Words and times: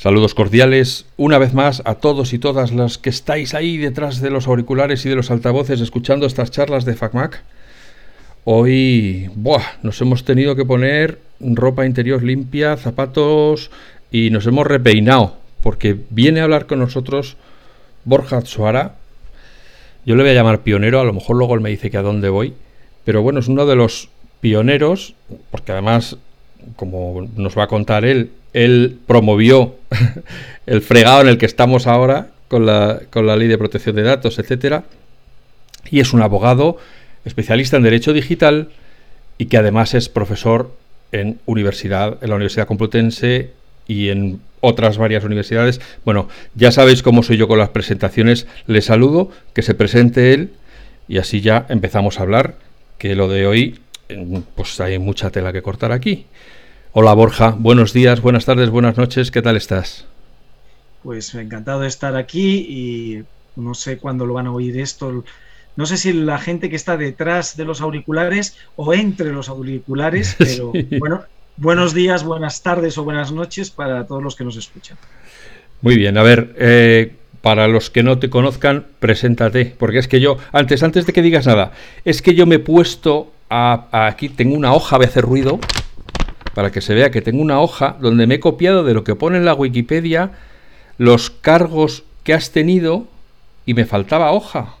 Saludos 0.00 0.34
cordiales 0.34 1.04
una 1.18 1.36
vez 1.36 1.52
más 1.52 1.82
a 1.84 1.96
todos 1.96 2.32
y 2.32 2.38
todas 2.38 2.72
las 2.72 2.96
que 2.96 3.10
estáis 3.10 3.52
ahí 3.52 3.76
detrás 3.76 4.22
de 4.22 4.30
los 4.30 4.46
auriculares 4.46 5.04
y 5.04 5.10
de 5.10 5.14
los 5.14 5.30
altavoces 5.30 5.78
escuchando 5.82 6.24
estas 6.24 6.50
charlas 6.50 6.86
de 6.86 6.94
FacMac. 6.94 7.42
Hoy 8.44 9.30
buah, 9.34 9.62
nos 9.82 10.00
hemos 10.00 10.24
tenido 10.24 10.56
que 10.56 10.64
poner 10.64 11.18
ropa 11.38 11.84
interior 11.84 12.22
limpia, 12.22 12.78
zapatos 12.78 13.70
y 14.10 14.30
nos 14.30 14.46
hemos 14.46 14.66
repeinado 14.66 15.36
porque 15.62 15.98
viene 16.08 16.40
a 16.40 16.44
hablar 16.44 16.64
con 16.64 16.78
nosotros 16.78 17.36
Borja 18.06 18.40
Suara. 18.40 18.94
Yo 20.06 20.16
le 20.16 20.22
voy 20.22 20.30
a 20.30 20.34
llamar 20.34 20.60
pionero, 20.60 21.00
a 21.00 21.04
lo 21.04 21.12
mejor 21.12 21.36
luego 21.36 21.56
él 21.56 21.60
me 21.60 21.68
dice 21.68 21.90
que 21.90 21.98
a 21.98 22.02
dónde 22.02 22.30
voy, 22.30 22.54
pero 23.04 23.20
bueno, 23.20 23.40
es 23.40 23.48
uno 23.48 23.66
de 23.66 23.76
los 23.76 24.08
pioneros, 24.40 25.14
porque 25.50 25.72
además, 25.72 26.16
como 26.76 27.28
nos 27.36 27.58
va 27.58 27.64
a 27.64 27.68
contar 27.68 28.06
él, 28.06 28.30
él 28.52 28.98
promovió 29.06 29.76
el 30.66 30.82
fregado 30.82 31.22
en 31.22 31.28
el 31.28 31.38
que 31.38 31.46
estamos 31.46 31.86
ahora 31.86 32.28
con 32.48 32.66
la, 32.66 33.00
con 33.10 33.26
la 33.26 33.36
ley 33.36 33.48
de 33.48 33.58
protección 33.58 33.96
de 33.96 34.02
datos, 34.02 34.38
etcétera, 34.38 34.84
y 35.90 36.00
es 36.00 36.12
un 36.12 36.22
abogado 36.22 36.78
especialista 37.24 37.76
en 37.76 37.82
derecho 37.82 38.12
digital 38.12 38.70
y 39.38 39.46
que 39.46 39.56
además 39.56 39.94
es 39.94 40.08
profesor 40.08 40.74
en 41.12 41.38
universidad, 41.46 42.18
en 42.22 42.28
la 42.28 42.36
Universidad 42.36 42.66
Complutense 42.66 43.50
y 43.86 44.10
en 44.10 44.40
otras 44.60 44.98
varias 44.98 45.24
universidades. 45.24 45.80
Bueno, 46.04 46.28
ya 46.54 46.70
sabéis 46.70 47.02
cómo 47.02 47.22
soy 47.22 47.36
yo 47.36 47.48
con 47.48 47.58
las 47.58 47.70
presentaciones. 47.70 48.46
Le 48.66 48.82
saludo, 48.82 49.30
que 49.54 49.62
se 49.62 49.74
presente 49.74 50.34
él 50.34 50.50
y 51.08 51.18
así 51.18 51.40
ya 51.40 51.66
empezamos 51.68 52.18
a 52.18 52.22
hablar, 52.22 52.54
que 52.98 53.14
lo 53.14 53.28
de 53.28 53.46
hoy, 53.46 53.80
pues 54.54 54.80
hay 54.80 54.98
mucha 54.98 55.30
tela 55.30 55.52
que 55.52 55.62
cortar 55.62 55.92
aquí. 55.92 56.26
Hola 56.92 57.14
Borja, 57.14 57.54
buenos 57.56 57.92
días, 57.92 58.20
buenas 58.20 58.46
tardes, 58.46 58.68
buenas 58.68 58.96
noches, 58.96 59.30
¿qué 59.30 59.42
tal 59.42 59.56
estás? 59.56 60.06
Pues 61.04 61.32
encantado 61.36 61.82
de 61.82 61.86
estar 61.86 62.16
aquí 62.16 62.66
y 62.68 63.22
no 63.54 63.74
sé 63.74 63.98
cuándo 63.98 64.26
lo 64.26 64.34
van 64.34 64.48
a 64.48 64.52
oír 64.52 64.76
esto. 64.76 65.22
No 65.76 65.86
sé 65.86 65.96
si 65.96 66.12
la 66.12 66.38
gente 66.38 66.68
que 66.68 66.74
está 66.74 66.96
detrás 66.96 67.56
de 67.56 67.64
los 67.64 67.80
auriculares 67.80 68.56
o 68.74 68.92
entre 68.92 69.32
los 69.32 69.48
auriculares, 69.48 70.34
pero 70.38 70.72
bueno, 70.98 71.22
buenos 71.56 71.94
días, 71.94 72.24
buenas 72.24 72.60
tardes 72.60 72.98
o 72.98 73.04
buenas 73.04 73.30
noches 73.30 73.70
para 73.70 74.04
todos 74.04 74.20
los 74.20 74.34
que 74.34 74.42
nos 74.42 74.56
escuchan. 74.56 74.98
Muy 75.82 75.96
bien, 75.96 76.18
a 76.18 76.24
ver, 76.24 76.56
eh, 76.58 77.14
para 77.40 77.68
los 77.68 77.88
que 77.90 78.02
no 78.02 78.18
te 78.18 78.30
conozcan, 78.30 78.86
preséntate, 78.98 79.76
porque 79.78 79.98
es 79.98 80.08
que 80.08 80.18
yo, 80.18 80.38
antes, 80.50 80.82
antes 80.82 81.06
de 81.06 81.12
que 81.12 81.22
digas 81.22 81.46
nada, 81.46 81.70
es 82.04 82.20
que 82.20 82.34
yo 82.34 82.46
me 82.46 82.56
he 82.56 82.58
puesto 82.58 83.32
a, 83.48 84.06
aquí, 84.08 84.28
tengo 84.28 84.56
una 84.56 84.74
hoja, 84.74 84.98
de 84.98 85.04
hacer 85.04 85.22
ruido, 85.24 85.60
para 86.54 86.70
que 86.72 86.80
se 86.80 86.94
vea 86.94 87.10
que 87.10 87.22
tengo 87.22 87.42
una 87.42 87.60
hoja 87.60 87.96
donde 88.00 88.26
me 88.26 88.36
he 88.36 88.40
copiado 88.40 88.84
de 88.84 88.94
lo 88.94 89.04
que 89.04 89.14
pone 89.14 89.38
en 89.38 89.44
la 89.44 89.54
Wikipedia 89.54 90.32
los 90.98 91.30
cargos 91.30 92.04
que 92.24 92.34
has 92.34 92.50
tenido 92.50 93.06
y 93.66 93.74
me 93.74 93.86
faltaba 93.86 94.32
hoja. 94.32 94.76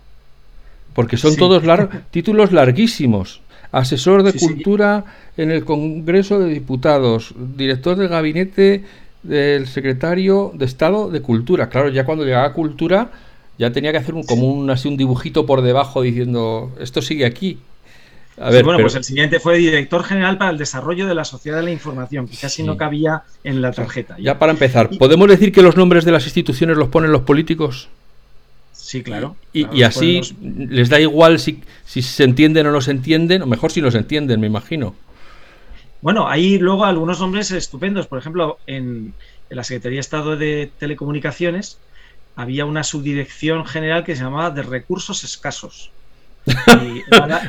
Porque 0.94 1.16
son 1.16 1.36
todos 1.36 1.62
títulos 2.10 2.52
larguísimos. 2.52 3.40
Asesor 3.72 4.24
de 4.24 4.32
Cultura 4.32 5.04
en 5.36 5.52
el 5.52 5.64
Congreso 5.64 6.40
de 6.40 6.52
Diputados, 6.52 7.34
director 7.56 7.96
del 7.96 8.08
gabinete 8.08 8.84
del 9.22 9.68
secretario 9.68 10.50
de 10.54 10.64
Estado 10.64 11.08
de 11.08 11.22
Cultura. 11.22 11.68
Claro, 11.68 11.88
ya 11.88 12.04
cuando 12.04 12.24
llegaba 12.24 12.46
a 12.46 12.52
Cultura 12.52 13.10
ya 13.58 13.70
tenía 13.72 13.92
que 13.92 13.98
hacer 13.98 14.14
un, 14.14 14.24
como 14.24 14.48
un, 14.48 14.70
así 14.70 14.88
un 14.88 14.96
dibujito 14.96 15.46
por 15.46 15.60
debajo 15.60 16.02
diciendo 16.02 16.72
esto 16.80 17.02
sigue 17.02 17.26
aquí 17.26 17.58
bueno, 18.40 18.78
pues 18.80 18.94
el 18.94 19.04
siguiente 19.04 19.38
fue 19.38 19.58
director 19.58 20.02
general 20.02 20.38
para 20.38 20.50
el 20.50 20.58
desarrollo 20.58 21.06
de 21.06 21.14
la 21.14 21.24
sociedad 21.24 21.58
de 21.58 21.64
la 21.64 21.70
información, 21.70 22.26
que 22.26 22.36
casi 22.36 22.62
no 22.62 22.76
cabía 22.76 23.22
en 23.44 23.60
la 23.60 23.72
tarjeta. 23.72 24.16
Ya, 24.18 24.38
para 24.38 24.52
empezar, 24.52 24.88
¿podemos 24.98 25.28
decir 25.28 25.52
que 25.52 25.62
los 25.62 25.76
nombres 25.76 26.04
de 26.04 26.12
las 26.12 26.24
instituciones 26.24 26.76
los 26.76 26.88
ponen 26.88 27.12
los 27.12 27.22
políticos? 27.22 27.88
Sí, 28.72 29.02
claro. 29.02 29.36
Y, 29.52 29.82
así 29.82 30.22
les 30.40 30.88
da 30.88 30.98
igual 30.98 31.38
si, 31.38 31.62
si 31.84 32.02
se 32.02 32.24
entienden 32.24 32.66
o 32.66 32.72
no 32.72 32.80
se 32.80 32.92
entienden, 32.92 33.42
o 33.42 33.46
mejor 33.46 33.70
si 33.70 33.82
no 33.82 33.90
se 33.90 33.98
entienden, 33.98 34.40
me 34.40 34.46
imagino. 34.46 34.94
Bueno, 36.00 36.26
hay 36.26 36.58
luego 36.58 36.86
algunos 36.86 37.20
nombres 37.20 37.50
estupendos. 37.50 38.06
Por 38.06 38.18
ejemplo, 38.18 38.58
en, 38.66 39.12
en 39.50 39.56
la 39.56 39.64
Secretaría 39.64 39.96
de 39.96 40.00
Estado 40.00 40.36
de 40.36 40.70
Telecomunicaciones 40.78 41.78
había 42.36 42.64
una 42.64 42.84
subdirección 42.84 43.66
general 43.66 44.02
que 44.02 44.16
se 44.16 44.22
llamaba 44.22 44.50
de 44.50 44.62
recursos 44.62 45.24
escasos 45.24 45.90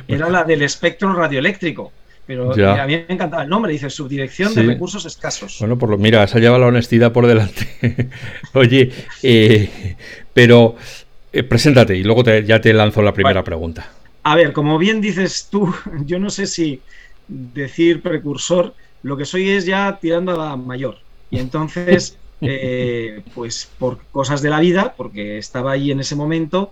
era, 0.07 0.29
la, 0.29 0.43
del 0.43 0.61
espectro 0.61 1.13
radioeléctrico. 1.13 1.91
Pero 2.25 2.53
a 2.53 2.85
mí 2.85 2.95
me 2.95 3.05
encantaba 3.09 3.43
el 3.43 3.49
nombre, 3.49 3.73
dice 3.73 3.89
Subdirección 3.89 4.53
de 4.53 4.63
Recursos 4.63 5.05
Escasos. 5.05 5.57
Bueno, 5.59 5.77
por 5.77 5.89
lo 5.89 5.97
mira, 5.97 6.25
se 6.27 6.37
ha 6.37 6.41
llevado 6.41 6.61
la 6.61 6.67
honestidad 6.67 7.11
por 7.11 7.27
delante. 7.27 8.09
Oye, 8.53 8.91
eh, 9.23 9.97
pero 10.33 10.75
eh, 11.33 11.43
preséntate 11.43 11.97
y 11.97 12.03
luego 12.03 12.23
ya 12.23 12.61
te 12.61 12.73
lanzo 12.73 13.01
la 13.01 13.13
primera 13.13 13.43
pregunta. 13.43 13.89
A 14.23 14.35
ver, 14.35 14.53
como 14.53 14.77
bien 14.77 15.01
dices 15.01 15.47
tú, 15.49 15.73
yo 16.05 16.19
no 16.19 16.29
sé 16.29 16.47
si 16.47 16.81
decir 17.27 18.01
precursor, 18.01 18.73
lo 19.03 19.17
que 19.17 19.25
soy 19.25 19.49
es 19.49 19.65
ya 19.65 19.97
tirando 19.99 20.33
a 20.33 20.49
la 20.49 20.55
mayor. 20.55 20.99
Y 21.29 21.39
entonces, 21.39 22.17
eh, 22.41 23.21
pues 23.33 23.69
por 23.79 23.99
cosas 24.11 24.41
de 24.41 24.49
la 24.49 24.59
vida, 24.59 24.93
porque 24.95 25.37
estaba 25.37 25.71
ahí 25.71 25.91
en 25.91 25.99
ese 25.99 26.15
momento, 26.15 26.71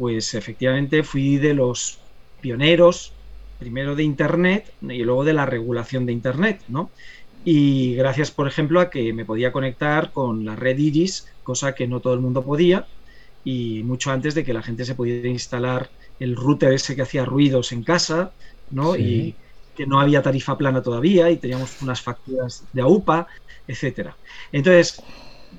pues 0.00 0.32
efectivamente 0.32 1.02
fui 1.02 1.36
de 1.36 1.52
los 1.52 1.98
pioneros, 2.40 3.12
primero 3.58 3.94
de 3.94 4.02
Internet 4.02 4.72
y 4.80 5.02
luego 5.04 5.24
de 5.24 5.34
la 5.34 5.44
regulación 5.44 6.06
de 6.06 6.12
Internet, 6.12 6.62
¿no? 6.68 6.90
Y 7.44 7.96
gracias, 7.96 8.30
por 8.30 8.48
ejemplo, 8.48 8.80
a 8.80 8.88
que 8.88 9.12
me 9.12 9.26
podía 9.26 9.52
conectar 9.52 10.10
con 10.10 10.46
la 10.46 10.56
red 10.56 10.78
Iris, 10.78 11.26
cosa 11.42 11.74
que 11.74 11.86
no 11.86 12.00
todo 12.00 12.14
el 12.14 12.20
mundo 12.20 12.42
podía, 12.42 12.86
y 13.44 13.82
mucho 13.82 14.10
antes 14.10 14.34
de 14.34 14.42
que 14.42 14.54
la 14.54 14.62
gente 14.62 14.86
se 14.86 14.94
pudiera 14.94 15.28
instalar 15.28 15.90
el 16.18 16.34
router 16.34 16.72
ese 16.72 16.96
que 16.96 17.02
hacía 17.02 17.26
ruidos 17.26 17.70
en 17.72 17.84
casa, 17.84 18.32
¿no? 18.70 18.96
Y 18.96 19.34
que 19.76 19.86
no 19.86 20.00
había 20.00 20.22
tarifa 20.22 20.56
plana 20.56 20.82
todavía 20.82 21.30
y 21.30 21.36
teníamos 21.36 21.82
unas 21.82 22.00
facturas 22.00 22.64
de 22.72 22.80
AUPA, 22.80 23.26
etcétera. 23.68 24.16
Entonces, 24.50 25.02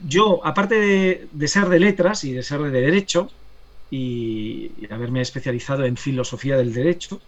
yo, 0.07 0.43
aparte 0.43 0.79
de, 0.79 1.27
de 1.31 1.47
ser 1.47 1.69
de 1.69 1.79
letras 1.79 2.23
y 2.23 2.33
de 2.33 2.41
ser 2.41 2.61
de 2.61 2.71
derecho, 2.71 3.29
y, 3.91 4.87
haberme 4.89 5.21
especializado 5.21 5.85
en 5.85 5.97
filosofía 5.97 6.57
del 6.57 6.73
derecho. 6.73 7.21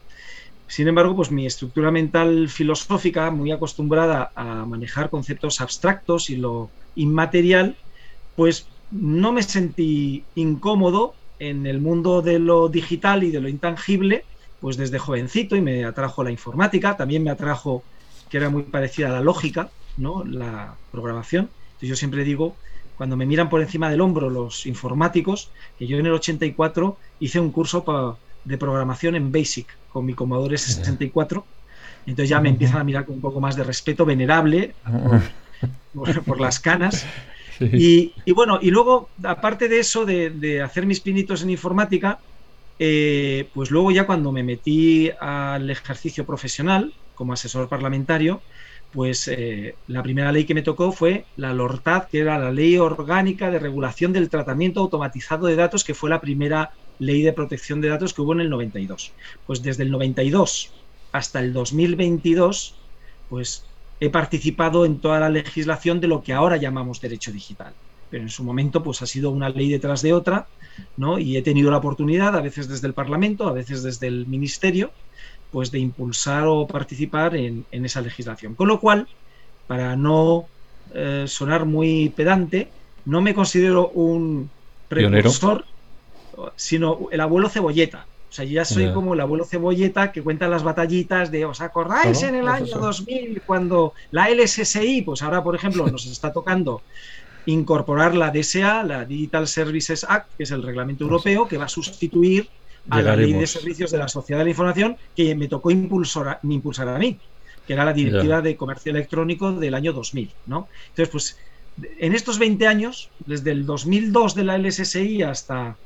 Sin 0.67 0.87
embargo, 0.87 1.15
pues 1.15 1.29
mi 1.29 1.45
estructura 1.45 1.91
mental 1.91 2.49
filosófica, 2.49 3.29
muy 3.29 3.51
acostumbrada 3.51 4.31
a 4.33 4.65
manejar 4.65 5.09
conceptos 5.09 5.61
abstractos 5.61 6.29
y 6.29 6.37
lo 6.37 6.71
inmaterial, 6.95 7.75
pues 8.35 8.65
no 8.89 9.33
me 9.33 9.43
sentí 9.43 10.23
incómodo 10.35 11.13
en 11.37 11.67
el 11.67 11.81
mundo 11.81 12.21
de 12.21 12.39
lo 12.39 12.69
digital 12.69 13.23
y 13.23 13.31
de 13.31 13.41
lo 13.41 13.49
intangible, 13.49 14.23
pues 14.61 14.77
desde 14.77 14.97
jovencito 14.97 15.55
y 15.55 15.61
me 15.61 15.83
atrajo 15.83 16.23
la 16.23 16.31
informática, 16.31 16.95
también 16.95 17.23
me 17.23 17.31
atrajo 17.31 17.83
que 18.29 18.37
era 18.37 18.49
muy 18.49 18.63
parecida 18.63 19.09
a 19.09 19.13
la 19.13 19.21
lógica, 19.21 19.69
¿no? 19.97 20.23
La 20.23 20.75
programación. 20.91 21.49
Entonces 21.65 21.89
yo 21.89 21.95
siempre 21.95 22.23
digo 22.23 22.55
cuando 22.97 23.17
me 23.17 23.25
miran 23.25 23.49
por 23.49 23.61
encima 23.61 23.89
del 23.89 24.01
hombro 24.01 24.29
los 24.29 24.65
informáticos, 24.65 25.51
que 25.77 25.87
yo 25.87 25.97
en 25.97 26.05
el 26.05 26.13
84 26.13 26.97
hice 27.19 27.39
un 27.39 27.51
curso 27.51 28.17
de 28.43 28.57
programación 28.57 29.15
en 29.15 29.31
BASIC 29.31 29.67
con 29.89 30.05
mi 30.05 30.13
Commodore 30.13 30.57
64. 30.57 31.45
Entonces 32.05 32.29
ya 32.29 32.41
me 32.41 32.49
empiezan 32.49 32.81
a 32.81 32.83
mirar 32.83 33.05
con 33.05 33.15
un 33.15 33.21
poco 33.21 33.39
más 33.39 33.55
de 33.55 33.63
respeto, 33.63 34.05
venerable 34.05 34.73
por, 36.25 36.39
las 36.39 36.59
canas. 36.59 37.05
Y, 37.59 38.13
bueno, 38.33 38.59
y 38.61 38.71
luego, 38.71 39.09
aparte 39.23 39.69
de 39.69 39.79
eso, 39.79 40.05
de, 40.05 40.61
hacer 40.61 40.85
mis 40.85 40.99
pinitos 40.99 41.43
en 41.43 41.49
informática, 41.49 42.19
eh, 42.79 43.47
pues 43.53 43.71
luego 43.71 43.91
ya 43.91 44.05
cuando 44.05 44.31
me 44.31 44.43
metí 44.43 45.09
al 45.19 45.69
ejercicio 45.69 46.25
profesional 46.25 46.93
como 47.15 47.33
asesor 47.33 47.69
parlamentario, 47.69 48.41
pues 48.93 49.27
eh, 49.27 49.75
la 49.87 50.03
primera 50.03 50.31
ley 50.31 50.45
que 50.45 50.53
me 50.53 50.61
tocó 50.61 50.91
fue 50.91 51.25
la 51.35 51.51
LORTAD, 51.51 52.09
que 52.09 52.19
era 52.19 52.37
la 52.37 52.51
Ley 52.51 52.77
Orgánica 52.77 53.49
de 53.49 53.57
Regulación 53.57 54.13
del 54.13 54.29
Tratamiento 54.29 54.81
Automatizado 54.81 55.47
de 55.47 55.55
Datos, 55.55 55.83
que 55.83 55.95
fue 55.95 56.11
la 56.11 56.21
primera 56.21 56.71
ley 56.99 57.23
de 57.23 57.33
protección 57.33 57.81
de 57.81 57.89
datos 57.89 58.13
que 58.13 58.21
hubo 58.21 58.33
en 58.33 58.41
el 58.41 58.51
92. 58.51 59.11
Pues 59.47 59.63
desde 59.63 59.83
el 59.83 59.91
92 59.91 60.71
hasta 61.11 61.39
el 61.39 61.53
2022, 61.53 62.75
pues 63.29 63.65
he 63.99 64.11
participado 64.11 64.85
en 64.85 64.99
toda 64.99 65.19
la 65.19 65.29
legislación 65.29 65.99
de 65.99 66.07
lo 66.07 66.21
que 66.21 66.33
ahora 66.33 66.57
llamamos 66.57 67.01
derecho 67.01 67.31
digital. 67.31 67.73
Pero 68.09 68.23
en 68.23 68.29
su 68.29 68.43
momento, 68.43 68.83
pues 68.83 69.01
ha 69.01 69.07
sido 69.07 69.31
una 69.31 69.49
ley 69.49 69.69
detrás 69.69 70.03
de 70.03 70.13
otra, 70.13 70.47
¿no? 70.97 71.17
Y 71.17 71.35
he 71.35 71.41
tenido 71.41 71.71
la 71.71 71.77
oportunidad, 71.77 72.35
a 72.35 72.41
veces 72.41 72.67
desde 72.67 72.87
el 72.87 72.93
Parlamento, 72.93 73.47
a 73.47 73.53
veces 73.53 73.81
desde 73.81 74.05
el 74.05 74.27
Ministerio, 74.27 74.91
pues 75.53 75.69
de 75.71 75.77
impulsar 75.77 76.45
o 76.47 76.65
participar 76.65 77.35
en, 77.35 77.65
esa 77.71 78.01
legislación. 78.01 78.55
Con 78.55 78.67
lo 78.67 78.79
cual, 78.79 79.07
para 79.67 79.95
no 79.95 80.47
eh, 80.93 81.25
sonar 81.27 81.65
muy 81.65 82.09
pedante, 82.09 82.69
no 83.05 83.21
me 83.21 83.35
considero 83.35 83.89
un 83.89 84.49
precursor, 84.89 85.63
sino 86.55 87.07
el 87.11 87.21
abuelo 87.21 87.49
cebolleta. 87.49 88.07
O 88.31 88.35
sea, 88.35 88.45
yo 88.45 88.53
ya 88.53 88.65
soy 88.65 88.91
como 88.93 89.13
el 89.13 89.21
abuelo 89.21 89.45
cebolleta 89.45 90.11
que 90.11 90.23
cuenta 90.23 90.47
las 90.47 90.63
batallitas 90.63 91.29
de, 91.29 91.45
¿os 91.45 91.61
acordáis 91.61 92.23
en 92.23 92.33
el 92.33 92.47
año 92.47 92.79
2000 92.79 93.43
cuando 93.45 93.93
la 94.09 94.27
LSSI, 94.27 95.03
pues 95.03 95.21
ahora 95.21 95.43
por 95.43 95.55
ejemplo 95.55 95.85
nos 95.85 96.07
está 96.07 96.33
tocando 96.33 96.81
incorporar 97.45 98.15
la 98.15 98.31
DSA, 98.31 98.81
la 98.83 99.05
Digital 99.05 99.47
Services 99.47 100.03
Act, 100.09 100.31
que 100.35 100.43
es 100.43 100.51
el 100.51 100.63
reglamento 100.63 101.03
europeo, 101.03 101.47
que 101.47 101.59
va 101.59 101.65
a 101.65 101.69
sustituir 101.69 102.49
a 102.89 103.01
la 103.01 103.15
ley 103.15 103.33
de 103.33 103.47
servicios 103.47 103.91
de 103.91 103.97
la 103.97 104.07
sociedad 104.07 104.39
de 104.39 104.45
la 104.45 104.49
información 104.51 104.97
que 105.15 105.35
me 105.35 105.47
tocó 105.47 105.71
impulsar, 105.71 106.39
impulsar 106.43 106.89
a 106.89 106.97
mí, 106.97 107.17
que 107.65 107.73
era 107.73 107.85
la 107.85 107.93
directiva 107.93 108.41
de 108.41 108.57
comercio 108.57 108.91
electrónico 108.91 109.51
del 109.51 109.73
año 109.73 109.93
2000. 109.93 110.33
¿no? 110.47 110.67
Entonces, 110.89 111.09
pues 111.09 111.37
en 111.99 112.13
estos 112.13 112.39
20 112.39 112.67
años, 112.67 113.09
desde 113.25 113.51
el 113.51 113.65
2002 113.65 114.35
de 114.35 114.43
la 114.43 114.57
LSSI 114.57 115.23
hasta, 115.23 115.77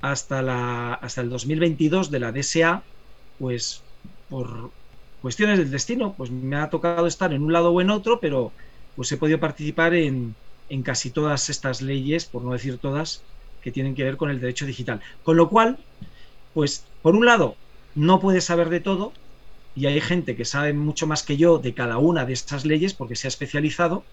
hasta, 0.00 0.42
la, 0.42 0.94
hasta 0.94 1.20
el 1.20 1.30
2022 1.30 2.10
de 2.10 2.18
la 2.18 2.32
DSA, 2.32 2.82
pues 3.38 3.82
por 4.28 4.70
cuestiones 5.20 5.58
del 5.58 5.70
destino, 5.70 6.14
pues 6.16 6.30
me 6.30 6.56
ha 6.56 6.68
tocado 6.68 7.06
estar 7.06 7.32
en 7.32 7.42
un 7.42 7.52
lado 7.52 7.70
o 7.70 7.80
en 7.80 7.90
otro, 7.90 8.18
pero 8.20 8.52
pues 8.96 9.10
he 9.12 9.16
podido 9.16 9.38
participar 9.38 9.94
en, 9.94 10.34
en 10.68 10.82
casi 10.82 11.10
todas 11.10 11.48
estas 11.48 11.80
leyes, 11.80 12.26
por 12.26 12.42
no 12.42 12.52
decir 12.52 12.78
todas, 12.78 13.22
que 13.62 13.70
tienen 13.70 13.94
que 13.94 14.04
ver 14.04 14.16
con 14.16 14.30
el 14.30 14.40
derecho 14.40 14.66
digital. 14.66 15.00
Con 15.22 15.36
lo 15.36 15.48
cual, 15.48 15.78
pues 16.54 16.84
por 17.02 17.14
un 17.16 17.26
lado, 17.26 17.56
no 17.94 18.20
puedes 18.20 18.44
saber 18.44 18.68
de 18.68 18.80
todo, 18.80 19.12
y 19.74 19.86
hay 19.86 20.00
gente 20.00 20.36
que 20.36 20.44
sabe 20.44 20.72
mucho 20.72 21.06
más 21.06 21.22
que 21.22 21.36
yo 21.36 21.58
de 21.58 21.74
cada 21.74 21.98
una 21.98 22.24
de 22.24 22.32
estas 22.32 22.64
leyes 22.66 22.94
porque 22.94 23.16
se 23.16 23.26
ha 23.26 23.30
especializado, 23.30 24.04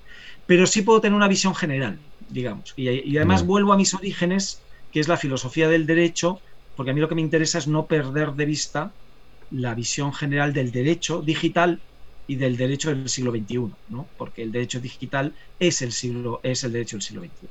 pero 0.47 0.65
sí 0.65 0.81
puedo 0.81 1.01
tener 1.01 1.15
una 1.15 1.27
visión 1.27 1.53
general, 1.53 1.99
digamos. 2.29 2.73
Y, 2.77 3.17
además 3.17 3.45
vuelvo 3.45 3.73
a 3.73 3.77
mis 3.77 3.93
orígenes, 3.93 4.61
que 4.91 4.99
es 4.99 5.07
la 5.07 5.17
filosofía 5.17 5.67
del 5.67 5.85
derecho, 5.85 6.39
porque 6.75 6.91
a 6.91 6.93
mí 6.93 7.01
lo 7.01 7.09
que 7.09 7.15
me 7.15 7.21
interesa 7.21 7.57
es 7.57 7.67
no 7.67 7.87
perder 7.87 8.33
de 8.33 8.45
vista 8.45 8.91
la 9.51 9.75
visión 9.75 10.13
general 10.13 10.53
del 10.53 10.71
derecho 10.71 11.21
digital 11.21 11.81
y 12.27 12.35
del 12.35 12.55
derecho 12.55 12.89
del 12.89 13.09
siglo 13.09 13.31
XXI, 13.31 13.71
¿no? 13.89 14.07
porque 14.17 14.43
el 14.43 14.51
derecho 14.51 14.79
digital 14.79 15.33
es 15.59 15.81
el, 15.81 15.91
siglo, 15.91 16.39
es 16.43 16.63
el 16.63 16.71
derecho 16.71 16.95
del 16.95 17.01
siglo 17.01 17.21
XXI. 17.21 17.47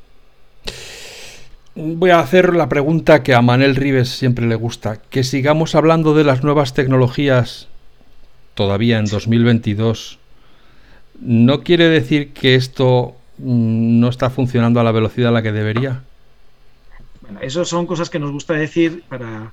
Voy 1.81 2.11
a 2.11 2.19
hacer 2.19 2.57
la 2.57 2.69
pregunta 2.69 3.23
que 3.23 3.35
a 3.35 3.41
Manel 3.41 3.77
Rives 3.77 4.09
siempre 4.09 4.49
le 4.49 4.57
gusta, 4.57 4.97
que 4.97 5.23
sigamos 5.23 5.77
hablando 5.77 6.13
de 6.13 6.25
las 6.25 6.43
nuevas 6.43 6.75
tecnologías 6.75 7.69
todavía 8.55 8.99
en 8.99 9.05
2022, 9.05 10.19
¿no 11.21 11.63
quiere 11.63 11.89
decir 11.89 12.33
que 12.33 12.57
esto 12.57 13.15
mm, 13.39 14.01
no 14.01 14.09
está 14.09 14.29
funcionando 14.29 14.81
a 14.81 14.83
la 14.83 14.91
velocidad 14.91 15.29
a 15.29 15.33
la 15.33 15.43
que 15.45 15.53
debería? 15.53 16.03
Bueno, 17.21 17.39
eso 17.43 17.65
son 17.65 17.87
cosas 17.87 18.11
que 18.11 18.19
nos 18.19 18.33
gusta 18.33 18.55
decir 18.55 19.05
para, 19.09 19.53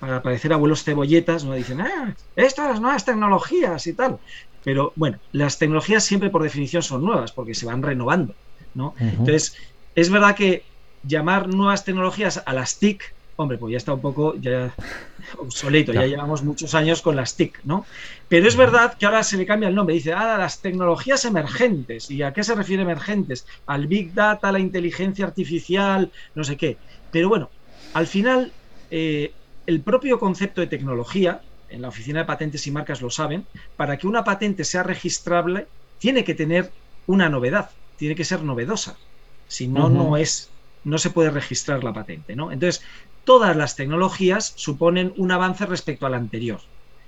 para 0.00 0.22
parecer 0.22 0.52
abuelos 0.52 0.84
cebolletas, 0.84 1.44
¿no? 1.44 1.54
Dicen, 1.54 1.80
ah, 1.80 2.14
estas 2.36 2.72
las 2.72 2.80
nuevas 2.82 3.06
tecnologías 3.06 3.86
y 3.86 3.94
tal. 3.94 4.18
Pero 4.64 4.92
bueno, 4.96 5.18
las 5.32 5.58
tecnologías 5.58 6.04
siempre 6.04 6.28
por 6.28 6.42
definición 6.42 6.82
son 6.82 7.02
nuevas 7.06 7.32
porque 7.32 7.54
se 7.54 7.64
van 7.64 7.82
renovando, 7.82 8.34
¿no? 8.74 8.94
Entonces, 9.00 9.56
es 9.94 10.10
verdad 10.10 10.36
que 10.36 10.73
llamar 11.06 11.48
nuevas 11.48 11.84
tecnologías 11.84 12.42
a 12.44 12.52
las 12.52 12.78
TIC 12.78 13.14
hombre, 13.36 13.58
pues 13.58 13.72
ya 13.72 13.78
está 13.78 13.94
un 13.94 14.00
poco 14.00 14.34
ya 14.36 14.74
obsoleto, 15.38 15.92
ya 15.92 16.06
llevamos 16.06 16.42
muchos 16.42 16.74
años 16.74 17.02
con 17.02 17.16
las 17.16 17.36
TIC, 17.36 17.60
¿no? 17.64 17.84
Pero 18.28 18.46
es 18.46 18.56
verdad 18.56 18.96
que 18.96 19.06
ahora 19.06 19.22
se 19.22 19.36
le 19.36 19.46
cambia 19.46 19.68
el 19.68 19.74
nombre, 19.74 19.94
dice, 19.94 20.12
ah, 20.12 20.36
las 20.38 20.60
tecnologías 20.60 21.24
emergentes. 21.24 22.10
¿Y 22.10 22.22
a 22.22 22.32
qué 22.32 22.44
se 22.44 22.54
refiere 22.54 22.82
emergentes? 22.82 23.46
Al 23.66 23.86
Big 23.86 24.14
Data, 24.14 24.52
la 24.52 24.58
inteligencia 24.58 25.26
artificial, 25.26 26.10
no 26.34 26.44
sé 26.44 26.56
qué. 26.56 26.76
Pero 27.10 27.28
bueno, 27.28 27.50
al 27.92 28.06
final, 28.06 28.52
eh, 28.90 29.32
el 29.66 29.80
propio 29.80 30.18
concepto 30.18 30.60
de 30.60 30.66
tecnología, 30.66 31.42
en 31.68 31.82
la 31.82 31.88
Oficina 31.88 32.20
de 32.20 32.26
Patentes 32.26 32.66
y 32.66 32.70
Marcas 32.70 33.02
lo 33.02 33.10
saben, 33.10 33.46
para 33.76 33.96
que 33.96 34.06
una 34.06 34.22
patente 34.22 34.64
sea 34.64 34.82
registrable, 34.82 35.66
tiene 35.98 36.22
que 36.22 36.34
tener 36.34 36.70
una 37.06 37.28
novedad, 37.28 37.70
tiene 37.96 38.14
que 38.14 38.24
ser 38.24 38.42
novedosa. 38.42 38.96
Si 39.48 39.68
no, 39.68 39.88
no 39.88 40.16
es 40.16 40.53
no 40.84 40.98
se 40.98 41.10
puede 41.10 41.30
registrar 41.30 41.82
la 41.82 41.92
patente. 41.92 42.36
¿no? 42.36 42.52
Entonces, 42.52 42.82
todas 43.24 43.56
las 43.56 43.76
tecnologías 43.76 44.52
suponen 44.56 45.12
un 45.16 45.32
avance 45.32 45.66
respecto 45.66 46.06
al 46.06 46.14
anterior. 46.14 46.60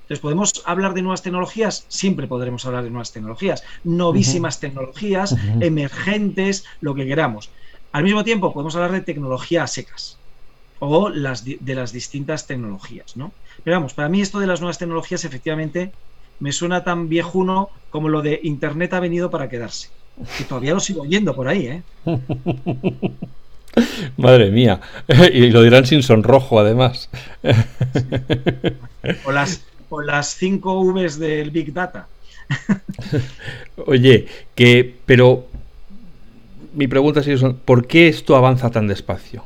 Entonces, 0.02 0.20
¿podemos 0.20 0.62
hablar 0.66 0.94
de 0.94 1.02
nuevas 1.02 1.22
tecnologías? 1.22 1.84
Siempre 1.88 2.28
podremos 2.28 2.64
hablar 2.64 2.84
de 2.84 2.90
nuevas 2.90 3.12
tecnologías, 3.12 3.64
novísimas 3.82 4.60
tecnologías, 4.60 5.34
emergentes, 5.60 6.64
lo 6.80 6.94
que 6.94 7.06
queramos. 7.06 7.50
Al 7.90 8.04
mismo 8.04 8.22
tiempo, 8.22 8.52
podemos 8.52 8.76
hablar 8.76 8.92
de 8.92 9.00
tecnología 9.00 9.66
secas 9.66 10.18
o 10.78 11.08
las, 11.08 11.44
de 11.44 11.74
las 11.74 11.92
distintas 11.92 12.46
tecnologías, 12.46 13.16
¿no? 13.16 13.32
Pero 13.64 13.78
vamos, 13.78 13.94
para 13.94 14.08
mí 14.08 14.20
esto 14.20 14.38
de 14.38 14.46
las 14.46 14.60
nuevas 14.60 14.78
tecnologías 14.78 15.24
efectivamente 15.24 15.92
me 16.38 16.52
suena 16.52 16.84
tan 16.84 17.08
viejuno 17.08 17.70
como 17.90 18.08
lo 18.08 18.22
de 18.22 18.38
Internet 18.42 18.92
ha 18.92 19.00
venido 19.00 19.30
para 19.30 19.48
quedarse. 19.48 19.88
Que 20.38 20.44
todavía 20.44 20.74
lo 20.74 20.80
sigo 20.80 21.02
oyendo 21.02 21.34
por 21.34 21.48
ahí, 21.48 21.66
¿eh? 21.66 21.82
Madre 24.16 24.50
mía. 24.50 24.80
Y 25.32 25.50
lo 25.50 25.62
dirán 25.62 25.86
sin 25.86 26.02
sonrojo, 26.02 26.58
además. 26.58 27.08
O 29.24 29.32
las, 29.32 29.62
o 29.88 30.02
las 30.02 30.34
cinco 30.34 30.92
Vs 30.92 31.18
del 31.18 31.50
Big 31.50 31.72
Data. 31.72 32.08
Oye, 33.86 34.26
que, 34.54 34.96
pero 35.04 35.46
mi 36.74 36.86
pregunta 36.86 37.20
es, 37.20 37.42
¿por 37.64 37.86
qué 37.86 38.08
esto 38.08 38.36
avanza 38.36 38.70
tan 38.70 38.86
despacio? 38.86 39.44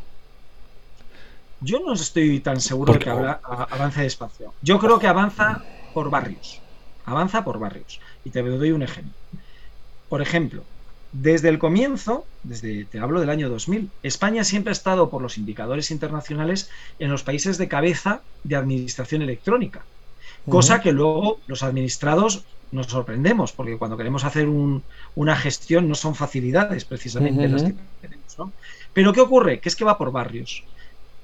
Yo 1.61 1.81
no 1.81 1.93
estoy 1.93 2.41
tan 2.41 2.61
seguro 2.61 2.95
de 2.95 2.99
que 2.99 3.11
avance 3.11 4.03
despacio. 4.03 4.55
Yo 4.63 4.79
creo 4.79 4.99
que 4.99 5.07
avanza 5.07 5.63
por 5.93 6.11
barrios. 6.11 6.61
Avanza 7.05 7.45
por 7.45 7.59
barrios. 7.59 8.01
Y 8.25 8.31
te 8.31 8.43
doy 8.43 8.73
un 8.73 8.83
ejemplo. 8.83 9.13
Por 10.09 10.23
ejemplo, 10.23 10.65
desde 11.13 11.49
el 11.49 11.59
comienzo, 11.59 12.25
desde 12.45 12.85
te 12.85 13.01
hablo 13.01 13.21
del 13.21 13.31
año 13.31 13.49
2000, 13.49 13.91
España 14.03 14.45
siempre 14.45 14.71
ha 14.71 14.73
estado 14.73 15.11
por 15.11 15.23
los 15.23 15.39
indicadores 15.39 15.91
internacionales 15.91 16.71
en 16.99 17.11
los 17.11 17.23
países 17.23 17.59
de 17.59 17.69
cabeza 17.69 18.21
de 18.45 18.57
administración 18.57 19.23
electrónica, 19.23 19.85
cosa 20.49 20.81
que 20.81 20.93
luego 20.93 21.41
los 21.47 21.63
administrados 21.63 22.45
nos 22.71 22.87
sorprendemos, 22.87 23.53
porque 23.53 23.77
cuando 23.77 23.97
queremos 23.97 24.25
hacer 24.25 24.49
una 24.49 25.37
gestión 25.37 25.89
no 25.89 25.97
son 25.97 26.15
facilidades 26.15 26.85
precisamente 26.85 27.49
las 27.49 27.65
que 27.65 27.75
tenemos. 28.01 28.37
Pero 28.93 29.13
¿qué 29.13 29.21
ocurre? 29.21 29.61
Que 29.61 29.69
es 29.69 29.77
que 29.77 29.85
va 29.85 29.99
por 29.99 30.13
barrios 30.13 30.65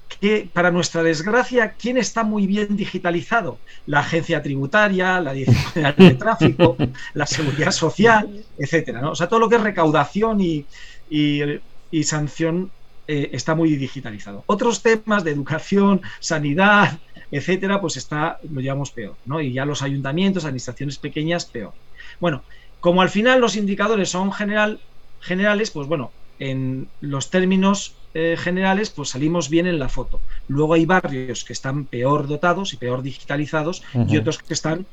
que, 0.07 0.49
para 0.51 0.71
nuestra 0.71 1.03
desgracia, 1.03 1.73
¿quién 1.73 1.97
está 1.97 2.23
muy 2.23 2.47
bien 2.47 2.75
digitalizado? 2.75 3.59
La 3.85 3.99
agencia 3.99 4.41
tributaria, 4.41 5.19
la 5.19 5.33
dirección 5.33 5.93
de 5.97 6.13
tráfico, 6.15 6.77
la 7.13 7.25
seguridad 7.25 7.71
social, 7.71 8.43
etcétera. 8.57 9.01
¿no? 9.01 9.11
O 9.11 9.15
sea, 9.15 9.27
todo 9.27 9.39
lo 9.39 9.49
que 9.49 9.55
es 9.55 9.61
recaudación 9.61 10.41
y, 10.41 10.65
y, 11.09 12.03
sanción 12.03 12.71
eh, 13.07 13.29
está 13.33 13.55
muy 13.55 13.75
digitalizado. 13.75 14.43
Otros 14.47 14.81
temas 14.81 15.23
de 15.23 15.31
educación, 15.31 16.01
sanidad, 16.19 16.99
etcétera, 17.31 17.81
pues 17.81 17.97
está, 17.97 18.39
lo 18.49 18.61
llevamos 18.61 18.91
peor, 18.91 19.15
¿no? 19.25 19.41
Y 19.41 19.53
ya 19.53 19.65
los 19.65 19.81
ayuntamientos, 19.81 20.45
administraciones 20.45 20.97
pequeñas, 20.97 21.45
peor. 21.45 21.73
Bueno, 22.19 22.43
como 22.79 23.01
al 23.01 23.09
final 23.09 23.41
los 23.41 23.55
indicadores 23.55 24.09
son 24.09 24.31
general, 24.31 24.79
generales, 25.19 25.71
pues 25.71 25.87
bueno, 25.87 26.11
en 26.39 26.87
los 27.01 27.29
términos 27.29 27.95
eh, 28.19 28.35
generales, 28.35 28.89
pues 28.89 29.09
salimos 29.09 29.47
bien 29.47 29.67
en 29.67 29.77
la 29.77 29.89
foto. 29.89 30.23
Luego 30.47 30.73
hay 30.73 30.87
barrios 30.87 31.45
que 31.45 31.53
están 31.53 31.85
peor 31.85 32.27
dotados 32.27 32.73
y 32.73 32.77
peor 32.77 33.03
digitalizados 33.03 33.83
y 33.93 34.17
otros 34.17 34.39
que 34.39 34.55
están 34.55 34.87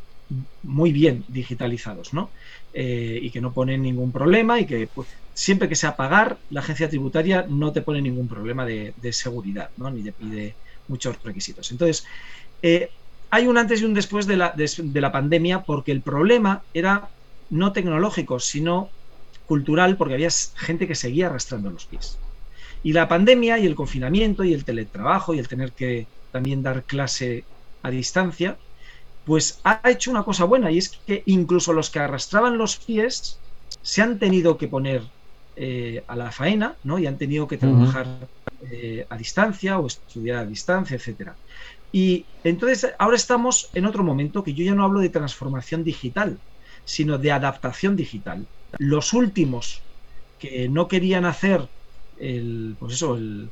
muy 0.61 0.93
bien 0.93 1.25
digitalizados, 1.26 2.12
¿no? 2.12 2.33
Eh, 2.71 3.19
y 3.23 3.31
que 3.31 3.40
no 3.40 3.54
ponen 3.54 3.81
ningún 3.81 4.12
problema 4.12 4.61
y 4.61 4.66
que 4.66 4.88
pues, 4.88 5.09
siempre 5.33 5.71
que 5.71 5.75
sea 5.75 5.97
pagar, 5.97 6.38
la 6.50 6.61
agencia 6.61 6.87
tributaria 6.90 7.47
no 7.49 7.73
te 7.73 7.81
pone 7.81 8.02
ningún 8.02 8.28
problema 8.28 8.66
de, 8.66 8.93
seguridad, 9.12 9.71
¿no? 9.76 9.90
Ni 9.90 10.02
te 10.02 10.12
pide 10.12 10.59
muchos 10.87 11.23
requisitos. 11.23 11.71
Entonces, 11.71 12.04
eh, 12.61 12.90
hay 13.31 13.47
un 13.47 13.57
antes 13.57 13.81
y 13.81 13.87
un 13.87 13.95
después 13.95 14.26
de 14.26 14.37
la, 14.37 14.52
de 14.54 15.00
la 15.00 15.12
pandemia 15.12 15.62
porque 15.62 15.93
el 15.93 16.02
problema 16.02 16.66
era 16.75 17.11
no 17.49 17.73
tecnológico, 17.73 18.38
sino 18.38 18.90
cultural 19.47 19.97
porque 19.97 20.12
había 20.12 20.28
gente 20.57 20.87
que 20.87 20.95
seguía 20.95 21.28
arrastrando 21.28 21.71
los 21.71 21.87
pies. 21.87 22.19
Y 22.85 22.93
la 22.93 23.09
pandemia 23.09 23.59
y 23.59 23.67
el 23.67 23.75
confinamiento 23.75 24.45
y 24.45 24.53
el 24.53 24.64
teletrabajo 24.64 25.35
y 25.35 25.38
el 25.38 25.49
tener 25.49 25.73
que 25.73 26.07
también 26.31 26.62
dar 26.62 26.85
clase 26.85 27.45
a 27.83 27.91
distancia, 27.91 28.59
pues 29.25 29.59
ha 29.64 29.81
hecho 29.91 30.11
una 30.11 30.23
cosa 30.23 30.45
buena 30.45 30.71
y 30.71 30.79
es 30.79 30.91
que 30.91 31.23
incluso 31.26 31.73
los 31.73 31.91
que 31.91 31.99
arrastraban 31.99 32.59
los 32.59 32.76
pies 32.76 33.41
se 33.83 34.03
han 34.03 34.19
tenido 34.19 34.59
que 34.59 34.69
poner 34.69 35.03
eh, 35.57 36.05
a 36.07 36.14
la 36.14 36.31
faena, 36.31 36.76
¿no? 36.83 36.99
Y 36.99 37.07
han 37.07 37.17
tenido 37.17 37.49
que 37.49 37.57
trabajar 37.57 38.29
eh, 38.71 39.07
a 39.09 39.17
distancia 39.17 39.79
o 39.79 39.87
estudiar 39.87 40.38
a 40.38 40.47
distancia, 40.47 40.97
etcétera. 40.97 41.38
Y 41.91 42.26
entonces 42.43 42.93
ahora 42.99 43.17
estamos 43.17 43.71
en 43.73 43.87
otro 43.87 44.05
momento 44.05 44.45
que 44.45 44.53
yo 44.53 44.62
ya 44.62 44.75
no 44.75 44.85
hablo 44.85 45.00
de 45.00 45.09
transformación 45.09 45.85
digital, 45.85 46.38
sino 46.85 47.17
de 47.17 47.33
adaptación 47.33 47.97
digital. 47.97 48.47
Los 48.79 49.14
últimos 49.14 49.81
que 50.38 50.69
no 50.69 50.87
querían 50.87 51.25
hacer 51.25 51.67
el, 52.18 52.76
pues 52.78 52.94
eso, 52.94 53.16
el, 53.16 53.49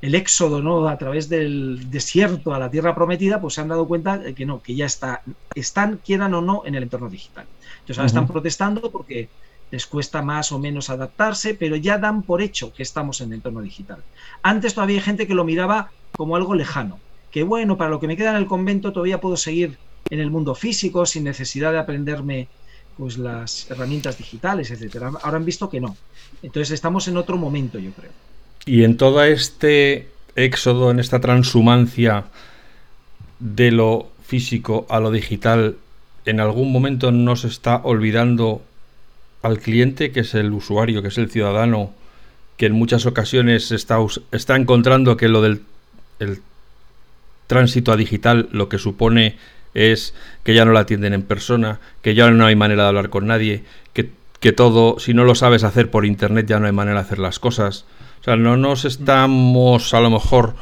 el 0.00 0.14
éxodo 0.14 0.62
¿no? 0.62 0.88
a 0.88 0.96
través 0.96 1.28
del 1.28 1.90
desierto 1.90 2.54
a 2.54 2.58
la 2.58 2.70
tierra 2.70 2.94
prometida, 2.94 3.40
pues 3.40 3.54
se 3.54 3.60
han 3.60 3.68
dado 3.68 3.86
cuenta 3.86 4.18
de 4.18 4.34
que 4.34 4.46
no, 4.46 4.62
que 4.62 4.74
ya 4.74 4.86
está, 4.86 5.22
están, 5.54 6.00
quieran 6.04 6.34
o 6.34 6.40
no, 6.40 6.62
en 6.64 6.74
el 6.74 6.84
entorno 6.84 7.08
digital. 7.08 7.46
Entonces 7.80 7.98
ahora 7.98 8.06
están 8.06 8.26
protestando 8.26 8.90
porque 8.90 9.28
les 9.70 9.86
cuesta 9.86 10.22
más 10.22 10.52
o 10.52 10.58
menos 10.58 10.90
adaptarse, 10.90 11.54
pero 11.54 11.76
ya 11.76 11.98
dan 11.98 12.22
por 12.22 12.40
hecho 12.42 12.72
que 12.72 12.82
estamos 12.82 13.20
en 13.20 13.28
el 13.28 13.34
entorno 13.34 13.60
digital. 13.60 14.02
Antes 14.42 14.74
todavía 14.74 14.96
hay 14.96 15.02
gente 15.02 15.26
que 15.26 15.34
lo 15.34 15.44
miraba 15.44 15.90
como 16.12 16.36
algo 16.36 16.54
lejano, 16.54 16.98
que 17.30 17.42
bueno, 17.42 17.76
para 17.76 17.90
lo 17.90 18.00
que 18.00 18.06
me 18.06 18.16
queda 18.16 18.30
en 18.30 18.36
el 18.36 18.46
convento 18.46 18.92
todavía 18.92 19.20
puedo 19.20 19.36
seguir 19.36 19.78
en 20.10 20.20
el 20.20 20.30
mundo 20.30 20.54
físico 20.54 21.04
sin 21.04 21.24
necesidad 21.24 21.72
de 21.72 21.78
aprenderme 21.78 22.48
pues 22.98 23.16
las 23.16 23.70
herramientas 23.70 24.18
digitales, 24.18 24.70
etcétera. 24.70 25.12
Ahora 25.22 25.36
han 25.38 25.44
visto 25.44 25.70
que 25.70 25.80
no. 25.80 25.96
Entonces 26.42 26.72
estamos 26.72 27.08
en 27.08 27.16
otro 27.16 27.36
momento, 27.36 27.78
yo 27.78 27.92
creo. 27.92 28.10
Y 28.66 28.84
en 28.84 28.96
todo 28.96 29.22
este 29.22 30.08
éxodo, 30.34 30.90
en 30.90 30.98
esta 30.98 31.20
transhumancia 31.20 32.24
de 33.38 33.70
lo 33.70 34.10
físico 34.26 34.86
a 34.90 35.00
lo 35.00 35.10
digital, 35.10 35.76
en 36.26 36.40
algún 36.40 36.72
momento 36.72 37.12
no 37.12 37.36
se 37.36 37.46
está 37.46 37.76
olvidando 37.76 38.62
al 39.42 39.60
cliente, 39.60 40.10
que 40.10 40.20
es 40.20 40.34
el 40.34 40.52
usuario, 40.52 41.00
que 41.00 41.08
es 41.08 41.18
el 41.18 41.30
ciudadano, 41.30 41.92
que 42.56 42.66
en 42.66 42.72
muchas 42.72 43.06
ocasiones 43.06 43.70
está, 43.70 43.98
está 44.32 44.56
encontrando 44.56 45.16
que 45.16 45.28
lo 45.28 45.40
del 45.40 45.62
el 46.18 46.40
tránsito 47.46 47.92
a 47.92 47.96
digital 47.96 48.48
lo 48.52 48.68
que 48.68 48.78
supone 48.78 49.36
es 49.74 50.14
que 50.44 50.54
ya 50.54 50.64
no 50.64 50.72
la 50.72 50.80
atienden 50.80 51.12
en 51.12 51.22
persona, 51.22 51.80
que 52.02 52.14
ya 52.14 52.30
no 52.30 52.46
hay 52.46 52.56
manera 52.56 52.84
de 52.84 52.88
hablar 52.88 53.10
con 53.10 53.26
nadie, 53.26 53.64
que, 53.92 54.10
que 54.40 54.52
todo, 54.52 54.98
si 54.98 55.14
no 55.14 55.24
lo 55.24 55.34
sabes 55.34 55.64
hacer 55.64 55.90
por 55.90 56.06
internet, 56.06 56.46
ya 56.46 56.58
no 56.58 56.66
hay 56.66 56.72
manera 56.72 57.00
de 57.00 57.06
hacer 57.06 57.18
las 57.18 57.38
cosas. 57.38 57.84
O 58.20 58.24
sea, 58.24 58.36
no 58.36 58.56
nos 58.56 58.84
estamos 58.84 59.94
a 59.94 60.00
lo 60.00 60.10
mejor 60.10 60.54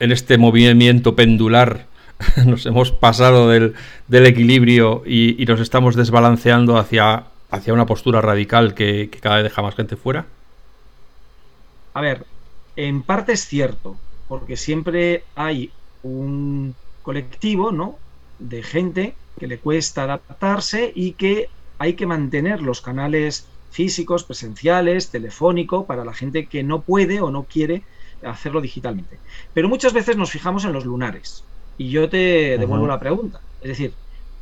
en 0.00 0.12
este 0.12 0.38
movimiento 0.38 1.16
pendular, 1.16 1.86
nos 2.46 2.66
hemos 2.66 2.90
pasado 2.90 3.48
del, 3.48 3.74
del 4.08 4.26
equilibrio 4.26 5.02
y, 5.06 5.40
y, 5.40 5.46
nos 5.46 5.60
estamos 5.60 5.94
desbalanceando 5.94 6.76
hacia, 6.78 7.24
hacia 7.50 7.72
una 7.72 7.86
postura 7.86 8.20
radical 8.20 8.74
que, 8.74 9.08
que 9.10 9.20
cada 9.20 9.36
vez 9.36 9.44
deja 9.44 9.62
más 9.62 9.74
gente 9.74 9.96
fuera. 9.96 10.26
A 11.94 12.00
ver, 12.00 12.24
en 12.76 13.02
parte 13.02 13.32
es 13.32 13.44
cierto, 13.46 13.96
porque 14.28 14.56
siempre 14.56 15.24
hay 15.34 15.70
un 16.02 16.74
colectivo, 17.02 17.72
¿no? 17.72 17.96
De 18.38 18.62
gente 18.62 19.16
que 19.38 19.46
le 19.46 19.60
cuesta 19.60 20.04
adaptarse 20.04 20.92
y 20.94 21.14
que 21.14 21.48
hay 21.78 21.94
que 21.94 22.06
mantener 22.06 22.60
los 22.60 22.80
canales 22.80 23.48
físicos, 23.70 24.24
presenciales, 24.24 25.10
telefónico, 25.10 25.86
para 25.86 26.04
la 26.04 26.14
gente 26.14 26.48
que 26.48 26.62
no 26.62 26.82
puede 26.82 27.20
o 27.20 27.30
no 27.30 27.46
quiere 27.46 27.84
hacerlo 28.22 28.60
digitalmente. 28.60 29.20
Pero 29.52 29.68
muchas 29.68 29.92
veces 29.92 30.16
nos 30.16 30.30
fijamos 30.30 30.64
en 30.64 30.72
los 30.72 30.84
lunares. 30.84 31.48
Y 31.76 31.90
yo 31.90 32.08
te 32.08 32.58
devuelvo 32.58 32.86
la 32.86 32.98
pregunta. 32.98 33.40
Es 33.60 33.68
decir, 33.68 33.94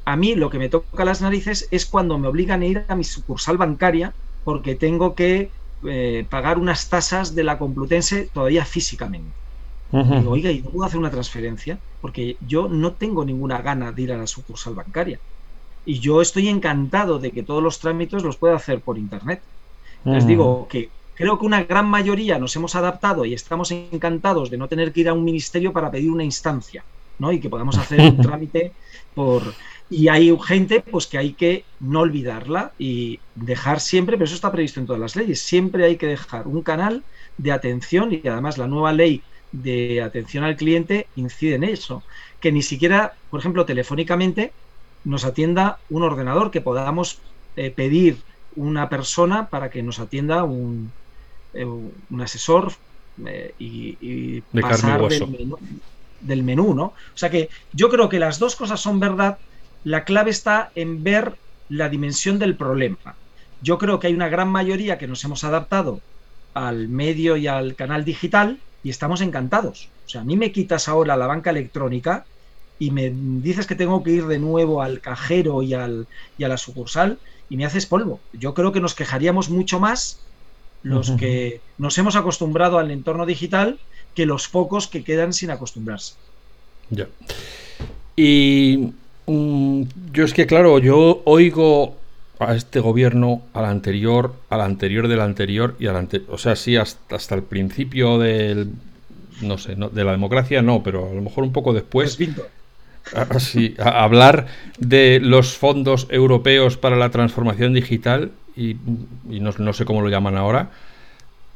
a 0.04 0.16
mí 0.16 0.34
lo 0.34 0.48
que 0.50 0.58
me 0.58 0.68
toca 0.68 1.04
las 1.04 1.20
narices 1.20 1.68
es 1.70 1.86
cuando 1.86 2.18
me 2.18 2.28
obligan 2.28 2.62
a 2.62 2.66
ir 2.66 2.86
a 2.88 2.96
mi 2.96 3.04
sucursal 3.04 3.58
bancaria 3.58 4.14
porque 4.42 4.76
tengo 4.76 5.14
que 5.14 5.50
eh, 5.86 6.26
pagar 6.30 6.58
unas 6.58 6.88
tasas 6.88 7.34
de 7.34 7.44
la 7.44 7.58
Complutense 7.58 8.30
todavía 8.32 8.64
físicamente. 8.64 9.36
Digo, 9.90 10.32
oiga, 10.32 10.50
¿y 10.50 10.60
no 10.60 10.70
puedo 10.70 10.84
hacer 10.84 10.98
una 10.98 11.10
transferencia? 11.10 11.78
Porque 12.00 12.36
yo 12.40 12.68
no 12.68 12.92
tengo 12.92 13.24
ninguna 13.24 13.62
gana 13.62 13.92
de 13.92 14.02
ir 14.02 14.12
a 14.12 14.18
la 14.18 14.26
sucursal 14.26 14.74
bancaria. 14.74 15.20
Y 15.84 16.00
yo 16.00 16.20
estoy 16.20 16.48
encantado 16.48 17.18
de 17.18 17.30
que 17.30 17.44
todos 17.44 17.62
los 17.62 17.78
trámites 17.78 18.22
los 18.24 18.36
pueda 18.36 18.56
hacer 18.56 18.80
por 18.80 18.98
internet. 18.98 19.40
Les 20.04 20.26
digo 20.26 20.66
que 20.68 20.90
creo 21.14 21.38
que 21.38 21.46
una 21.46 21.64
gran 21.64 21.86
mayoría 21.86 22.38
nos 22.38 22.54
hemos 22.56 22.74
adaptado 22.74 23.24
y 23.24 23.34
estamos 23.34 23.70
encantados 23.70 24.50
de 24.50 24.58
no 24.58 24.68
tener 24.68 24.92
que 24.92 25.00
ir 25.00 25.08
a 25.08 25.14
un 25.14 25.24
ministerio 25.24 25.72
para 25.72 25.90
pedir 25.90 26.10
una 26.10 26.24
instancia, 26.24 26.84
¿no? 27.18 27.32
Y 27.32 27.40
que 27.40 27.48
podamos 27.48 27.78
hacer 27.78 28.00
un 28.00 28.16
trámite 28.20 28.72
por. 29.14 29.54
Y 29.88 30.08
hay 30.08 30.36
gente 30.44 30.80
pues 30.80 31.06
que 31.06 31.18
hay 31.18 31.34
que 31.34 31.64
no 31.78 32.00
olvidarla 32.00 32.72
y 32.78 33.20
dejar 33.34 33.80
siempre, 33.80 34.16
pero 34.16 34.26
eso 34.26 34.34
está 34.34 34.50
previsto 34.52 34.80
en 34.80 34.86
todas 34.86 35.00
las 35.00 35.16
leyes, 35.16 35.40
siempre 35.40 35.84
hay 35.84 35.96
que 35.96 36.08
dejar 36.08 36.48
un 36.48 36.62
canal 36.62 37.04
de 37.36 37.52
atención 37.52 38.12
y 38.12 38.26
además 38.26 38.58
la 38.58 38.66
nueva 38.66 38.92
ley 38.92 39.22
de 39.52 40.02
atención 40.02 40.44
al 40.44 40.56
cliente 40.56 41.06
incide 41.16 41.54
en 41.54 41.64
eso. 41.64 42.02
Que 42.40 42.52
ni 42.52 42.62
siquiera, 42.62 43.14
por 43.30 43.40
ejemplo, 43.40 43.64
telefónicamente 43.64 44.52
nos 45.04 45.24
atienda 45.24 45.78
un 45.88 46.02
ordenador, 46.02 46.50
que 46.50 46.60
podamos 46.60 47.18
eh, 47.56 47.70
pedir 47.70 48.18
una 48.56 48.88
persona 48.88 49.48
para 49.48 49.70
que 49.70 49.82
nos 49.82 49.98
atienda 49.98 50.44
un, 50.44 50.90
eh, 51.54 51.64
un 51.64 52.20
asesor 52.20 52.72
eh, 53.24 53.54
y, 53.58 53.96
y 54.00 54.40
pasar 54.60 55.08
del 55.08 55.28
menú, 55.28 55.58
del 56.20 56.42
menú, 56.42 56.74
¿no? 56.74 56.84
O 56.84 56.94
sea 57.14 57.30
que 57.30 57.48
yo 57.72 57.88
creo 57.88 58.08
que 58.08 58.18
las 58.18 58.38
dos 58.38 58.56
cosas 58.56 58.80
son 58.80 59.00
verdad. 59.00 59.38
La 59.84 60.04
clave 60.04 60.30
está 60.30 60.70
en 60.74 61.04
ver 61.04 61.36
la 61.68 61.88
dimensión 61.88 62.38
del 62.38 62.56
problema. 62.56 63.14
Yo 63.62 63.78
creo 63.78 64.00
que 64.00 64.08
hay 64.08 64.14
una 64.14 64.28
gran 64.28 64.48
mayoría 64.48 64.98
que 64.98 65.06
nos 65.06 65.24
hemos 65.24 65.44
adaptado 65.44 66.00
al 66.54 66.88
medio 66.88 67.36
y 67.36 67.46
al 67.46 67.74
canal 67.74 68.04
digital 68.04 68.58
y 68.86 68.90
estamos 68.90 69.20
encantados. 69.20 69.88
O 70.06 70.08
sea, 70.08 70.20
a 70.20 70.24
mí 70.24 70.36
me 70.36 70.52
quitas 70.52 70.86
ahora 70.86 71.16
la 71.16 71.26
banca 71.26 71.50
electrónica 71.50 72.24
y 72.78 72.92
me 72.92 73.12
dices 73.12 73.66
que 73.66 73.74
tengo 73.74 74.04
que 74.04 74.12
ir 74.12 74.26
de 74.26 74.38
nuevo 74.38 74.80
al 74.80 75.00
cajero 75.00 75.60
y, 75.64 75.74
al, 75.74 76.06
y 76.38 76.44
a 76.44 76.48
la 76.48 76.56
sucursal 76.56 77.18
y 77.50 77.56
me 77.56 77.64
haces 77.64 77.84
polvo. 77.84 78.20
Yo 78.32 78.54
creo 78.54 78.70
que 78.70 78.78
nos 78.78 78.94
quejaríamos 78.94 79.50
mucho 79.50 79.80
más 79.80 80.20
los 80.84 81.10
que 81.10 81.60
nos 81.78 81.98
hemos 81.98 82.14
acostumbrado 82.14 82.78
al 82.78 82.92
entorno 82.92 83.26
digital 83.26 83.80
que 84.14 84.24
los 84.24 84.46
pocos 84.46 84.86
que 84.86 85.02
quedan 85.02 85.32
sin 85.32 85.50
acostumbrarse. 85.50 86.14
Ya. 86.90 87.08
Y 88.14 88.92
um, 89.24 89.84
yo 90.12 90.22
es 90.22 90.32
que, 90.32 90.46
claro, 90.46 90.78
yo 90.78 91.22
oigo 91.24 91.96
a 92.38 92.54
este 92.54 92.80
gobierno, 92.80 93.42
al 93.54 93.64
anterior, 93.64 94.34
al 94.50 94.60
anterior 94.60 95.08
del 95.08 95.20
anterior 95.20 95.74
y 95.78 95.86
al 95.86 95.96
anterior. 95.96 96.28
O 96.32 96.38
sea, 96.38 96.56
sí, 96.56 96.76
hasta, 96.76 97.16
hasta 97.16 97.34
el 97.34 97.42
principio 97.42 98.18
del. 98.18 98.70
No 99.42 99.58
sé, 99.58 99.76
no, 99.76 99.88
de 99.88 100.04
la 100.04 100.12
democracia 100.12 100.62
no, 100.62 100.82
pero 100.82 101.10
a 101.10 101.14
lo 101.14 101.22
mejor 101.22 101.44
un 101.44 101.52
poco 101.52 101.72
después. 101.72 102.18
A, 103.14 103.38
sí, 103.38 103.74
a 103.78 104.02
hablar 104.02 104.46
de 104.78 105.20
los 105.22 105.56
fondos 105.56 106.08
europeos 106.10 106.76
para 106.76 106.96
la 106.96 107.10
transformación 107.10 107.72
digital 107.72 108.32
y, 108.56 108.76
y 109.30 109.40
no, 109.40 109.52
no, 109.58 109.72
sé 109.72 109.84
cómo 109.84 110.02
lo 110.02 110.08
llaman 110.08 110.36
ahora. 110.36 110.70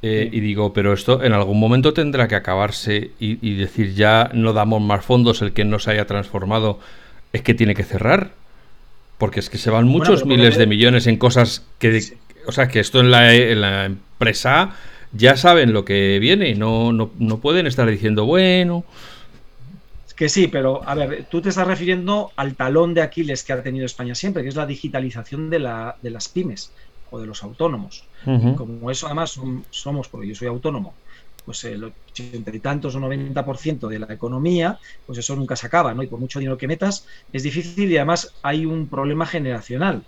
Eh, 0.03 0.29
sí. 0.31 0.37
Y 0.37 0.41
digo, 0.41 0.73
pero 0.73 0.93
esto 0.93 1.23
en 1.23 1.33
algún 1.33 1.59
momento 1.59 1.93
tendrá 1.93 2.29
que 2.29 2.37
acabarse 2.37 3.11
y, 3.19 3.39
y 3.47 3.57
decir 3.57 3.95
ya 3.95 4.31
no 4.33 4.53
damos 4.53 4.81
más 4.81 5.05
fondos, 5.05 5.43
el 5.43 5.53
que 5.53 5.65
no 5.65 5.79
se 5.79 5.91
haya 5.91 6.07
transformado 6.07 6.79
es 7.33 7.43
que 7.43 7.55
tiene 7.55 7.75
que 7.75 7.85
cerrar 7.85 8.31
porque 9.21 9.39
es 9.39 9.51
que 9.51 9.59
se 9.59 9.71
van 9.71 9.87
muchos 9.87 10.25
bueno, 10.25 10.39
miles 10.43 10.57
de 10.57 10.67
millones 10.67 11.07
en 11.07 11.19
cosas 11.19 11.65
que, 11.79 12.01
sí. 12.01 12.15
o 12.47 12.53
sea, 12.53 12.69
que 12.69 12.81
esto 12.81 13.01
en 13.01 13.11
la, 13.11 13.33
en 13.35 13.61
la, 13.61 13.85
empresa 13.85 14.75
ya 15.13 15.37
saben 15.37 15.75
lo 15.75 15.85
que 15.85 16.19
viene, 16.19 16.55
no, 16.55 16.93
no, 16.93 17.11
no 17.19 17.39
pueden 17.39 17.67
estar 17.67 17.89
diciendo, 17.89 18.25
bueno. 18.25 18.85
Que 20.17 20.29
sí, 20.31 20.49
pero 20.49 20.83
a 20.89 20.95
ver, 20.95 21.27
tú 21.31 21.43
te 21.43 21.51
estás 21.51 21.67
refiriendo 21.67 22.33
al 22.37 22.55
talón 22.55 22.95
de 22.95 23.03
Aquiles 23.03 23.45
que 23.45 23.53
ha 23.53 23.63
tenido 23.63 23.85
España 23.85 24.15
siempre, 24.15 24.43
que 24.43 24.49
es 24.49 24.57
la 24.57 24.67
digitalización 24.67 25.51
de, 25.51 25.59
la, 25.59 25.97
de 26.01 26.11
las 26.11 26.29
pymes 26.29 26.73
o 27.11 27.21
de 27.21 27.27
los 27.27 27.43
autónomos. 27.43 28.05
Uh 28.25 28.31
-huh. 28.31 28.55
Como 28.55 28.91
eso 28.91 29.07
además 29.07 29.39
somos, 29.71 30.09
porque 30.09 30.29
yo 30.29 30.35
soy 30.35 30.49
autónomo, 30.49 30.95
pues 31.43 31.65
el 31.65 31.85
ochenta 31.85 32.55
y 32.55 32.61
tantos 32.61 32.95
o 32.95 33.01
90% 33.01 33.89
de 33.89 33.99
la 33.99 34.13
economía, 34.13 34.79
pues 35.07 35.19
eso 35.19 35.37
nunca 35.37 35.57
se 35.57 35.67
acaba, 35.67 35.95
¿no? 35.95 36.03
Y 36.03 36.07
por 36.07 36.21
mucho 36.21 36.39
dinero 36.39 36.59
que 36.59 36.69
metas, 36.69 37.07
es 37.33 37.43
difícil 37.43 37.91
y 37.91 37.97
además 37.97 38.35
hay 38.43 38.67
un 38.67 38.89
problema 38.89 39.27
generacional, 39.27 40.03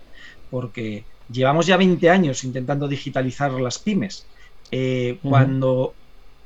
porque 0.49 1.05
llevamos 1.31 1.65
ya 1.65 1.77
20 1.77 2.09
años 2.09 2.43
intentando 2.43 2.87
digitalizar 2.87 3.51
las 3.53 3.79
pymes. 3.79 4.25
Eh, 4.71 5.17
uh 5.23 5.27
-huh. 5.27 5.29
Cuando 5.29 5.93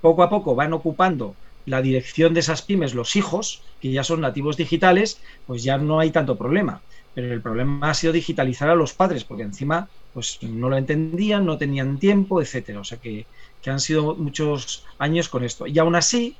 poco 0.01 0.23
a 0.23 0.29
poco 0.29 0.55
van 0.55 0.73
ocupando 0.73 1.35
la 1.65 1.81
dirección 1.81 2.33
de 2.33 2.39
esas 2.39 2.61
pymes 2.61 2.93
los 2.95 3.15
hijos, 3.15 3.61
que 3.81 3.91
ya 3.91 4.03
son 4.03 4.21
nativos 4.21 4.55
digitales, 4.57 5.19
pues 5.45 5.63
ya 5.63 5.77
no 5.77 5.99
hay 5.99 6.11
tanto 6.11 6.37
problema. 6.37 6.81
Pero 7.13 7.33
el 7.33 7.41
problema 7.41 7.89
ha 7.89 7.93
sido 7.93 8.13
digitalizar 8.13 8.69
a 8.69 8.75
los 8.75 8.93
padres, 8.93 9.23
porque 9.23 9.43
encima 9.43 9.89
pues 10.13 10.39
no 10.41 10.69
lo 10.69 10.77
entendían, 10.77 11.45
no 11.45 11.57
tenían 11.57 11.99
tiempo, 11.99 12.41
etcétera. 12.41 12.79
O 12.79 12.83
sea 12.83 12.99
que 12.99 13.25
que 13.61 13.69
han 13.69 13.79
sido 13.79 14.15
muchos 14.15 14.85
años 14.99 15.29
con 15.29 15.43
esto. 15.43 15.67
Y 15.67 15.77
aún 15.79 15.95
así, 15.95 16.35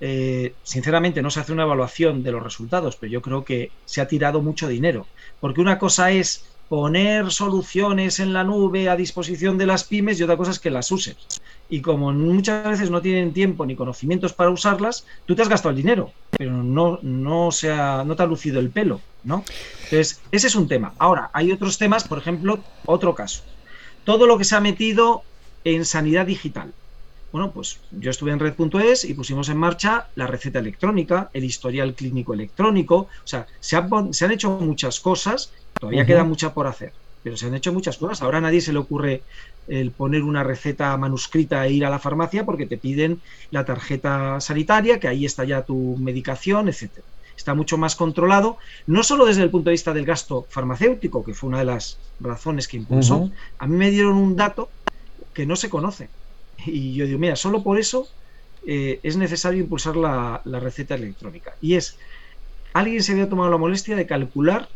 eh, 0.00 0.54
sinceramente 0.62 1.22
no 1.22 1.30
se 1.30 1.40
hace 1.40 1.52
una 1.52 1.64
evaluación 1.64 2.22
de 2.22 2.32
los 2.32 2.42
resultados, 2.42 2.96
pero 2.96 3.12
yo 3.12 3.22
creo 3.22 3.44
que 3.44 3.70
se 3.84 4.00
ha 4.00 4.08
tirado 4.08 4.42
mucho 4.42 4.68
dinero. 4.68 5.06
Porque 5.40 5.60
una 5.60 5.78
cosa 5.78 6.10
es 6.10 6.44
poner 6.68 7.30
soluciones 7.30 8.20
en 8.20 8.32
la 8.32 8.44
nube 8.44 8.88
a 8.88 8.96
disposición 8.96 9.56
de 9.56 9.66
las 9.66 9.84
pymes 9.84 10.20
y 10.20 10.22
otra 10.22 10.36
cosa 10.36 10.50
es 10.50 10.58
que 10.58 10.70
las 10.70 10.92
usen. 10.92 11.16
Y 11.70 11.80
como 11.80 12.12
muchas 12.12 12.66
veces 12.66 12.90
no 12.90 13.00
tienen 13.00 13.32
tiempo 13.32 13.64
ni 13.64 13.74
conocimientos 13.74 14.32
para 14.32 14.50
usarlas, 14.50 15.06
tú 15.26 15.34
te 15.34 15.42
has 15.42 15.48
gastado 15.48 15.70
el 15.70 15.76
dinero, 15.76 16.12
pero 16.30 16.52
no, 16.52 16.98
no, 17.02 17.50
se 17.52 17.72
ha, 17.72 18.04
no 18.04 18.16
te 18.16 18.22
ha 18.22 18.26
lucido 18.26 18.60
el 18.60 18.70
pelo, 18.70 19.00
¿no? 19.24 19.44
Entonces, 19.84 20.20
ese 20.30 20.46
es 20.46 20.54
un 20.54 20.68
tema. 20.68 20.94
Ahora, 20.98 21.30
hay 21.32 21.52
otros 21.52 21.78
temas, 21.78 22.06
por 22.06 22.18
ejemplo, 22.18 22.60
otro 22.84 23.14
caso. 23.14 23.42
Todo 24.04 24.26
lo 24.26 24.38
que 24.38 24.44
se 24.44 24.56
ha 24.56 24.60
metido 24.60 25.22
en 25.64 25.84
sanidad 25.84 26.26
digital. 26.26 26.72
Bueno, 27.30 27.50
pues 27.50 27.78
yo 27.90 28.10
estuve 28.10 28.32
en 28.32 28.38
red.es 28.38 29.04
y 29.04 29.12
pusimos 29.14 29.48
en 29.50 29.58
marcha 29.58 30.08
la 30.14 30.26
receta 30.26 30.60
electrónica, 30.60 31.28
el 31.34 31.44
historial 31.44 31.94
clínico 31.94 32.32
electrónico, 32.32 32.96
o 32.96 33.26
sea, 33.26 33.46
se 33.60 33.76
han, 33.76 34.14
se 34.14 34.24
han 34.24 34.30
hecho 34.32 34.50
muchas 34.50 34.98
cosas, 35.00 35.52
todavía 35.78 36.00
uh 36.00 36.04
-huh. 36.04 36.06
queda 36.06 36.24
mucha 36.24 36.54
por 36.54 36.66
hacer. 36.66 36.92
pero 37.22 37.36
se 37.36 37.46
han 37.46 37.54
hecho 37.54 37.72
muchas 37.72 37.98
cosas. 37.98 38.22
Ahora 38.22 38.38
a 38.38 38.40
nadie 38.40 38.60
se 38.60 38.72
le 38.72 38.78
ocurre 38.78 39.22
el 39.66 39.90
poner 39.90 40.22
una 40.22 40.44
receta 40.44 40.96
manuscrita 40.96 41.66
e 41.66 41.72
ir 41.72 41.84
a 41.84 41.90
la 41.90 41.98
farmacia 41.98 42.44
porque 42.46 42.64
te 42.66 42.78
piden 42.78 43.20
la 43.50 43.64
tarjeta 43.64 44.40
sanitaria, 44.40 44.98
que 44.98 45.08
ahí 45.08 45.26
está 45.26 45.44
ya 45.44 45.62
tu 45.62 45.96
medicación, 45.98 46.68
etcétera. 46.68 47.06
Está 47.36 47.54
mucho 47.54 47.76
más 47.76 47.94
controlado, 47.96 48.56
no 48.86 49.02
solo 49.02 49.26
desde 49.26 49.42
el 49.42 49.50
punto 49.50 49.68
de 49.70 49.72
vista 49.74 49.92
del 49.92 50.04
gasto 50.06 50.46
farmacéutico, 50.48 51.22
que 51.24 51.34
fue 51.34 51.48
una 51.48 51.58
de 51.58 51.66
las 51.66 51.98
razones 52.20 52.66
que 52.66 52.78
impulsó. 52.78 53.30
A 53.58 53.66
mí 53.66 53.76
me 53.76 53.90
dieron 53.90 54.16
un 54.16 54.34
dato 54.34 54.70
que 55.38 55.46
no 55.46 55.56
se 55.56 55.70
conoce. 55.70 56.12
Y 56.66 56.96
yo 56.96 57.06
digo, 57.06 57.20
mira, 57.20 57.36
solo 57.36 57.62
por 57.62 57.78
eso 57.78 58.10
eh, 58.66 58.98
es 59.04 59.16
necesario 59.16 59.60
impulsar 59.62 59.96
la, 59.96 60.42
la 60.44 60.60
receta 60.60 60.96
electrónica. 60.96 61.54
Y 61.60 61.76
es, 61.76 61.96
alguien 62.74 63.02
se 63.02 63.12
había 63.12 63.28
tomado 63.28 63.50
la 63.50 63.58
molestia 63.58 63.96
de 63.96 64.06
calcular 64.06 64.70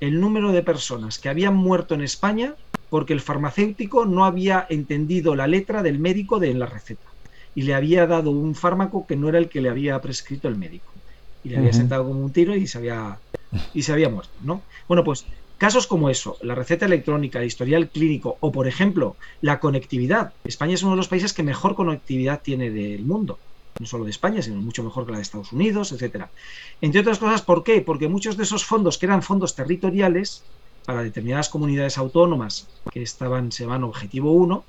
el 0.00 0.20
número 0.20 0.52
de 0.52 0.62
personas 0.62 1.18
que 1.20 1.28
habían 1.30 1.56
muerto 1.56 1.94
en 1.94 2.02
España 2.02 2.56
porque 2.88 3.14
el 3.14 3.20
farmacéutico 3.20 4.06
no 4.06 4.24
había 4.26 4.66
entendido 4.70 5.36
la 5.36 5.46
letra 5.46 5.82
del 5.82 6.00
médico 6.00 6.40
de 6.40 6.54
la 6.54 6.66
receta 6.66 7.08
y 7.54 7.62
le 7.62 7.74
había 7.74 8.06
dado 8.06 8.32
un 8.32 8.54
fármaco 8.54 9.06
que 9.06 9.16
no 9.16 9.28
era 9.28 9.38
el 9.38 9.48
que 9.48 9.62
le 9.62 9.70
había 9.70 10.00
prescrito 10.00 10.48
el 10.48 10.56
médico 10.56 10.94
y 11.42 11.50
le 11.50 11.58
había 11.58 11.72
sentado 11.72 12.04
como 12.06 12.20
un 12.24 12.32
tiro 12.32 12.54
y 12.56 12.66
se 12.66 12.78
había 12.78 13.22
y 13.72 13.82
se 13.82 13.92
había 13.92 14.08
muerto, 14.08 14.38
¿no? 14.42 14.66
Bueno, 14.88 15.04
pues 15.04 15.26
casos 15.60 15.86
como 15.86 16.08
eso, 16.08 16.38
la 16.40 16.54
receta 16.54 16.86
electrónica, 16.86 17.38
el 17.38 17.46
historial 17.46 17.90
clínico 17.90 18.38
o 18.40 18.50
por 18.50 18.66
ejemplo, 18.66 19.16
la 19.42 19.60
conectividad. 19.60 20.32
España 20.42 20.72
es 20.72 20.82
uno 20.82 20.92
de 20.92 20.96
los 20.96 21.08
países 21.08 21.34
que 21.34 21.42
mejor 21.42 21.74
conectividad 21.74 22.40
tiene 22.42 22.70
del 22.70 23.04
mundo 23.04 23.38
no 23.78 23.86
solo 23.86 24.04
de 24.04 24.10
España, 24.10 24.42
sino 24.42 24.60
mucho 24.60 24.82
mejor 24.82 25.06
que 25.06 25.12
la 25.12 25.18
de 25.18 25.22
Estados 25.22 25.52
Unidos, 25.52 25.92
etcétera. 25.92 26.30
Entre 26.82 27.00
otras 27.00 27.18
cosas, 27.18 27.40
¿por 27.40 27.64
qué? 27.64 27.80
Porque 27.80 28.08
muchos 28.08 28.36
de 28.36 28.42
esos 28.42 28.64
fondos, 28.64 28.98
que 28.98 29.06
eran 29.06 29.22
fondos 29.22 29.54
territoriales, 29.54 30.44
para 30.84 31.02
determinadas 31.02 31.48
comunidades 31.48 31.96
autónomas 31.96 32.68
que 32.90 33.02
estaban, 33.02 33.52
se 33.52 33.64
llaman 33.64 33.84
Objetivo 33.84 34.32
1, 34.32 34.64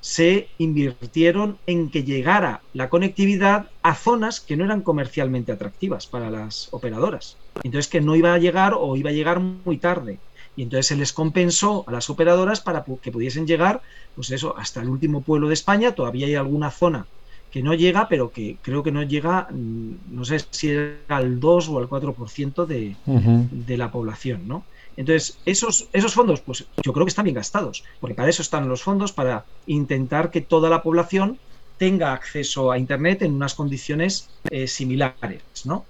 se 0.00 0.48
invirtieron 0.58 1.58
en 1.66 1.90
que 1.90 2.02
llegara 2.04 2.62
la 2.72 2.88
conectividad 2.88 3.70
a 3.82 3.94
zonas 3.94 4.40
que 4.40 4.56
no 4.56 4.64
eran 4.64 4.82
comercialmente 4.82 5.52
atractivas 5.52 6.06
para 6.06 6.30
las 6.30 6.68
operadoras. 6.72 7.38
Entonces 7.62 7.88
que 7.88 8.00
no 8.00 8.16
iba 8.16 8.34
a 8.34 8.38
llegar 8.38 8.74
o 8.76 8.96
iba 8.96 9.10
a 9.10 9.12
llegar 9.12 9.38
muy 9.40 9.78
tarde. 9.78 10.18
Y 10.56 10.64
entonces 10.64 10.86
se 10.86 10.96
les 10.96 11.12
compensó 11.12 11.84
a 11.86 11.92
las 11.92 12.10
operadoras 12.10 12.60
para 12.60 12.84
que 13.02 13.12
pudiesen 13.12 13.46
llegar, 13.46 13.80
pues 14.14 14.30
eso, 14.30 14.56
hasta 14.56 14.80
el 14.82 14.88
último 14.88 15.22
pueblo 15.22 15.48
de 15.48 15.54
España. 15.54 15.92
Todavía 15.92 16.26
hay 16.26 16.34
alguna 16.34 16.70
zona 16.70 17.06
que 17.50 17.62
no 17.62 17.74
llega, 17.74 18.08
pero 18.08 18.30
que 18.30 18.56
creo 18.62 18.82
que 18.82 18.92
no 18.92 19.02
llega, 19.02 19.46
mm, 19.50 20.14
no 20.14 20.24
sé 20.24 20.40
si 20.50 20.70
era 20.70 20.96
al 21.08 21.38
2 21.38 21.68
o 21.68 21.78
al 21.78 21.88
4% 21.88 22.66
de, 22.66 22.96
de 23.04 23.76
la 23.76 23.90
población, 23.90 24.48
¿no? 24.48 24.64
Entonces, 24.96 25.38
esos, 25.44 25.88
esos 25.92 26.14
fondos, 26.14 26.40
pues 26.40 26.66
yo 26.82 26.92
creo 26.92 27.06
que 27.06 27.10
están 27.10 27.24
bien 27.24 27.34
gastados, 27.34 27.84
porque 28.00 28.14
para 28.14 28.28
eso 28.28 28.42
están 28.42 28.68
los 28.68 28.82
fondos, 28.82 29.12
para 29.12 29.44
intentar 29.66 30.30
que 30.30 30.40
toda 30.40 30.68
la 30.70 30.82
población 30.82 31.38
tenga 31.78 32.12
acceso 32.12 32.70
a 32.70 32.78
Internet 32.78 33.22
en 33.22 33.34
unas 33.34 33.54
condiciones 33.54 34.28
eh, 34.50 34.66
similares, 34.66 35.42
¿no? 35.64 35.84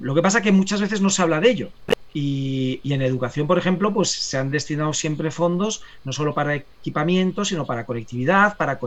Lo 0.00 0.14
que 0.14 0.22
pasa 0.22 0.38
es 0.38 0.44
que 0.44 0.52
muchas 0.52 0.80
veces 0.80 1.00
no 1.00 1.10
se 1.10 1.22
habla 1.22 1.40
de 1.40 1.50
ello. 1.50 1.68
Y, 2.18 2.80
en 2.94 3.02
educación, 3.02 3.46
por 3.46 3.58
ejemplo, 3.58 3.92
pues 3.92 4.10
se 4.10 4.38
han 4.38 4.50
destinado 4.50 4.94
siempre 4.94 5.30
fondos 5.30 5.82
no 6.02 6.14
solo 6.14 6.32
para 6.32 6.54
equipamiento, 6.54 7.44
sino 7.44 7.66
para 7.66 7.84
conectividad, 7.84 8.56
para 8.56 8.78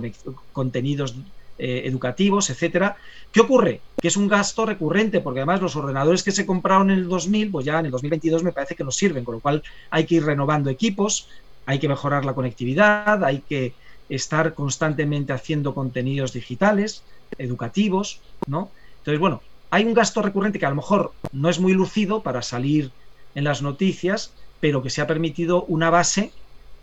contenidos 0.52 1.14
eh, 1.60 1.84
educativos, 1.86 2.50
etcétera. 2.50 2.98
¿Qué 3.32 3.42
ocurre? 3.42 3.82
Que 4.02 4.08
es 4.08 4.18
un 4.18 4.28
gasto 4.28 4.66
recurrente, 4.66 5.22
porque 5.22 5.42
además 5.42 5.62
los 5.62 5.76
ordenadores 5.76 6.24
que 6.24 6.32
se 6.32 6.48
compraron 6.48 6.90
en 6.90 6.98
el 6.98 7.08
2000, 7.08 7.52
pues 7.52 7.68
ya 7.68 7.78
en 7.78 7.86
el 7.86 7.92
2022 7.92 8.42
me 8.42 8.52
parece 8.52 8.74
que 8.74 8.84
nos 8.84 8.96
sirven, 8.96 9.24
con 9.24 9.36
lo 9.36 9.42
cual 9.42 9.62
hay 9.92 10.06
que 10.06 10.16
ir 10.16 10.26
renovando 10.26 10.72
equipos, 10.72 11.30
hay 11.68 11.78
que 11.78 11.88
mejorar 11.88 12.26
la 12.26 12.34
conectividad, 12.34 13.24
hay 13.24 13.44
que 13.48 13.74
estar 14.10 14.56
constantemente 14.56 15.34
haciendo 15.34 15.76
contenidos 15.76 16.34
digitales, 16.34 17.04
educativos, 17.38 18.22
¿no? 18.48 18.72
Entonces, 18.98 19.20
bueno, 19.20 19.44
hay 19.70 19.86
un 19.86 19.94
gasto 19.94 20.24
recurrente 20.24 20.58
que 20.58 20.66
a 20.66 20.72
lo 20.72 20.78
mejor 20.78 21.12
no 21.32 21.48
es 21.48 21.60
muy 21.60 21.74
lucido 21.74 22.24
para 22.24 22.42
salir 22.42 22.92
en 23.36 23.44
las 23.44 23.62
noticias, 23.62 24.34
pero 24.60 24.82
que 24.82 24.90
se 24.90 25.02
ha 25.02 25.08
permitido 25.08 25.64
una 25.66 25.90
base 25.90 26.32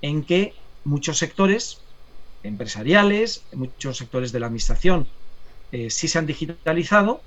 en 0.02 0.24
que 0.24 0.54
muchos 0.84 1.18
sectores 1.18 1.80
empresariales, 2.42 3.42
muchos 3.52 3.96
sectores 3.96 4.32
de 4.32 4.40
la 4.40 4.46
administración 4.46 5.06
eh, 5.72 5.90
sí 5.90 6.08
se 6.08 6.18
han 6.18 6.26
digitalizado 6.26 7.20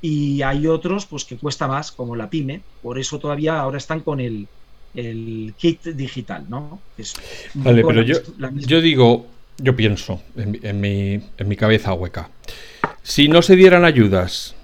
y 0.00 0.42
hay 0.42 0.66
otros 0.66 1.06
pues 1.06 1.24
que 1.24 1.36
cuesta 1.36 1.68
más, 1.68 1.92
como 1.92 2.16
la 2.16 2.28
pyme, 2.28 2.60
por 2.82 2.98
eso 2.98 3.18
todavía 3.18 3.58
ahora 3.58 3.78
están 3.78 4.00
con 4.00 4.20
el, 4.20 4.48
kit 5.56 5.82
digital, 5.84 6.44
¿no? 6.48 6.80
vale, 7.54 7.82
pero 7.82 8.02
yo, 8.02 8.16
yo 8.54 8.80
digo, 8.82 9.26
yo 9.56 9.74
pienso 9.74 10.20
en, 10.36 10.80
mi, 10.80 11.20
en 11.38 11.48
mi 11.48 11.56
cabeza 11.56 11.94
hueca, 11.94 12.28
si 13.02 13.28
no 13.28 13.40
se 13.40 13.56
dieran 13.56 13.84
ayudas 13.86 14.54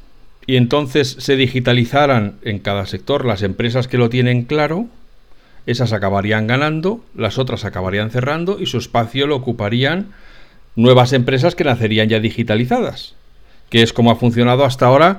y 0.48 0.56
entonces 0.56 1.14
se 1.18 1.36
digitalizaran 1.36 2.38
en 2.42 2.58
cada 2.58 2.86
sector 2.86 3.26
las 3.26 3.42
empresas 3.42 3.86
que 3.86 3.98
lo 3.98 4.08
tienen 4.08 4.44
claro, 4.44 4.86
esas 5.66 5.92
acabarían 5.92 6.46
ganando, 6.46 7.04
las 7.14 7.36
otras 7.36 7.66
acabarían 7.66 8.10
cerrando 8.10 8.58
y 8.58 8.64
su 8.64 8.78
espacio 8.78 9.26
lo 9.26 9.36
ocuparían 9.36 10.06
nuevas 10.74 11.12
empresas 11.12 11.54
que 11.54 11.64
nacerían 11.64 12.08
ya 12.08 12.18
digitalizadas, 12.18 13.14
que 13.68 13.82
es 13.82 13.92
como 13.92 14.10
ha 14.10 14.16
funcionado 14.16 14.64
hasta 14.64 14.86
ahora 14.86 15.18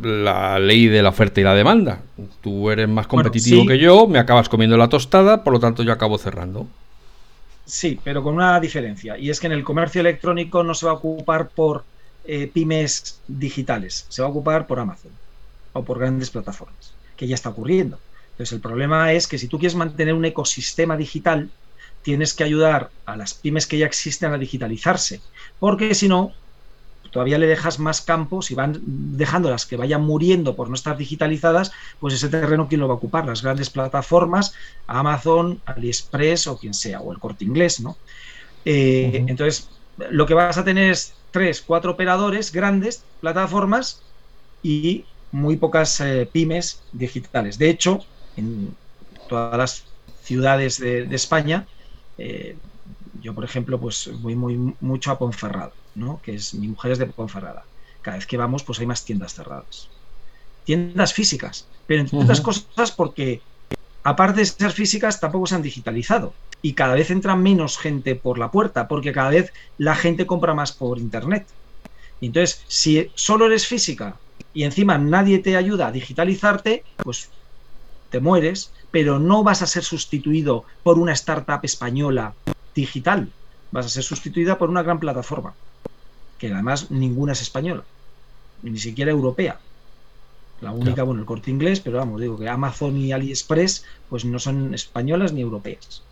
la 0.00 0.58
ley 0.58 0.88
de 0.88 1.00
la 1.00 1.10
oferta 1.10 1.40
y 1.40 1.44
la 1.44 1.54
demanda. 1.54 2.00
Tú 2.40 2.68
eres 2.68 2.88
más 2.88 3.06
competitivo 3.06 3.64
que 3.66 3.78
yo, 3.78 4.08
me 4.08 4.18
acabas 4.18 4.48
comiendo 4.48 4.76
la 4.76 4.88
tostada, 4.88 5.44
por 5.44 5.52
lo 5.52 5.60
tanto 5.60 5.84
yo 5.84 5.92
acabo 5.92 6.18
cerrando. 6.18 6.66
Sí, 7.64 8.00
pero 8.02 8.20
con 8.20 8.34
una 8.34 8.58
diferencia, 8.58 9.16
y 9.16 9.30
es 9.30 9.38
que 9.38 9.46
en 9.46 9.52
el 9.52 9.62
comercio 9.62 10.00
electrónico 10.00 10.64
no 10.64 10.74
se 10.74 10.86
va 10.86 10.92
a 10.92 10.96
ocupar 10.96 11.50
por 11.50 11.84
eh, 12.26 12.50
pymes 12.52 13.22
digitales, 13.26 14.06
se 14.08 14.22
va 14.22 14.28
a 14.28 14.30
ocupar 14.30 14.66
por 14.66 14.78
Amazon 14.78 15.12
o 15.72 15.84
por 15.84 15.98
grandes 15.98 16.30
plataformas, 16.30 16.94
que 17.16 17.26
ya 17.26 17.34
está 17.34 17.50
ocurriendo. 17.50 17.98
Entonces, 18.32 18.52
el 18.52 18.60
problema 18.60 19.12
es 19.12 19.26
que 19.26 19.38
si 19.38 19.48
tú 19.48 19.58
quieres 19.58 19.76
mantener 19.76 20.14
un 20.14 20.24
ecosistema 20.24 20.96
digital, 20.96 21.50
tienes 22.02 22.34
que 22.34 22.44
ayudar 22.44 22.90
a 23.04 23.16
las 23.16 23.34
pymes 23.34 23.66
que 23.66 23.78
ya 23.78 23.86
existen 23.86 24.32
a 24.32 24.38
digitalizarse, 24.38 25.20
porque 25.58 25.94
si 25.94 26.08
no, 26.08 26.32
todavía 27.10 27.38
le 27.38 27.46
dejas 27.46 27.78
más 27.78 28.02
campo, 28.02 28.42
si 28.42 28.54
van 28.54 28.78
dejando 28.84 29.50
las 29.50 29.64
que 29.66 29.76
vayan 29.76 30.02
muriendo 30.02 30.54
por 30.54 30.68
no 30.68 30.74
estar 30.74 30.96
digitalizadas, 30.96 31.72
pues 31.98 32.14
ese 32.14 32.28
terreno, 32.28 32.68
¿quién 32.68 32.80
lo 32.80 32.88
va 32.88 32.94
a 32.94 32.98
ocupar? 32.98 33.26
Las 33.26 33.42
grandes 33.42 33.70
plataformas, 33.70 34.52
Amazon, 34.86 35.62
AliExpress 35.64 36.46
o 36.46 36.58
quien 36.58 36.74
sea, 36.74 37.00
o 37.00 37.12
el 37.12 37.18
corte 37.18 37.44
inglés, 37.44 37.80
¿no? 37.80 37.96
Eh, 38.64 39.24
entonces, 39.28 39.70
lo 40.10 40.26
que 40.26 40.34
vas 40.34 40.58
a 40.58 40.64
tener 40.64 40.90
es 40.90 41.15
tres, 41.36 41.60
cuatro 41.60 41.92
operadores, 41.92 42.50
grandes 42.50 43.04
plataformas 43.20 44.00
y 44.62 45.04
muy 45.32 45.58
pocas 45.58 46.00
eh, 46.00 46.26
pymes 46.32 46.80
digitales. 46.92 47.58
De 47.58 47.68
hecho, 47.68 47.98
en 48.38 48.74
todas 49.28 49.58
las 49.58 49.84
ciudades 50.22 50.80
de, 50.80 51.14
España. 51.14 51.66
Eh, 52.16 52.56
yo, 53.20 53.34
por 53.34 53.44
ejemplo, 53.44 53.78
pues 53.78 54.10
voy 54.22 54.34
muy 54.34 54.74
mucho 54.80 55.10
a 55.10 55.18
Ponferrada, 55.18 55.72
¿no? 55.94 56.22
Que 56.22 56.36
es 56.36 56.54
mi 56.54 56.68
mujer 56.68 56.92
es 56.92 56.98
de 56.98 57.04
Ponferrada. 57.04 57.66
Cada 58.00 58.16
vez 58.16 58.26
que 58.26 58.38
vamos, 58.38 58.62
pues 58.64 58.78
hay 58.78 58.86
más 58.86 59.04
tiendas 59.04 59.34
cerradas. 59.34 59.90
Tiendas 60.64 61.12
físicas, 61.12 61.66
pero 61.86 62.00
entre 62.00 62.18
otras 62.18 62.40
cosas 62.40 62.92
porque 62.92 63.42
aparte 64.06 64.40
de 64.40 64.46
ser 64.46 64.70
físicas, 64.70 65.18
tampoco 65.18 65.46
se 65.46 65.56
han 65.56 65.62
digitalizado. 65.62 66.32
Y 66.62 66.74
cada 66.74 66.94
vez 66.94 67.10
entra 67.10 67.34
menos 67.34 67.76
gente 67.76 68.14
por 68.14 68.38
la 68.38 68.52
puerta, 68.52 68.86
porque 68.86 69.12
cada 69.12 69.30
vez 69.30 69.52
la 69.78 69.96
gente 69.96 70.26
compra 70.26 70.54
más 70.54 70.72
por 70.72 70.98
internet. 70.98 71.48
entonces, 72.20 72.62
si 72.68 73.10
solo 73.16 73.46
eres 73.46 73.66
física 73.66 74.16
y 74.52 74.62
encima 74.64 74.96
nadie 74.98 75.40
te 75.40 75.56
ayuda 75.56 75.88
a 75.88 75.92
digitalizarte, 75.92 76.84
pues 77.02 77.30
te 78.10 78.20
mueres, 78.20 78.72
pero 78.92 79.18
no 79.18 79.42
vas 79.42 79.62
a 79.62 79.66
ser 79.66 79.82
sustituido 79.84 80.64
por 80.84 80.98
una 80.98 81.12
startup 81.12 81.60
española 81.64 82.36
digital. 82.74 83.32
Vas 83.72 83.86
a 83.86 83.88
ser 83.88 84.04
sustituida 84.04 84.56
por 84.56 84.70
una 84.70 84.84
gran 84.84 85.00
plataforma, 85.00 85.54
que 86.38 86.52
además 86.52 86.90
ninguna 86.90 87.32
es 87.32 87.42
española, 87.42 87.84
ni 88.62 88.78
siquiera 88.78 89.10
europea. 89.10 89.60
La 90.60 90.72
única, 90.72 91.02
bueno, 91.02 91.20
el 91.20 91.26
corte 91.26 91.50
inglés, 91.50 91.80
pero 91.80 91.98
vamos, 91.98 92.20
digo 92.20 92.38
que 92.38 92.48
Amazon 92.48 92.96
y 92.96 93.12
AliExpress 93.12 93.84
pues 94.08 94.24
no 94.24 94.38
son 94.38 94.72
españolas 94.74 95.32
ni 95.32 95.42
europeas. 95.42 96.02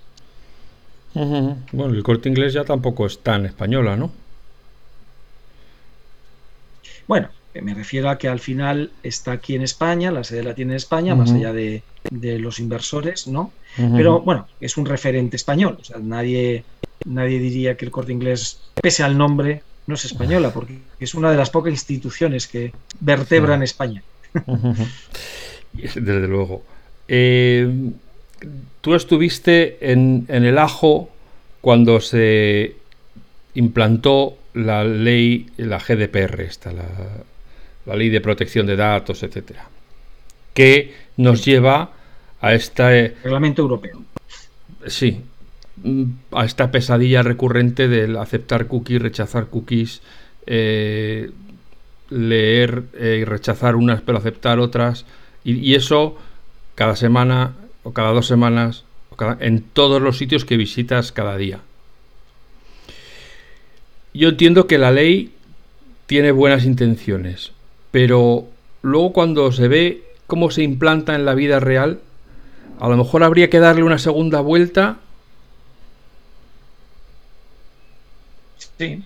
Bueno, 1.14 1.94
el 1.94 2.02
corte 2.02 2.28
inglés 2.28 2.52
ya 2.52 2.64
tampoco 2.64 3.06
es 3.06 3.20
tan 3.20 3.46
española, 3.46 3.96
¿no? 3.96 4.10
Bueno, 7.06 7.28
me 7.62 7.74
refiero 7.74 8.10
a 8.10 8.18
que 8.18 8.28
al 8.28 8.40
final 8.40 8.90
está 9.02 9.32
aquí 9.32 9.54
en 9.54 9.62
España, 9.62 10.10
la 10.10 10.24
sede 10.24 10.42
la 10.42 10.54
tiene 10.54 10.72
en 10.72 10.76
España, 10.76 11.14
más 11.14 11.30
allá 11.30 11.52
de, 11.52 11.82
los 12.10 12.58
inversores, 12.58 13.28
¿no? 13.28 13.52
Pero 13.76 14.20
bueno, 14.20 14.48
es 14.60 14.76
un 14.76 14.86
referente 14.86 15.36
español. 15.36 15.78
O 15.80 15.84
sea, 15.84 15.98
nadie, 15.98 16.64
nadie 17.04 17.38
diría 17.38 17.76
que 17.76 17.84
el 17.84 17.90
corte 17.90 18.12
inglés, 18.12 18.60
pese 18.74 19.02
al 19.04 19.16
nombre, 19.16 19.62
no 19.86 19.94
es 19.94 20.04
española, 20.04 20.52
porque 20.52 20.80
es 20.98 21.14
una 21.14 21.30
de 21.30 21.36
las 21.36 21.50
pocas 21.50 21.72
instituciones 21.72 22.48
que 22.48 22.72
vertebran 23.00 23.62
España. 23.62 24.02
Desde 25.72 26.28
luego. 26.28 26.62
Eh, 27.08 27.68
tú 28.80 28.94
estuviste 28.94 29.92
en, 29.92 30.26
el 30.28 30.58
ajo 30.58 31.10
cuando 31.60 32.00
se 32.00 32.76
implantó 33.54 34.36
la 34.54 34.84
ley, 34.84 35.46
la 35.56 35.78
GDPR, 35.78 36.42
esta, 36.42 36.72
la, 36.72 36.84
la 37.86 37.96
ley 37.96 38.08
de 38.10 38.20
protección 38.20 38.66
de 38.66 38.76
datos, 38.76 39.22
etcétera, 39.22 39.68
que 40.52 40.94
nos 41.16 41.44
lleva 41.44 41.90
a 42.40 42.54
este 42.54 43.16
reglamento 43.22 43.62
europeo. 43.62 44.02
Sí, 44.86 45.22
a 46.32 46.44
esta 46.44 46.70
pesadilla 46.70 47.22
recurrente 47.22 47.88
del 47.88 48.16
aceptar 48.16 48.66
cookies, 48.66 49.02
rechazar 49.02 49.46
cookies, 49.46 50.02
eh, 50.46 51.30
leer 52.14 52.84
eh, 52.94 53.18
y 53.20 53.24
rechazar 53.24 53.74
unas 53.76 54.00
pero 54.00 54.18
aceptar 54.18 54.58
otras, 54.60 55.04
y, 55.44 55.74
eso 55.74 56.16
cada 56.74 56.96
semana 56.96 57.54
o 57.82 57.92
cada 57.92 58.12
dos 58.12 58.26
semanas 58.26 58.84
en 59.40 59.62
todos 59.62 60.00
los 60.00 60.16
sitios 60.16 60.44
que 60.44 60.56
visitas 60.56 61.12
cada 61.12 61.36
día. 61.36 61.60
Yo 64.14 64.30
entiendo 64.30 64.66
que 64.66 64.78
la 64.78 64.90
ley 64.90 65.34
tiene 66.06 66.32
buenas 66.32 66.64
intenciones, 66.64 67.52
pero 67.90 68.46
luego 68.82 69.12
cuando 69.12 69.52
se 69.52 69.68
ve 69.68 70.04
cómo 70.26 70.50
se 70.50 70.62
implanta 70.62 71.14
en 71.14 71.24
la 71.24 71.34
vida 71.34 71.60
real, 71.60 72.00
a 72.80 72.88
lo 72.88 72.96
mejor 72.96 73.24
habría 73.24 73.50
que 73.50 73.60
darle 73.60 73.82
una 73.82 73.98
segunda 73.98 74.40
vuelta. 74.40 74.98
Sí, 78.78 79.02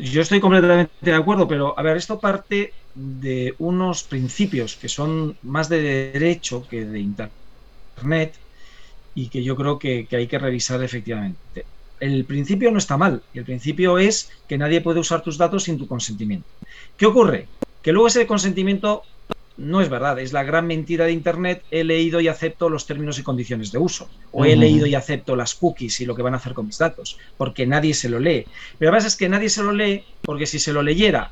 yo 0.00 0.22
estoy 0.22 0.40
completamente 0.40 0.92
de 1.00 1.14
acuerdo, 1.14 1.48
pero 1.48 1.78
a 1.78 1.82
ver, 1.82 1.96
esto 1.96 2.18
parte 2.18 2.72
de 2.94 3.54
unos 3.58 4.02
principios 4.04 4.76
que 4.76 4.88
son 4.88 5.36
más 5.42 5.68
de 5.68 6.10
derecho 6.12 6.66
que 6.68 6.84
de 6.84 7.00
Internet 7.00 8.34
y 9.14 9.28
que 9.28 9.42
yo 9.42 9.56
creo 9.56 9.78
que, 9.78 10.06
hay 10.10 10.26
que 10.26 10.38
revisar 10.38 10.82
efectivamente. 10.82 11.64
El 12.00 12.24
principio 12.24 12.70
no 12.70 12.78
está 12.78 12.96
mal, 12.96 13.22
el 13.32 13.44
principio 13.44 13.98
es 13.98 14.30
que 14.48 14.58
nadie 14.58 14.82
puede 14.82 15.00
usar 15.00 15.22
tus 15.22 15.38
datos 15.38 15.64
sin 15.64 15.78
tu 15.78 15.86
consentimiento. 15.86 16.48
¿Qué 16.96 17.06
ocurre? 17.06 17.48
Que 17.82 17.92
luego 17.92 18.08
ese 18.08 18.26
consentimiento 18.26 19.02
no 19.56 19.80
es 19.80 19.88
verdad, 19.88 20.18
es 20.18 20.32
la 20.32 20.44
gran 20.44 20.66
mentira 20.66 21.06
de 21.06 21.12
Internet, 21.12 21.62
he 21.70 21.84
leído 21.84 22.20
y 22.20 22.28
acepto 22.28 22.68
los 22.68 22.86
términos 22.86 23.18
y 23.18 23.22
condiciones 23.22 23.72
de 23.72 23.78
uso, 23.78 24.08
o 24.32 24.44
he 24.44 24.56
leído 24.56 24.86
y 24.86 24.94
acepto 24.94 25.34
las 25.34 25.54
cookies 25.54 26.00
y 26.00 26.06
lo 26.06 26.14
que 26.14 26.22
van 26.22 26.34
a 26.34 26.36
hacer 26.36 26.52
con 26.52 26.66
mis 26.66 26.78
datos, 26.78 27.18
porque 27.36 27.66
nadie 27.66 27.94
se 27.94 28.08
lo 28.08 28.18
lee. 28.18 28.44
Pero 28.78 28.92
verdad 28.92 29.06
es 29.06 29.16
que 29.16 29.28
nadie 29.28 29.48
se 29.48 29.62
lo 29.62 29.72
lee 29.72 30.04
porque 30.22 30.46
si 30.46 30.58
se 30.58 30.72
lo 30.72 30.82
leyera 30.82 31.30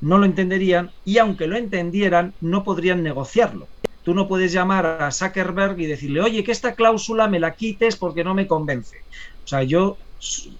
no 0.00 0.18
lo 0.18 0.24
entenderían 0.24 0.90
y 1.04 1.18
aunque 1.18 1.46
lo 1.46 1.56
entendieran 1.56 2.34
no 2.40 2.64
podrían 2.64 3.02
negociarlo. 3.02 3.68
Tú 4.02 4.14
no 4.14 4.28
puedes 4.28 4.52
llamar 4.52 4.86
a 4.86 5.12
Zuckerberg 5.12 5.78
y 5.78 5.86
decirle, 5.86 6.22
oye, 6.22 6.42
que 6.42 6.52
esta 6.52 6.74
cláusula 6.74 7.28
me 7.28 7.38
la 7.38 7.54
quites 7.54 7.96
porque 7.96 8.24
no 8.24 8.34
me 8.34 8.46
convence. 8.46 8.96
O 9.44 9.46
sea, 9.46 9.62
yo 9.62 9.98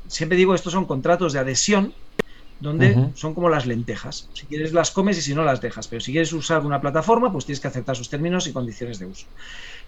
siempre 0.07 0.37
digo, 0.37 0.55
estos 0.55 0.73
son 0.73 0.85
contratos 0.85 1.33
de 1.33 1.39
adhesión 1.39 1.95
donde 2.61 3.11
son 3.15 3.35
como 3.35 3.49
las 3.49 3.67
lentejas. 3.67 4.29
Si 4.35 4.47
quieres 4.47 4.73
las 4.73 4.91
comes 4.91 5.17
y 5.19 5.23
si 5.23 5.35
no 5.35 5.43
las 5.43 5.61
dejas. 5.61 5.89
Pero 5.89 6.01
si 6.01 6.13
quieres 6.13 6.33
usar 6.33 6.65
una 6.65 6.81
plataforma, 6.81 7.33
pues 7.33 7.47
tienes 7.47 7.61
que 7.61 7.69
aceptar 7.69 7.97
sus 7.97 8.11
términos 8.11 8.47
y 8.47 8.53
condiciones 8.53 8.99
de 8.99 9.07
uso. 9.07 9.27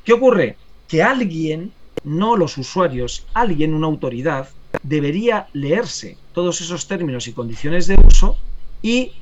¿Qué 0.05 0.15
ocurre? 0.15 0.57
Que 0.89 1.03
alguien, 1.03 1.73
no 2.03 2.37
los 2.37 2.57
usuarios, 2.57 3.27
alguien, 3.35 3.75
una 3.75 3.87
autoridad, 3.87 4.49
debería 4.83 5.49
leerse 5.53 6.17
todos 6.33 6.63
esos 6.63 6.89
términos 6.89 7.29
y 7.29 7.33
condiciones 7.33 7.87
de 7.87 7.99
uso 8.05 8.37
y 8.81 9.13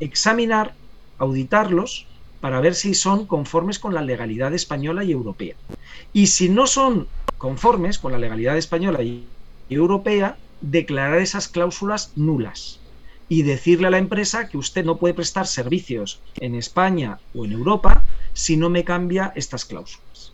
examinar, 0.00 0.74
auditarlos 1.18 2.06
para 2.40 2.60
ver 2.60 2.74
si 2.74 2.94
son 2.94 3.26
conformes 3.26 3.78
con 3.78 3.94
la 3.94 4.02
legalidad 4.02 4.54
española 4.54 5.04
y 5.04 5.12
europea. 5.12 5.56
Y 6.14 6.28
si 6.28 6.48
no 6.48 6.66
son 6.66 7.06
conformes 7.36 7.98
con 7.98 8.12
la 8.12 8.18
legalidad 8.18 8.56
española 8.56 9.02
y 9.02 9.24
europea, 9.68 10.38
declarar 10.62 11.18
esas 11.18 11.48
cláusulas 11.48 12.12
nulas 12.16 12.80
y 13.28 13.42
decirle 13.42 13.86
a 13.86 13.90
la 13.90 13.98
empresa 13.98 14.48
que 14.48 14.58
usted 14.58 14.84
no 14.84 14.96
puede 14.96 15.14
prestar 15.14 15.46
servicios 15.46 16.20
en 16.36 16.54
España 16.54 17.18
o 17.34 17.44
en 17.44 17.52
Europa 17.52 18.04
si 18.32 18.56
no 18.56 18.70
me 18.70 18.84
cambia 18.84 19.32
estas 19.34 19.64
cláusulas. 19.64 20.32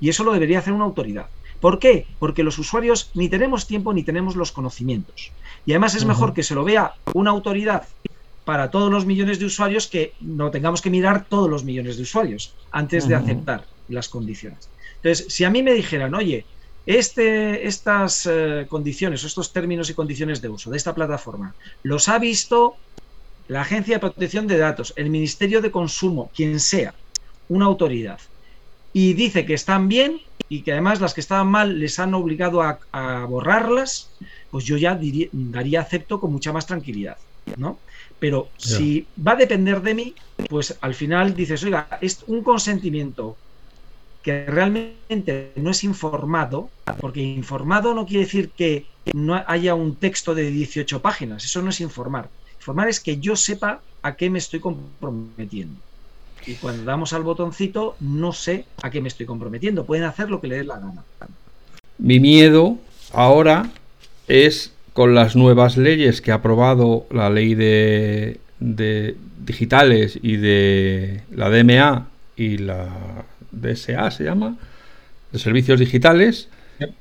Y 0.00 0.08
eso 0.08 0.24
lo 0.24 0.32
debería 0.32 0.60
hacer 0.60 0.72
una 0.72 0.84
autoridad. 0.84 1.26
¿Por 1.60 1.78
qué? 1.80 2.06
Porque 2.20 2.44
los 2.44 2.58
usuarios 2.58 3.10
ni 3.14 3.28
tenemos 3.28 3.66
tiempo 3.66 3.92
ni 3.92 4.04
tenemos 4.04 4.36
los 4.36 4.52
conocimientos. 4.52 5.32
Y 5.66 5.72
además 5.72 5.96
es 5.96 6.04
mejor 6.04 6.32
que 6.32 6.44
se 6.44 6.54
lo 6.54 6.64
vea 6.64 6.94
una 7.14 7.30
autoridad 7.30 7.88
para 8.44 8.70
todos 8.70 8.90
los 8.90 9.04
millones 9.04 9.38
de 9.38 9.46
usuarios 9.46 9.88
que 9.88 10.14
no 10.20 10.50
tengamos 10.50 10.80
que 10.80 10.90
mirar 10.90 11.26
todos 11.28 11.50
los 11.50 11.64
millones 11.64 11.96
de 11.96 12.04
usuarios 12.04 12.54
antes 12.70 13.08
de 13.08 13.14
aceptar 13.14 13.64
las 13.88 14.08
condiciones. 14.08 14.70
Entonces, 14.96 15.26
si 15.28 15.44
a 15.44 15.50
mí 15.50 15.62
me 15.62 15.74
dijeran, 15.74 16.14
oye, 16.14 16.46
este, 16.86 17.66
estas 17.66 18.26
eh, 18.26 18.66
condiciones, 18.68 19.24
estos 19.24 19.52
términos 19.52 19.90
y 19.90 19.94
condiciones 19.94 20.40
de 20.40 20.48
uso 20.48 20.70
de 20.70 20.76
esta 20.76 20.94
plataforma, 20.94 21.54
los 21.82 22.08
ha 22.08 22.18
visto 22.18 22.76
la 23.48 23.62
Agencia 23.62 23.96
de 23.96 24.00
Protección 24.00 24.46
de 24.46 24.58
Datos, 24.58 24.92
el 24.96 25.10
Ministerio 25.10 25.60
de 25.60 25.70
Consumo, 25.70 26.30
quien 26.34 26.60
sea, 26.60 26.94
una 27.48 27.66
autoridad, 27.66 28.20
y 28.92 29.14
dice 29.14 29.46
que 29.46 29.54
están 29.54 29.88
bien 29.88 30.20
y 30.48 30.62
que 30.62 30.72
además 30.72 31.00
las 31.00 31.14
que 31.14 31.20
estaban 31.20 31.48
mal 31.48 31.78
les 31.78 31.98
han 31.98 32.14
obligado 32.14 32.62
a, 32.62 33.26
borrarlas, 33.26 34.10
pues 34.50 34.64
yo 34.64 34.76
ya 34.76 34.98
daría 35.32 35.80
acepto 35.80 36.20
con 36.20 36.32
mucha 36.32 36.52
más 36.52 36.66
tranquilidad, 36.66 37.18
¿no? 37.56 37.78
Pero 38.18 38.48
si 38.56 39.06
va 39.26 39.32
a 39.32 39.36
depender 39.36 39.82
de 39.82 39.94
mí, 39.94 40.14
pues 40.48 40.76
al 40.80 40.94
final 40.94 41.34
dices, 41.34 41.62
oiga, 41.64 41.98
es 42.00 42.24
un 42.26 42.42
consentimiento 42.42 43.36
que 44.22 44.46
realmente 44.46 45.52
no 45.56 45.70
es 45.70 45.84
informado, 45.84 46.70
porque 47.00 47.20
informado 47.20 47.94
no 47.94 48.06
quiere 48.06 48.24
decir 48.24 48.50
que 48.50 48.86
no 49.14 49.42
haya 49.46 49.74
un 49.74 49.94
texto 49.96 50.34
de 50.34 50.50
18 50.50 51.00
páginas, 51.00 51.44
eso 51.44 51.62
no 51.62 51.70
es 51.70 51.80
informar. 51.80 52.28
Informar 52.58 52.88
es 52.88 53.00
que 53.00 53.18
yo 53.18 53.36
sepa 53.36 53.80
a 54.02 54.16
qué 54.16 54.28
me 54.28 54.38
estoy 54.38 54.60
comprometiendo. 54.60 55.80
Y 56.46 56.54
cuando 56.54 56.84
damos 56.84 57.12
al 57.12 57.22
botoncito, 57.22 57.96
no 58.00 58.32
sé 58.32 58.64
a 58.82 58.90
qué 58.90 59.00
me 59.00 59.08
estoy 59.08 59.26
comprometiendo. 59.26 59.84
Pueden 59.84 60.04
hacer 60.04 60.30
lo 60.30 60.40
que 60.40 60.48
les 60.48 60.58
dé 60.58 60.64
la 60.64 60.78
gana. 60.78 61.04
Mi 61.98 62.20
miedo 62.20 62.78
ahora 63.12 63.70
es 64.28 64.72
con 64.92 65.14
las 65.14 65.36
nuevas 65.36 65.76
leyes 65.76 66.20
que 66.20 66.32
ha 66.32 66.36
aprobado 66.36 67.06
la 67.10 67.30
ley 67.30 67.54
de, 67.54 68.40
de 68.60 69.16
digitales 69.44 70.18
y 70.22 70.36
de 70.36 71.22
la 71.30 71.50
DMA 71.50 72.08
y 72.36 72.58
la 72.58 72.88
DSA 73.60 74.10
se 74.10 74.24
llama, 74.24 74.56
de 75.32 75.38
servicios 75.38 75.78
digitales. 75.78 76.48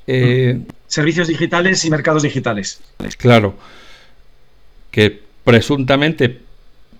Eh, 0.07 0.59
servicios 0.87 1.27
digitales 1.27 1.83
y 1.85 1.89
mercados 1.89 2.23
digitales. 2.23 2.81
Claro, 3.17 3.55
que 4.91 5.21
presuntamente 5.43 6.41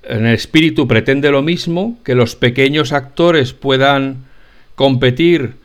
en 0.04 0.26
el 0.26 0.34
espíritu 0.34 0.88
pretende 0.88 1.32
lo 1.32 1.42
mismo, 1.42 2.00
que 2.04 2.16
los 2.16 2.36
pequeños 2.36 2.94
actores 2.94 3.54
puedan 3.54 4.26
competir 4.76 5.56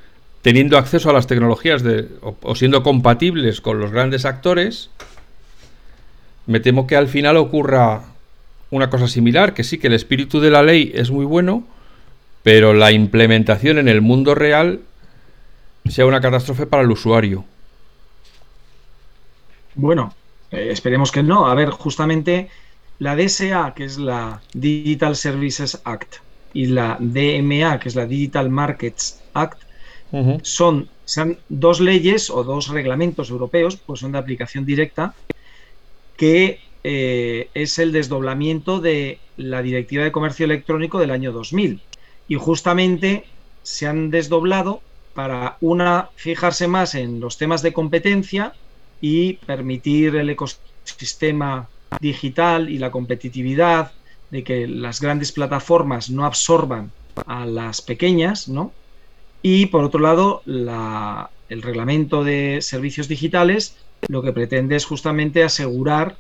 teniendo 0.42 0.76
acceso 0.76 1.09
a 1.11 1.12
las 1.12 1.26
tecnologías 1.26 1.83
de, 1.83 2.09
o, 2.20 2.55
siendo 2.55 2.83
compatibles 2.83 3.61
con 3.61 3.78
los 3.78 3.92
grandes 3.92 4.24
actores, 4.24 4.90
me 6.46 6.59
temo 6.59 6.87
que 6.87 6.96
al 6.96 7.07
final 7.07 7.37
ocurra 7.37 8.02
una 8.70 8.90
cosa 8.90 9.07
similar, 9.07 9.55
que 9.55 9.62
sí, 9.62 9.78
que 9.78 9.87
el 9.87 9.92
espíritu 9.92 10.40
de 10.40 10.50
la 10.50 10.62
ley 10.62 10.90
es 10.94 11.11
muy 11.11 11.24
bueno, 11.24 11.64
pero 12.42 12.74
la 12.74 12.92
implementación 12.92 13.78
en 13.78 13.88
el 13.88 14.00
mundo 14.00 14.35
real 14.35 14.81
sea 15.88 16.07
una 16.07 16.20
catástrofe 16.20 16.66
para 16.66 16.83
el 16.83 16.90
usuario. 16.90 17.44
Bueno, 19.74 20.14
eh, 20.50 20.68
esperemos 20.70 21.11
que 21.12 21.22
no. 21.22 21.46
A 21.46 21.55
ver, 21.55 21.70
justamente 21.70 22.48
la 22.98 23.16
DSA, 23.16 23.74
que 23.74 23.85
es 23.85 23.98
la 23.98 24.40
Digital 24.52 25.16
Services 25.16 25.81
Act, 25.85 26.16
y 26.55 26.66
la 26.66 26.98
DMA, 27.00 27.81
que 27.81 27.88
es 27.88 27.94
la 27.94 28.07
Digital 28.07 28.50
Markets 28.50 29.20
Act, 29.33 29.61
son, 30.42 30.90
son, 31.07 31.38
dos 31.48 31.81
leyes 31.81 32.28
o 32.28 32.44
dos 32.44 32.68
reglamentos 32.68 33.31
europeos, 33.31 33.76
pues 33.76 34.00
son 34.00 34.12
de 34.12 34.18
aplicación 34.18 34.66
directa, 34.66 35.14
que 36.18 36.61
eh, 36.85 37.48
es 37.55 37.78
el 37.78 37.92
desdoblamiento 37.92 38.78
de 38.78 39.18
la 39.38 39.62
Directiva 39.62 40.05
de 40.05 40.12
Comercio 40.12 40.44
Electrónico 40.44 40.98
del 40.98 41.12
año 41.12 41.33
2000 41.33 41.81
y 42.33 42.37
justamente 42.37 43.27
se 43.62 43.87
han 43.87 44.11
desdoblado 44.11 44.81
para 45.12 45.59
una 45.61 46.09
fijarse 46.16 46.66
más 46.66 46.95
en 46.95 47.21
los 47.21 47.37
temas 47.37 47.61
de 47.61 47.75
competencia 47.75 48.55
y 49.03 49.35
permitir 49.35 50.16
el 50.16 50.31
ecosistema 50.31 51.68
digital 52.01 52.71
y 52.71 52.79
la 52.79 52.90
competitividad 52.90 53.92
de 54.31 54.45
que 54.45 54.66
las 54.66 54.99
grandes 54.99 55.31
plataformas 55.31 56.09
no 56.09 56.25
absorban 56.25 56.90
a 57.27 57.45
las 57.45 57.83
pequeñas, 57.83 58.49
¿no? 58.49 58.73
Y 59.42 59.66
por 59.66 59.85
otro 59.85 60.01
lado, 60.01 60.40
el 60.47 61.61
reglamento 61.61 62.25
de 62.25 62.61
servicios 62.62 63.09
digitales 63.09 63.77
lo 64.09 64.23
que 64.23 64.33
pretende 64.33 64.77
es 64.77 64.87
justamente 64.87 65.45
asegurar 65.45 66.16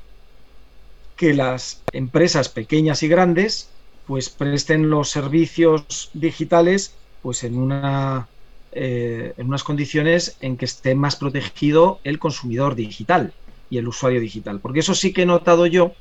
que 1.16 1.32
las 1.32 1.82
empresas 1.94 2.50
pequeñas 2.50 3.02
y 3.02 3.08
grandes 3.08 3.71
pues 4.12 4.28
presten 4.28 4.90
los 4.90 5.08
servicios 5.08 6.10
digitales 6.12 6.98
pues 7.22 7.44
en 7.44 7.56
una 7.56 8.28
eh, 8.70 9.32
en 9.38 9.46
unas 9.46 9.64
condiciones 9.64 10.36
en 10.42 10.58
que 10.58 10.66
esté 10.66 10.94
más 10.94 11.16
protegido 11.16 11.98
el 12.04 12.18
consumidor 12.18 12.74
digital 12.74 13.32
y 13.70 13.78
el 13.78 13.88
usuario 13.88 14.20
digital. 14.20 14.60
Porque 14.60 14.80
eso 14.80 14.94
sí 14.94 15.14
que 15.14 15.22
he 15.22 15.26
notado 15.26 15.64
yo, 15.64 15.92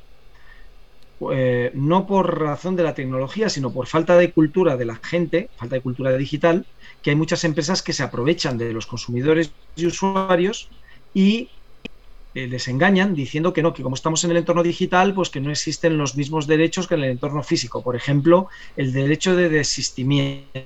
eh, 1.32 1.70
no 1.72 2.06
por 2.06 2.38
razón 2.38 2.76
de 2.76 2.82
la 2.82 2.92
tecnología, 2.92 3.48
sino 3.48 3.72
por 3.72 3.86
falta 3.86 4.18
de 4.18 4.30
cultura 4.34 4.76
de 4.76 4.84
la 4.84 5.00
gente, 5.02 5.48
falta 5.56 5.76
de 5.76 5.82
cultura 5.82 6.14
digital, 6.14 6.66
que 7.00 7.08
hay 7.08 7.16
muchas 7.16 7.44
empresas 7.44 7.82
que 7.82 7.94
se 7.94 8.02
aprovechan 8.02 8.58
de 8.58 8.74
los 8.74 8.84
consumidores 8.84 9.54
y 9.74 9.86
usuarios 9.86 10.68
y 11.14 11.48
eh, 12.34 12.46
les 12.46 12.66
engañan 12.68 13.14
diciendo 13.14 13.52
que 13.52 13.62
no, 13.62 13.74
que 13.74 13.82
como 13.82 13.94
estamos 13.94 14.24
en 14.24 14.30
el 14.30 14.38
entorno 14.38 14.62
digital, 14.62 15.12
pues 15.14 15.28
que 15.28 15.40
no 15.40 15.50
existen 15.50 15.98
los 15.98 16.16
mismos 16.16 16.46
derechos 16.46 16.88
que 16.88 16.94
en 16.94 17.04
el 17.04 17.10
entorno 17.10 17.42
físico. 17.42 17.82
Por 17.82 17.94
ejemplo, 17.94 18.48
el 18.76 18.92
derecho 18.92 19.36
de 19.36 19.48
desistimiento. 19.48 20.60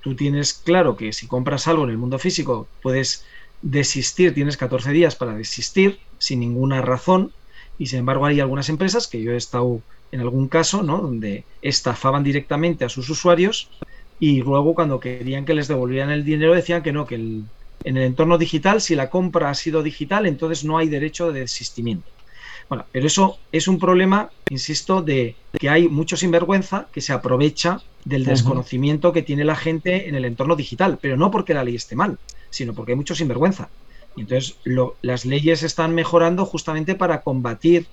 Tú 0.00 0.14
tienes 0.14 0.54
claro 0.54 0.96
que 0.96 1.12
si 1.12 1.26
compras 1.26 1.68
algo 1.68 1.84
en 1.84 1.90
el 1.90 1.98
mundo 1.98 2.18
físico, 2.18 2.68
puedes 2.82 3.24
desistir, 3.60 4.32
tienes 4.34 4.56
14 4.56 4.92
días 4.92 5.16
para 5.16 5.34
desistir 5.34 5.98
sin 6.18 6.40
ninguna 6.40 6.80
razón. 6.80 7.32
Y 7.78 7.86
sin 7.86 7.98
embargo, 7.98 8.24
hay 8.24 8.40
algunas 8.40 8.68
empresas 8.70 9.06
que 9.06 9.20
yo 9.20 9.32
he 9.32 9.36
estado 9.36 9.82
en 10.12 10.20
algún 10.20 10.48
caso, 10.48 10.82
¿no? 10.82 10.98
Donde 10.98 11.44
estafaban 11.60 12.24
directamente 12.24 12.84
a 12.84 12.88
sus 12.88 13.10
usuarios 13.10 13.68
y 14.18 14.40
luego 14.40 14.74
cuando 14.74 15.00
querían 15.00 15.44
que 15.44 15.52
les 15.52 15.68
devolvieran 15.68 16.10
el 16.10 16.24
dinero 16.24 16.54
decían 16.54 16.82
que 16.82 16.92
no, 16.92 17.06
que 17.06 17.16
el, 17.16 17.44
en 17.84 17.96
el 17.96 18.04
entorno 18.04 18.38
digital, 18.38 18.80
si 18.80 18.94
la 18.94 19.10
compra 19.10 19.50
ha 19.50 19.54
sido 19.54 19.82
digital, 19.82 20.26
entonces 20.26 20.64
no 20.64 20.78
hay 20.78 20.88
derecho 20.88 21.32
de 21.32 21.40
desistimiento. 21.40 22.10
Bueno, 22.68 22.84
pero 22.90 23.06
eso 23.06 23.38
es 23.52 23.68
un 23.68 23.78
problema, 23.78 24.30
insisto, 24.48 25.02
de 25.02 25.36
que 25.58 25.68
hay 25.68 25.88
mucho 25.88 26.16
sinvergüenza 26.16 26.88
que 26.92 27.00
se 27.00 27.12
aprovecha 27.12 27.80
del 28.04 28.24
desconocimiento 28.24 29.12
que 29.12 29.22
tiene 29.22 29.44
la 29.44 29.56
gente 29.56 30.08
en 30.08 30.14
el 30.14 30.24
entorno 30.24 30.56
digital, 30.56 30.98
pero 31.00 31.16
no 31.16 31.30
porque 31.30 31.54
la 31.54 31.64
ley 31.64 31.76
esté 31.76 31.94
mal, 31.96 32.18
sino 32.50 32.74
porque 32.74 32.92
hay 32.92 32.96
mucho 32.96 33.14
sinvergüenza. 33.14 33.68
Y 34.16 34.22
entonces 34.22 34.56
las 35.02 35.24
leyes 35.24 35.62
están 35.62 35.94
mejorando 35.94 36.44
justamente 36.44 36.94
para 36.94 37.22
combatir 37.22 37.86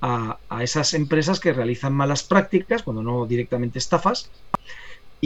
a, 0.00 0.38
a, 0.48 0.62
esas 0.62 0.94
empresas 0.94 1.40
que 1.40 1.52
realizan 1.52 1.94
malas 1.94 2.22
prácticas, 2.22 2.82
cuando 2.82 3.02
no 3.02 3.26
directamente 3.26 3.78
estafas, 3.78 4.30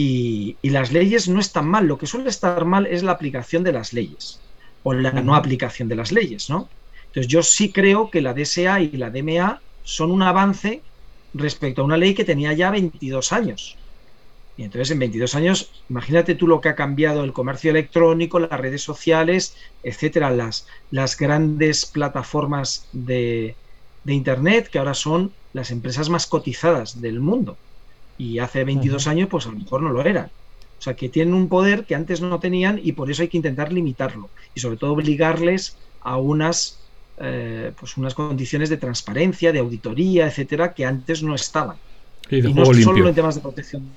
y, 0.01 0.55
las 0.63 0.93
leyes 0.93 1.27
no 1.27 1.41
están 1.41 1.67
mal, 1.67 1.85
lo 1.85 1.97
que 1.97 2.07
suele 2.07 2.29
estar 2.29 2.63
mal 2.63 2.85
es 2.87 3.03
la 3.03 3.11
aplicación 3.11 3.65
de 3.65 3.73
las 3.73 3.91
leyes 3.91 4.39
o 4.83 4.93
la 4.93 5.11
no 5.11 5.35
aplicación 5.35 5.89
de 5.89 5.97
las 5.97 6.13
leyes, 6.13 6.49
¿no? 6.49 6.69
Entonces 7.07 7.27
yo 7.27 7.43
sí 7.43 7.73
creo 7.73 8.09
que 8.09 8.21
la 8.21 8.33
DSA 8.33 8.79
y 8.79 8.91
la 8.91 9.09
DMA 9.09 9.59
son 9.83 10.11
un 10.11 10.21
avance 10.21 10.81
respecto 11.33 11.81
a 11.81 11.85
una 11.85 11.97
ley 11.97 12.13
que 12.13 12.23
tenía 12.23 12.53
ya 12.53 12.71
22 12.71 13.33
años. 13.33 13.75
Y 14.55 14.63
entonces 14.63 14.91
en 14.91 14.99
22 14.99 15.35
años, 15.35 15.71
imagínate 15.89 16.33
tú 16.33 16.47
lo 16.47 16.61
que 16.61 16.69
ha 16.69 16.75
cambiado 16.75 17.25
el 17.25 17.33
comercio 17.33 17.71
electrónico, 17.71 18.39
las 18.39 18.57
redes 18.57 18.81
sociales, 18.81 19.57
etcétera, 19.83 20.29
las, 20.29 20.65
las 20.91 21.17
grandes 21.17 21.85
plataformas 21.85 22.87
de, 22.93 23.55
de 24.05 24.13
Internet, 24.13 24.69
que 24.69 24.79
ahora 24.79 24.93
son 24.93 25.33
las 25.51 25.71
empresas 25.71 26.07
más 26.07 26.25
cotizadas 26.25 27.01
del 27.01 27.19
mundo 27.19 27.57
y 28.19 28.37
hace 28.37 28.63
22 28.63 29.07
años 29.07 29.29
pues 29.29 29.47
a 29.47 29.51
lo 29.51 29.57
mejor 29.57 29.81
no 29.81 29.89
lo 29.89 30.03
eran. 30.05 30.29
O 30.77 30.81
sea, 30.81 30.93
que 30.93 31.09
tienen 31.09 31.33
un 31.33 31.49
poder 31.49 31.85
que 31.85 31.95
antes 31.95 32.21
no 32.21 32.39
tenían 32.39 32.79
y 32.81 32.91
por 32.91 33.09
eso 33.09 33.23
hay 33.23 33.29
que 33.29 33.37
intentar 33.37 33.73
limitarlo 33.73 34.29
y 34.53 34.59
sobre 34.59 34.77
todo 34.77 34.93
obligarles 34.93 35.75
a 36.01 36.17
unas 36.17 36.79
eh, 37.17 37.71
pues 37.77 37.97
unas 37.97 38.13
condiciones 38.13 38.69
de 38.69 38.77
transparencia, 38.77 39.51
de 39.51 39.59
auditoría, 39.59 40.27
etcétera, 40.27 40.73
que 40.73 40.85
antes 40.85 41.23
no 41.23 41.33
estaban. 41.33 41.77
y 42.29 42.53
no 42.53 42.65
solo 42.65 43.09
en 43.09 43.15
temas 43.15 43.35
de 43.35 43.41
protección 43.41 43.89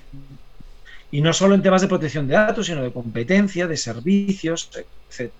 y 1.13 1.21
no 1.21 1.33
solo 1.35 1.55
en 1.55 1.63
temas 1.63 1.83
de 1.83 1.89
protección 1.89 2.27
de 2.27 2.35
datos, 2.35 2.67
sino 2.67 2.83
de 2.83 2.91
competencia, 2.91 3.69
de 3.69 3.77
servicios, 3.77 4.71
etcétera. 5.11 5.37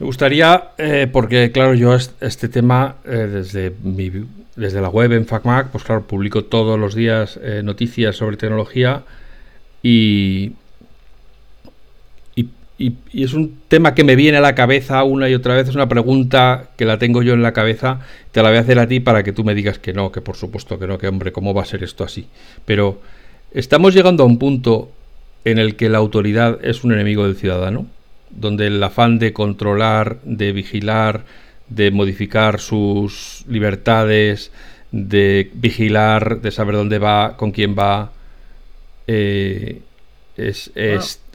Me 0.00 0.06
gustaría, 0.06 0.70
eh, 0.78 1.08
porque 1.12 1.52
claro, 1.52 1.74
yo 1.74 1.94
este 1.94 2.48
tema 2.48 2.96
eh, 3.04 3.28
desde, 3.30 3.70
mi, 3.82 4.10
desde 4.56 4.80
la 4.80 4.88
web 4.88 5.12
en 5.12 5.26
FacMac, 5.26 5.68
pues 5.68 5.84
claro, 5.84 6.06
publico 6.06 6.42
todos 6.42 6.80
los 6.80 6.94
días 6.94 7.38
eh, 7.42 7.60
noticias 7.62 8.16
sobre 8.16 8.38
tecnología 8.38 9.02
y, 9.82 10.52
y, 12.34 12.94
es 13.12 13.34
un 13.34 13.60
tema 13.68 13.94
que 13.94 14.02
me 14.02 14.16
viene 14.16 14.38
a 14.38 14.40
la 14.40 14.54
cabeza 14.54 15.04
una 15.04 15.28
y 15.28 15.34
otra 15.34 15.54
vez, 15.54 15.68
es 15.68 15.74
una 15.74 15.90
pregunta 15.90 16.70
que 16.78 16.86
la 16.86 16.98
tengo 16.98 17.22
yo 17.22 17.34
en 17.34 17.42
la 17.42 17.52
cabeza, 17.52 18.00
te 18.32 18.42
la 18.42 18.48
voy 18.48 18.56
a 18.56 18.62
hacer 18.62 18.78
a 18.78 18.88
ti 18.88 19.00
para 19.00 19.22
que 19.22 19.32
tú 19.32 19.44
me 19.44 19.54
digas 19.54 19.78
que 19.78 19.92
no, 19.92 20.10
que 20.12 20.22
por 20.22 20.36
supuesto 20.36 20.78
que 20.78 20.86
no, 20.86 20.96
que 20.96 21.08
hombre, 21.08 21.30
¿cómo 21.30 21.52
va 21.52 21.60
a 21.60 21.66
ser 21.66 21.84
esto 21.84 22.04
así? 22.04 22.26
Pero 22.64 23.02
estamos 23.52 23.92
llegando 23.92 24.22
a 24.22 24.26
un 24.26 24.38
punto 24.38 24.90
en 25.44 25.58
el 25.58 25.76
que 25.76 25.90
la 25.90 25.98
autoridad 25.98 26.58
es 26.62 26.84
un 26.84 26.92
enemigo 26.94 27.26
del 27.26 27.36
ciudadano 27.36 27.86
donde 28.30 28.66
el 28.66 28.82
afán 28.82 29.18
de 29.18 29.32
controlar, 29.32 30.20
de 30.22 30.52
vigilar, 30.52 31.24
de 31.68 31.90
modificar 31.90 32.60
sus 32.60 33.44
libertades, 33.48 34.52
de 34.92 35.50
vigilar, 35.54 36.40
de 36.40 36.50
saber 36.50 36.74
dónde 36.76 36.98
va, 36.98 37.36
con 37.36 37.52
quién 37.52 37.76
va, 37.78 38.12
eh, 39.06 39.82
es, 40.36 40.70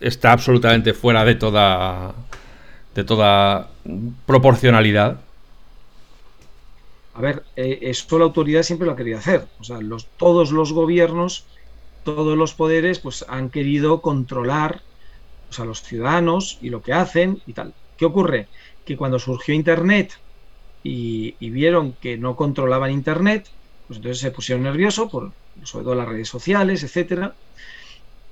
está 0.01 0.31
absolutamente 0.31 0.93
fuera 0.93 1.23
de 1.25 1.35
toda 1.35 2.15
de 2.95 3.03
toda 3.03 3.69
proporcionalidad. 4.25 5.19
A 7.13 7.21
ver, 7.21 7.43
eh, 7.55 7.79
esto 7.81 8.17
la 8.17 8.25
autoridad 8.25 8.63
siempre 8.63 8.85
lo 8.87 8.93
ha 8.93 8.95
querido 8.95 9.19
hacer. 9.19 9.45
O 9.59 9.63
sea, 9.63 9.79
los, 9.81 10.07
todos 10.17 10.51
los 10.51 10.73
gobiernos, 10.73 11.45
todos 12.03 12.37
los 12.37 12.53
poderes, 12.53 12.99
pues 12.99 13.25
han 13.27 13.49
querido 13.49 14.01
controlar 14.01 14.81
a 15.57 15.65
los 15.65 15.81
ciudadanos 15.81 16.57
y 16.61 16.69
lo 16.69 16.81
que 16.81 16.93
hacen 16.93 17.41
y 17.45 17.53
tal. 17.53 17.73
¿Qué 17.97 18.05
ocurre? 18.05 18.47
Que 18.85 18.97
cuando 18.97 19.19
surgió 19.19 19.53
Internet 19.53 20.13
y, 20.83 21.35
vieron 21.49 21.93
que 21.93 22.17
no 22.17 22.35
controlaban 22.35 22.91
Internet, 22.91 23.47
pues 23.87 23.97
entonces 23.97 24.19
se 24.19 24.31
pusieron 24.31 24.63
nerviosos, 24.63 25.09
por, 25.09 25.31
sobre 25.63 25.85
todo 25.85 25.95
las 25.95 26.07
redes 26.07 26.27
sociales, 26.29 26.83
etcétera. 26.83 27.35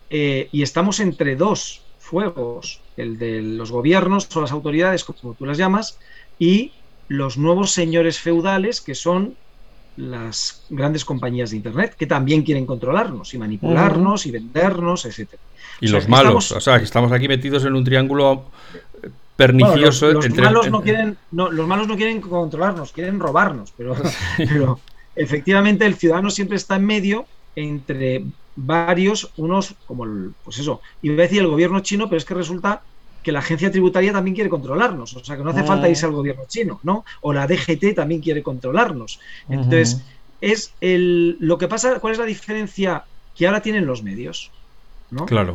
Eh, 0.10 0.50
y 0.52 0.62
estamos 0.62 1.00
entre 1.00 1.36
dos 1.36 1.82
fuegos, 1.98 2.82
el 2.98 3.18
de 3.18 3.42
los 3.42 3.72
gobiernos 3.72 4.28
o 4.36 4.42
las 4.42 4.52
autoridades, 4.52 5.04
como 5.04 5.34
tú 5.34 5.46
las 5.46 5.58
llamas, 5.58 5.98
y 6.38 6.74
los 7.08 7.38
nuevos 7.38 7.72
señores 7.72 8.20
feudales 8.20 8.82
que 8.82 8.96
son 8.96 9.36
las 9.98 10.64
grandes 10.70 11.06
compañías 11.06 11.52
de 11.52 11.58
Internet, 11.58 11.96
que 11.98 12.08
también 12.08 12.44
quieren 12.44 12.66
controlarnos 12.66 13.34
y 13.34 13.38
manipularnos 13.38 14.26
y 14.26 14.32
vendernos, 14.32 15.06
etcétera. 15.06 15.42
Y 15.82 15.88
los 15.88 16.08
malos, 16.08 16.52
o 16.52 16.60
sea, 16.60 16.78
estamos 16.78 17.12
aquí 17.12 17.28
metidos 17.28 17.66
en 17.66 17.76
un 17.76 17.84
triángulo 17.84 18.46
pernicioso. 19.36 20.12
los, 20.12 20.30
malos 20.30 20.70
no 20.70 20.82
quieren, 20.82 21.18
los 21.32 21.68
malos 21.68 21.88
no 21.88 21.96
quieren 21.96 22.22
controlarnos, 22.22 22.92
quieren 22.92 23.20
robarnos, 23.20 23.74
pero, 23.76 23.96
pero 24.38 24.80
efectivamente 25.16 25.86
el 25.86 25.96
ciudadano 25.96 26.30
siempre 26.30 26.58
está 26.58 26.76
en 26.76 26.86
medio 26.86 27.26
entre 27.56 28.24
varios, 28.56 29.32
unos 29.38 29.76
como 29.88 30.06
el, 30.06 30.34
pues 30.44 30.60
eso, 30.60 30.82
iba 31.02 31.16
a 31.16 31.18
decir 31.18 31.42
el 31.42 31.48
gobierno 31.48 31.80
chino, 31.82 32.08
pero 32.08 32.18
es 32.18 32.26
que 32.26 32.34
resulta 32.34 32.82
que 33.24 33.32
la 33.32 33.40
agencia 33.40 33.72
tributaria 33.72 34.12
también 34.12 34.36
quiere 34.36 34.50
controlarnos, 34.50 35.16
o 35.16 35.24
sea 35.24 35.38
que 35.38 35.44
no 35.44 35.52
hace 35.52 35.64
falta 35.64 35.90
irse 35.90 36.06
al 36.06 36.12
gobierno 36.12 36.44
chino, 36.48 36.80
¿no? 36.84 37.06
O 37.22 37.34
la 37.34 37.48
DGT 37.48 37.96
también 37.96 38.22
quiere 38.22 38.44
controlarnos. 38.44 39.20
Entonces, 39.50 40.02
es 40.42 40.74
el 40.82 41.38
lo 41.40 41.58
que 41.58 41.68
pasa, 41.68 42.00
¿cuál 42.00 42.14
es 42.14 42.20
la 42.20 42.26
diferencia 42.26 43.06
que 43.36 43.48
ahora 43.48 43.62
tienen 43.62 43.86
los 43.86 44.04
medios? 44.04 44.52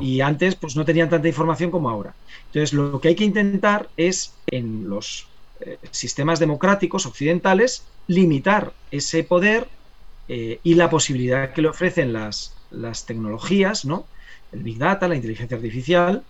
Y 0.00 0.20
antes 0.20 0.54
pues 0.54 0.76
no 0.76 0.84
tenían 0.84 1.08
tanta 1.08 1.28
información 1.28 1.70
como 1.70 1.90
ahora. 1.90 2.14
Entonces 2.46 2.72
lo 2.72 3.00
que 3.00 3.08
hay 3.08 3.14
que 3.14 3.24
intentar 3.24 3.88
es 3.96 4.34
en 4.46 4.88
los 4.88 5.26
eh, 5.60 5.78
sistemas 5.90 6.38
democráticos 6.38 7.06
occidentales 7.06 7.84
limitar 8.06 8.72
ese 8.90 9.24
poder 9.24 9.68
eh, 10.28 10.60
y 10.62 10.74
la 10.74 10.88
posibilidad 10.88 11.52
que 11.52 11.62
le 11.62 11.68
ofrecen 11.68 12.12
las, 12.12 12.54
las 12.70 13.06
tecnologías, 13.06 13.84
¿no? 13.84 14.06
El 14.52 14.62
Big 14.62 14.78
Data, 14.78 15.08
la 15.08 15.16
inteligencia 15.16 15.56
artificial, 15.56 16.22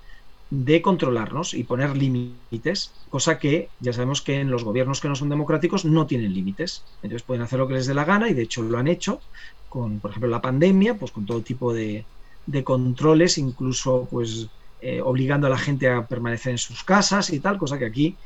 de 0.50 0.80
controlarnos 0.80 1.52
y 1.52 1.64
poner 1.64 1.96
límites, 1.96 2.92
cosa 3.10 3.38
que 3.38 3.68
ya 3.80 3.92
sabemos 3.92 4.22
que 4.22 4.40
en 4.40 4.50
los 4.50 4.64
gobiernos 4.64 5.00
que 5.00 5.08
no 5.08 5.14
son 5.14 5.28
democráticos 5.28 5.84
no 5.84 6.06
tienen 6.06 6.32
límites. 6.32 6.84
Entonces 7.02 7.22
pueden 7.22 7.42
hacer 7.42 7.58
lo 7.58 7.68
que 7.68 7.74
les 7.74 7.86
dé 7.86 7.94
la 7.94 8.04
gana 8.04 8.28
y 8.28 8.34
de 8.34 8.42
hecho 8.42 8.62
lo 8.62 8.78
han 8.78 8.88
hecho 8.88 9.20
con, 9.68 10.00
por 10.00 10.10
ejemplo, 10.10 10.30
la 10.30 10.40
pandemia, 10.40 10.94
pues 10.94 11.12
con 11.12 11.26
todo 11.26 11.42
tipo 11.42 11.74
de, 11.74 12.06
de 12.46 12.64
controles, 12.64 13.36
incluso 13.36 14.08
pues 14.10 14.48
eh, 14.80 15.00
obligando 15.02 15.46
a 15.46 15.50
la 15.50 15.58
gente 15.58 15.88
a 15.90 16.06
permanecer 16.06 16.52
en 16.52 16.58
sus 16.58 16.82
casas 16.82 17.30
y 17.30 17.40
tal, 17.40 17.58
cosa 17.58 17.78
que 17.78 17.86
aquí 17.86 18.16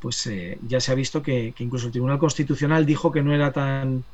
pues 0.00 0.26
eh, 0.26 0.58
ya 0.62 0.80
se 0.80 0.90
ha 0.90 0.94
visto 0.94 1.22
que, 1.22 1.54
incluso 1.58 1.86
el 1.86 1.92
Tribunal 1.92 2.18
Constitucional 2.18 2.86
dijo 2.86 3.12
que 3.12 3.22
no 3.22 3.34
era 3.34 3.52
tan, 3.52 4.04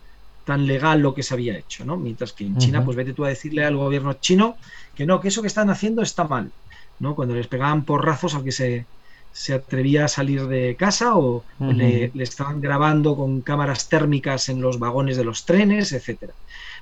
tan 0.44 0.66
legal 0.66 1.00
lo 1.00 1.14
que 1.14 1.22
se 1.22 1.32
había 1.32 1.56
hecho, 1.56 1.84
¿no? 1.84 1.96
Mientras 1.96 2.32
que 2.32 2.44
en 2.44 2.56
China, 2.58 2.84
pues 2.84 2.96
vete 2.96 3.14
tú 3.14 3.24
a 3.24 3.28
decirle 3.28 3.64
al 3.64 3.76
gobierno 3.76 4.14
chino 4.14 4.56
que 4.94 5.06
no, 5.06 5.20
que 5.20 5.28
eso 5.28 5.42
que 5.42 5.48
están 5.48 5.70
haciendo 5.70 6.02
está 6.02 6.24
mal, 6.24 6.52
¿no? 6.98 7.14
Cuando 7.14 7.34
les 7.34 7.48
pegaban 7.48 7.84
porrazos 7.84 8.34
al 8.34 8.44
que 8.44 8.52
se, 8.52 8.88
se 9.30 9.54
atrevía 9.54 10.04
a 10.06 10.08
salir 10.08 10.46
de 10.46 10.76
casa 10.76 11.16
o 11.16 11.46
le, 11.66 12.10
le, 12.14 12.22
estaban 12.24 12.60
grabando 12.60 13.16
con 13.16 13.42
cámaras 13.42 13.88
térmicas 13.88 14.48
en 14.48 14.60
los 14.60 14.78
vagones 14.78 15.16
de 15.16 15.24
los 15.24 15.44
trenes, 15.44 15.92
etcétera. 15.92 16.34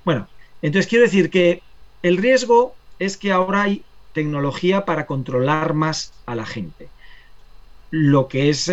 Bueno, 0.04 0.30
Entonces 0.60 0.88
quiero 0.88 1.04
decir 1.04 1.30
que 1.30 1.66
el 2.02 2.16
riesgo 2.18 2.78
es 2.98 3.16
que 3.18 3.32
ahora 3.32 3.62
hay 3.64 3.88
tecnología 4.12 4.84
para 4.84 5.06
controlar 5.06 5.74
más 5.74 6.18
a 6.26 6.34
la 6.36 6.46
gente. 6.46 6.92
Lo 7.90 8.28
que 8.28 8.50
es 8.50 8.68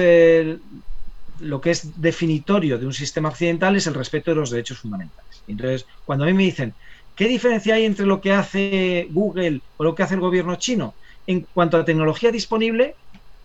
lo 1.38 1.62
que 1.62 1.72
es 1.72 2.00
definitorio 2.02 2.78
de 2.78 2.86
un 2.86 2.94
sistema 2.94 3.30
occidental 3.30 3.76
es 3.76 3.88
el 3.88 3.96
respeto 3.96 4.32
de 4.32 4.38
los 4.38 4.52
derechos 4.52 4.80
fundamentales. 4.80 5.44
Entonces, 5.48 5.88
cuando 6.04 6.24
a 6.26 6.28
mí 6.28 6.34
me 6.34 6.44
dicen, 6.44 6.78
¿qué 7.16 7.28
diferencia 7.28 7.76
hay 7.76 7.86
entre 7.86 8.06
lo 8.06 8.22
que 8.22 8.32
hace 8.34 9.08
Google 9.12 9.64
o 9.78 9.84
lo 9.84 9.96
que 9.96 10.04
hace 10.04 10.16
el 10.16 10.20
gobierno 10.22 10.56
chino? 10.58 10.98
En 11.26 11.48
cuanto 11.54 11.78
a 11.78 11.86
tecnología 11.86 12.32
disponible, 12.32 12.98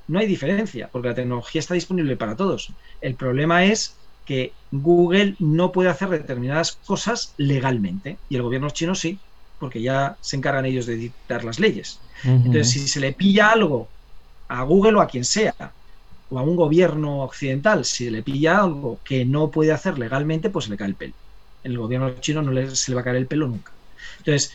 no 0.06 0.18
hay 0.18 0.26
diferencia, 0.26 0.88
porque 0.92 1.08
la 1.08 1.14
tecnología 1.14 1.60
está 1.60 1.74
disponible 1.74 2.16
para 2.16 2.36
todos. 2.36 2.74
El 3.00 3.16
problema 3.16 3.64
es 3.64 4.00
que 4.24 4.58
Google 4.70 5.36
no 5.38 5.72
puede 5.72 5.88
hacer 5.88 6.08
determinadas 6.08 6.76
cosas 6.84 7.34
legalmente 7.36 8.20
y 8.28 8.36
el 8.36 8.42
gobierno 8.42 8.70
chino 8.70 8.94
sí, 8.94 9.22
porque 9.58 9.80
ya 9.82 10.18
se 10.20 10.36
encargan 10.36 10.66
ellos 10.66 10.86
de 10.86 10.96
dictar 10.96 11.44
las 11.44 11.58
leyes. 11.60 12.00
Entonces, 12.24 12.70
si 12.70 12.88
se 12.88 13.00
le 13.00 13.12
pilla 13.12 13.50
algo 13.52 13.92
a 14.48 14.62
Google 14.64 14.96
o 14.98 15.00
a 15.00 15.06
quien 15.06 15.24
sea, 15.24 15.54
o 16.28 16.38
a 16.38 16.42
un 16.42 16.56
gobierno 16.56 17.22
occidental, 17.22 17.84
si 17.84 18.10
le 18.10 18.22
pilla 18.22 18.60
algo 18.62 19.00
que 19.04 19.24
no 19.24 19.50
puede 19.50 19.72
hacer 19.72 19.98
legalmente, 19.98 20.50
pues 20.50 20.68
le 20.68 20.76
cae 20.76 20.88
el 20.88 20.96
pelo. 20.96 21.14
El 21.62 21.78
gobierno 21.78 22.18
chino 22.20 22.42
no 22.42 22.52
le, 22.52 22.74
se 22.74 22.90
le 22.90 22.94
va 22.96 23.00
a 23.02 23.04
caer 23.04 23.16
el 23.16 23.28
pelo 23.28 23.46
nunca. 23.48 23.72
Entonces, 24.18 24.52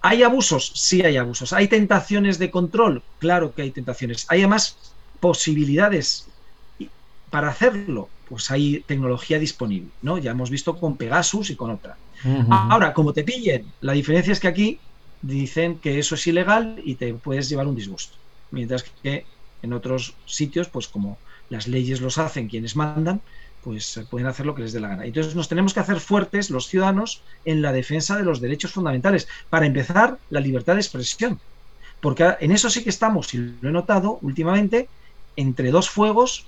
¿hay 0.00 0.22
abusos? 0.22 0.72
Sí 0.74 1.02
hay 1.02 1.16
abusos. 1.16 1.52
¿Hay 1.52 1.68
tentaciones 1.68 2.38
de 2.38 2.50
control? 2.50 3.02
Claro 3.18 3.54
que 3.54 3.62
hay 3.62 3.70
tentaciones. 3.70 4.26
¿Hay 4.28 4.40
además 4.40 4.76
posibilidades 5.20 6.26
para 7.30 7.48
hacerlo? 7.48 8.08
Pues 8.28 8.50
hay 8.50 8.84
tecnología 8.86 9.38
disponible, 9.38 9.88
¿no? 10.02 10.18
Ya 10.18 10.30
hemos 10.30 10.50
visto 10.50 10.76
con 10.78 10.96
Pegasus 10.96 11.50
y 11.50 11.56
con 11.56 11.70
otra. 11.70 11.96
Ahora, 12.48 12.92
como 12.92 13.12
te 13.12 13.24
pillen, 13.24 13.66
la 13.80 13.92
diferencia 13.92 14.32
es 14.32 14.40
que 14.40 14.48
aquí 14.48 14.78
dicen 15.22 15.78
que 15.78 15.98
eso 15.98 16.14
es 16.14 16.26
ilegal 16.26 16.80
y 16.84 16.94
te 16.94 17.12
puedes 17.14 17.48
llevar 17.48 17.66
un 17.66 17.76
disgusto. 17.76 18.16
Mientras 18.50 18.84
que 19.02 19.26
en 19.62 19.72
otros 19.72 20.14
sitios, 20.26 20.68
pues 20.68 20.88
como 20.88 21.18
las 21.48 21.66
leyes 21.66 22.00
los 22.00 22.18
hacen 22.18 22.48
quienes 22.48 22.76
mandan, 22.76 23.20
pues 23.62 24.00
pueden 24.10 24.26
hacer 24.26 24.46
lo 24.46 24.54
que 24.54 24.62
les 24.62 24.72
dé 24.72 24.80
la 24.80 24.88
gana. 24.88 25.04
Entonces 25.04 25.34
nos 25.34 25.48
tenemos 25.48 25.74
que 25.74 25.80
hacer 25.80 26.00
fuertes 26.00 26.50
los 26.50 26.66
ciudadanos 26.66 27.22
en 27.44 27.62
la 27.62 27.72
defensa 27.72 28.16
de 28.16 28.24
los 28.24 28.40
derechos 28.40 28.72
fundamentales. 28.72 29.28
Para 29.48 29.66
empezar, 29.66 30.18
la 30.30 30.40
libertad 30.40 30.74
de 30.74 30.80
expresión. 30.80 31.40
Porque 32.00 32.36
en 32.40 32.52
eso 32.52 32.70
sí 32.70 32.82
que 32.82 32.90
estamos, 32.90 33.34
y 33.34 33.54
lo 33.60 33.68
he 33.68 33.72
notado 33.72 34.18
últimamente, 34.22 34.88
entre 35.36 35.70
dos 35.70 35.90
fuegos 35.90 36.46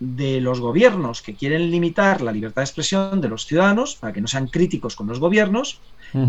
de 0.00 0.40
los 0.40 0.60
gobiernos 0.60 1.22
que 1.22 1.34
quieren 1.34 1.70
limitar 1.70 2.20
la 2.20 2.32
libertad 2.32 2.62
de 2.62 2.66
expresión 2.66 3.20
de 3.20 3.28
los 3.28 3.46
ciudadanos 3.46 3.94
para 3.96 4.12
que 4.12 4.20
no 4.20 4.26
sean 4.26 4.48
críticos 4.48 4.96
con 4.96 5.06
los 5.06 5.20
gobiernos 5.20 5.80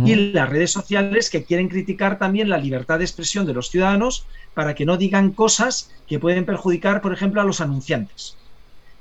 y 0.03 0.15
las 0.15 0.49
redes 0.49 0.71
sociales 0.71 1.29
que 1.29 1.43
quieren 1.43 1.69
criticar 1.69 2.17
también 2.17 2.49
la 2.49 2.57
libertad 2.57 2.97
de 2.97 3.05
expresión 3.05 3.45
de 3.45 3.53
los 3.53 3.69
ciudadanos 3.69 4.25
para 4.55 4.73
que 4.73 4.85
no 4.85 4.97
digan 4.97 5.31
cosas 5.31 5.91
que 6.07 6.17
pueden 6.17 6.45
perjudicar, 6.45 7.01
por 7.01 7.13
ejemplo, 7.13 7.39
a 7.39 7.43
los 7.43 7.61
anunciantes. 7.61 8.35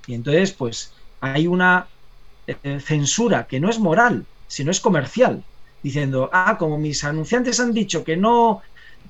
Y 0.07 0.15
entonces, 0.15 0.53
pues 0.53 0.93
hay 1.25 1.47
una 1.47 1.91
eh, 2.47 2.81
censura 2.81 3.47
que 3.47 3.61
no 3.61 3.71
es 3.71 3.79
moral, 3.79 4.27
sino 4.47 4.71
es 4.71 4.81
comercial, 4.81 5.45
diciendo, 5.83 6.31
ah, 6.33 6.57
como 6.59 6.79
mis 6.79 7.05
anunciantes 7.05 7.61
han 7.61 7.73
dicho 7.73 8.05
que 8.05 8.17
no 8.17 8.63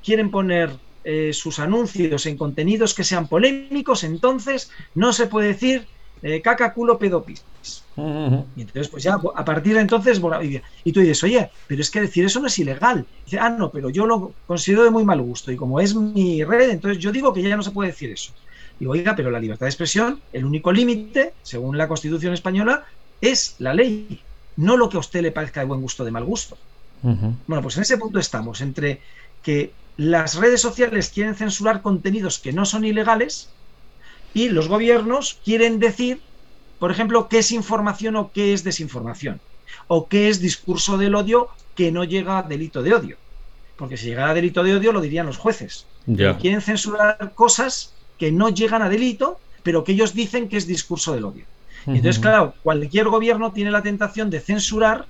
quieren 0.03 0.31
poner 0.31 0.79
eh, 1.05 1.33
sus 1.33 1.59
anuncios 1.59 2.27
en 2.27 2.37
contenidos 2.37 2.95
que 2.95 3.05
sean 3.05 3.29
polémicos, 3.29 4.05
entonces 4.05 4.71
no 4.95 5.13
se 5.13 5.27
puede 5.27 5.49
decir 5.49 5.89
eh, 6.23 6.41
caca, 6.43 6.73
culo, 6.75 6.99
pedopis. 6.99 7.47
Y 8.55 8.63
entonces, 8.63 8.89
pues 8.91 9.03
ya, 9.03 9.15
a 9.35 9.45
partir 9.45 9.75
de 9.75 9.81
entonces, 9.81 10.21
y 10.85 10.93
tú 10.93 11.01
dices, 11.01 11.23
oye, 11.25 11.51
pero 11.67 11.81
es 11.83 11.91
que 11.91 12.01
decir 12.03 12.25
eso 12.25 12.41
no 12.41 12.47
es 12.47 12.59
ilegal. 12.59 13.09
dice, 13.25 13.39
ah, 13.41 13.51
no, 13.51 13.71
pero 13.73 13.91
yo 13.91 14.07
lo 14.07 14.37
considero 14.47 14.85
de 14.85 14.91
muy 14.91 15.05
mal 15.05 15.21
gusto. 15.23 15.51
Y 15.51 15.57
como 15.57 15.81
es 15.81 15.95
mi 15.95 16.45
red, 16.45 16.71
entonces 16.71 17.03
yo 17.03 17.11
digo 17.13 17.33
que 17.33 17.43
ya 17.43 17.57
no 17.57 17.63
se 17.63 17.73
puede 17.73 17.91
decir 17.91 18.11
eso. 18.13 18.33
Digo, 18.79 18.93
oiga, 18.93 19.15
pero 19.15 19.31
la 19.31 19.41
libertad 19.41 19.67
de 19.67 19.71
expresión, 19.71 20.21
el 20.33 20.45
único 20.45 20.73
límite, 20.73 21.33
según 21.43 21.79
la 21.79 21.89
Constitución 21.89 22.35
española, 22.35 22.85
es 23.21 23.57
la 23.59 23.75
ley, 23.75 24.21
no 24.57 24.77
lo 24.77 24.89
que 24.89 24.97
a 24.97 25.01
usted 25.01 25.23
le 25.23 25.33
parezca 25.33 25.61
de 25.61 25.67
buen 25.67 25.81
gusto 25.81 26.03
o 26.03 26.07
de 26.07 26.13
mal 26.13 26.25
gusto. 26.25 26.59
Bueno, 27.03 27.63
pues 27.63 27.77
en 27.77 27.83
ese 27.83 27.99
punto 27.99 28.19
estamos, 28.19 28.63
entre 28.63 29.01
que 29.43 29.73
las 29.97 30.37
redes 30.37 30.61
sociales 30.61 31.11
quieren 31.11 31.35
censurar 31.35 31.83
contenidos 31.83 32.39
que 32.39 32.53
no 32.53 32.65
son 32.65 32.85
ilegales 32.85 33.51
y 34.33 34.49
los 34.49 34.69
gobiernos 34.69 35.39
quieren 35.45 35.79
decir, 35.79 36.21
por 36.79 36.91
ejemplo, 36.91 37.29
qué 37.29 37.39
es 37.39 37.53
información 37.53 38.17
o 38.17 38.33
qué 38.33 38.55
es 38.55 38.65
desinformación, 38.65 39.41
o 39.87 40.09
qué 40.09 40.29
es 40.29 40.41
discurso 40.41 40.99
del 40.99 41.15
odio 41.15 41.49
que 41.77 41.93
no 41.93 42.05
llega 42.05 42.39
a 42.39 42.43
delito 42.43 42.83
de 42.83 42.95
odio. 42.95 43.17
Porque 43.77 43.97
si 43.97 44.07
llegara 44.07 44.31
a 44.31 44.35
delito 44.35 44.63
de 44.65 44.75
odio 44.77 44.93
lo 44.93 45.01
dirían 45.01 45.27
los 45.27 45.37
jueces. 45.37 45.87
Quieren 46.07 46.61
censurar 46.61 47.33
cosas 47.35 47.94
que 48.19 48.33
no 48.33 48.49
llegan 48.49 48.83
a 48.83 48.89
delito, 48.89 49.39
pero 49.63 49.85
que 49.85 49.93
ellos 49.93 50.15
dicen 50.15 50.49
que 50.49 50.57
es 50.57 50.67
discurso 50.67 51.15
del 51.15 51.25
odio. 51.25 51.45
Entonces, 51.87 52.19
claro, 52.19 52.55
cualquier 52.63 53.09
gobierno 53.09 53.53
tiene 53.53 53.71
la 53.71 53.83
tentación 53.83 54.31
de 54.31 54.41
censurar 54.41 55.07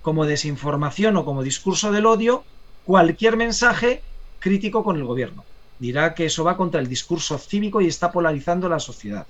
como 0.00 0.24
desinformación 0.24 1.16
o 1.16 1.24
como 1.24 1.42
discurso 1.42 1.92
del 1.92 2.06
odio 2.06 2.44
cualquier 2.84 3.36
mensaje 3.36 4.02
crítico 4.38 4.82
con 4.82 4.96
el 4.96 5.04
gobierno 5.04 5.44
dirá 5.78 6.14
que 6.14 6.26
eso 6.26 6.44
va 6.44 6.56
contra 6.56 6.80
el 6.80 6.88
discurso 6.88 7.38
cívico 7.38 7.80
y 7.80 7.86
está 7.86 8.12
polarizando 8.12 8.68
la 8.68 8.78
sociedad. 8.78 9.26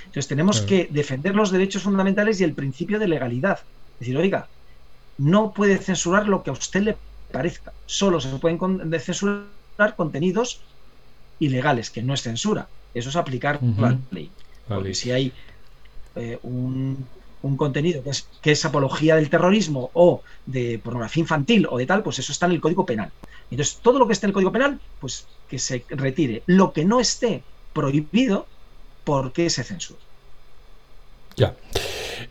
Entonces 0.00 0.28
tenemos 0.28 0.62
que 0.62 0.88
defender 0.90 1.34
los 1.34 1.50
derechos 1.50 1.82
fundamentales 1.82 2.40
y 2.40 2.44
el 2.44 2.54
principio 2.54 2.98
de 2.98 3.08
legalidad. 3.08 3.60
Es 3.94 4.00
decir, 4.00 4.16
oiga, 4.16 4.48
no 5.18 5.52
puede 5.52 5.76
censurar 5.78 6.26
lo 6.26 6.42
que 6.42 6.50
a 6.50 6.54
usted 6.54 6.82
le 6.82 6.96
parezca. 7.30 7.72
Solo 7.86 8.20
se 8.20 8.30
pueden 8.38 8.58
censurar 9.00 9.46
contenidos 9.96 10.62
ilegales, 11.40 11.90
que 11.90 12.02
no 12.02 12.14
es 12.14 12.22
censura. 12.22 12.68
Eso 12.94 13.08
es 13.08 13.16
aplicar 13.16 13.60
la 13.78 13.98
ley. 14.10 14.30
Porque 14.68 14.94
si 14.94 15.10
hay 15.10 15.32
eh, 16.14 16.38
un, 16.42 17.06
contenido 17.56 18.02
que 18.02 18.10
es, 18.10 18.28
que 18.40 18.52
es 18.52 18.64
apología 18.64 19.16
del 19.16 19.30
terrorismo 19.30 19.90
o 19.94 20.22
de 20.46 20.78
pornografía 20.78 21.22
infantil 21.22 21.66
o 21.68 21.78
de 21.78 21.86
tal, 21.86 22.02
pues 22.02 22.18
eso 22.18 22.30
está 22.30 22.46
en 22.46 22.52
el 22.52 22.60
Código 22.60 22.86
Penal. 22.86 23.10
Entonces, 23.50 23.78
todo 23.82 23.98
lo 23.98 24.06
que 24.06 24.12
esté 24.12 24.26
en 24.26 24.30
el 24.30 24.34
Código 24.34 24.52
Penal, 24.52 24.78
pues 25.00 25.26
que 25.48 25.58
se 25.58 25.84
retire. 25.88 26.42
Lo 26.46 26.72
que 26.72 26.84
no 26.84 27.00
esté 27.00 27.42
prohibido, 27.72 28.46
¿por 29.04 29.32
qué 29.32 29.50
se 29.50 29.64
censura? 29.64 29.98
Ya. 31.36 31.54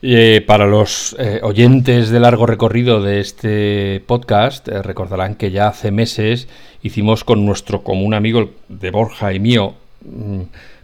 Eh, 0.01 0.43
para 0.45 0.65
los 0.65 1.15
eh, 1.19 1.39
oyentes 1.43 2.09
de 2.09 2.19
largo 2.19 2.45
recorrido 2.45 3.01
de 3.01 3.19
este 3.19 4.01
podcast, 4.05 4.67
eh, 4.67 4.81
recordarán 4.81 5.35
que 5.35 5.51
ya 5.51 5.67
hace 5.67 5.91
meses 5.91 6.47
hicimos 6.81 7.23
con 7.23 7.45
nuestro 7.45 7.83
común 7.83 8.13
amigo 8.13 8.51
de 8.69 8.91
Borja 8.91 9.33
y 9.33 9.39
mío, 9.39 9.75
mm, 10.05 10.41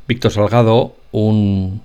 Víctor 0.08 0.32
Salgado, 0.32 0.96
un, 1.12 1.82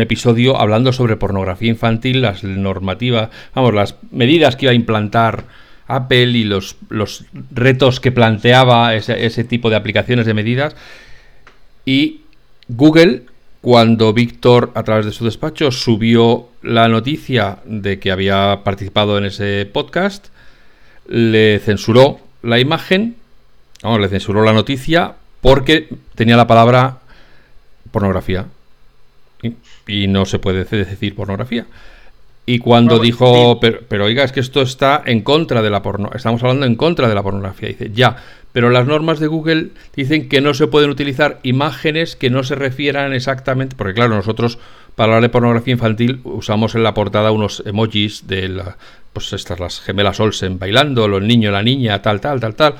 episodio 0.00 0.58
hablando 0.58 0.92
sobre 0.92 1.16
pornografía 1.16 1.68
infantil, 1.68 2.22
las 2.22 2.42
normativas, 2.42 3.28
vamos, 3.54 3.74
las 3.74 3.96
medidas 4.10 4.56
que 4.56 4.64
iba 4.64 4.72
a 4.72 4.74
implantar 4.74 5.44
Apple 5.86 6.30
y 6.30 6.44
los, 6.44 6.76
los 6.88 7.26
retos 7.50 8.00
que 8.00 8.12
planteaba 8.12 8.94
ese, 8.94 9.44
tipo 9.44 9.68
de 9.68 9.76
aplicaciones 9.76 10.24
de 10.24 10.34
medidas. 10.34 10.74
Y 11.84 12.22
Google, 12.68 13.24
cuando 13.62 14.12
Víctor, 14.12 14.72
a 14.74 14.82
través 14.82 15.06
de 15.06 15.12
su 15.12 15.24
despacho, 15.24 15.70
subió 15.70 16.48
la 16.62 16.88
noticia 16.88 17.58
de 17.64 18.00
que 18.00 18.10
había 18.10 18.60
participado 18.64 19.16
en 19.16 19.24
ese 19.24 19.70
podcast, 19.72 20.26
le 21.06 21.60
censuró 21.60 22.18
la 22.42 22.58
imagen, 22.58 23.16
no, 23.84 23.98
le 23.98 24.08
censuró 24.08 24.42
la 24.42 24.52
noticia 24.52 25.14
porque 25.40 25.88
tenía 26.16 26.36
la 26.36 26.48
palabra 26.48 26.98
pornografía. 27.92 28.46
y 29.86 30.08
no 30.08 30.26
se 30.26 30.40
puede 30.40 30.64
decir 30.64 31.14
pornografía. 31.14 31.66
Y 32.44 32.58
cuando 32.58 32.98
dijo, 32.98 33.60
pero, 33.60 34.04
oiga, 34.04 34.24
es 34.24 34.32
que 34.32 34.40
esto 34.40 34.62
está 34.62 35.02
en 35.06 35.22
contra 35.22 35.62
de 35.62 35.70
la 35.70 35.82
porno, 35.82 36.10
estamos 36.12 36.42
hablando 36.42 36.66
en 36.66 36.74
contra 36.74 37.08
de 37.08 37.14
la 37.14 37.22
pornografía. 37.22 37.68
Dice, 37.68 37.90
ya, 37.92 38.16
pero 38.52 38.70
las 38.70 38.86
normas 38.86 39.18
de 39.18 39.26
Google 39.26 39.68
dicen 39.96 40.28
que 40.28 40.40
no 40.40 40.54
se 40.54 40.66
pueden 40.66 40.90
utilizar 40.90 41.40
imágenes 41.42 42.16
que 42.16 42.30
no 42.30 42.44
se 42.44 42.54
refieran 42.54 43.12
exactamente, 43.12 43.76
porque 43.76 43.94
claro, 43.94 44.14
nosotros 44.14 44.58
para 44.94 45.14
hablar 45.14 45.22
de 45.22 45.28
pornografía 45.30 45.72
infantil 45.72 46.20
usamos 46.24 46.74
en 46.74 46.82
la 46.82 46.94
portada 46.94 47.32
unos 47.32 47.62
emojis 47.64 48.26
de 48.26 48.48
la, 48.48 48.76
pues 49.12 49.32
estas 49.32 49.58
las 49.58 49.80
gemelas 49.80 50.20
Olsen 50.20 50.58
bailando, 50.58 51.08
los 51.08 51.22
niños, 51.22 51.52
la 51.52 51.62
niña, 51.62 52.00
tal, 52.02 52.20
tal, 52.20 52.40
tal, 52.40 52.54
tal. 52.54 52.74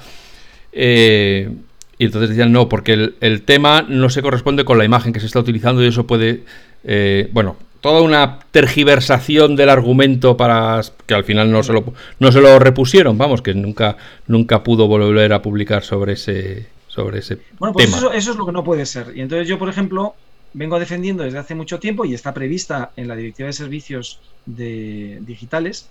Eh, 0.73 1.51
y 1.99 2.05
entonces 2.05 2.31
decían 2.31 2.53
no, 2.53 2.69
porque 2.69 3.13
el, 3.21 3.43
tema 3.43 3.85
no 3.89 4.11
se 4.11 4.23
corresponde 4.23 4.65
con 4.65 4.79
la 4.79 4.85
imagen 4.85 5.13
que 5.13 5.21
se 5.21 5.27
está 5.27 5.39
utilizando 5.39 5.83
y 5.83 5.87
eso 5.87 6.07
puede, 6.07 6.43
eh, 6.85 7.29
bueno, 7.33 7.57
toda 7.83 8.01
una 8.01 8.39
tergiversación 8.53 9.57
del 9.57 9.69
argumento 9.69 10.37
para 10.37 10.81
que 11.05 11.15
al 11.15 11.25
final 11.25 11.51
no 11.51 11.63
se 11.65 11.73
lo, 11.73 11.85
no 12.21 12.33
se 12.33 12.41
lo 12.41 12.59
repusieron, 12.61 13.19
vamos, 13.19 13.43
que 13.43 13.55
nunca, 13.55 13.97
nunca 14.29 14.63
pudo 14.63 14.87
volver 14.87 15.33
a 15.33 15.43
publicar 15.43 15.83
sobre 15.83 16.13
ese, 16.13 16.69
sobre 16.87 17.19
ese 17.19 17.39
bueno, 17.59 17.73
pues 17.73 17.89
Eso, 17.89 18.13
eso, 18.13 18.31
es 18.31 18.37
lo 18.37 18.47
que 18.47 18.53
no 18.53 18.63
puede 18.63 18.87
ser. 18.87 19.13
Y 19.17 19.21
entonces 19.21 19.49
yo, 19.49 19.59
por 19.59 19.69
ejemplo, 19.69 20.15
vengo 20.55 20.79
defendiendo 20.79 21.25
desde 21.25 21.39
hace 21.39 21.57
mucho 21.57 21.81
tiempo 21.81 22.05
y 22.05 22.15
está 22.15 22.33
prevista 22.33 22.93
en 22.97 23.09
la 23.09 23.17
Directiva 23.17 23.49
de 23.49 23.53
Servicios 23.53 24.21
de, 24.47 25.19
Digitales 25.23 25.89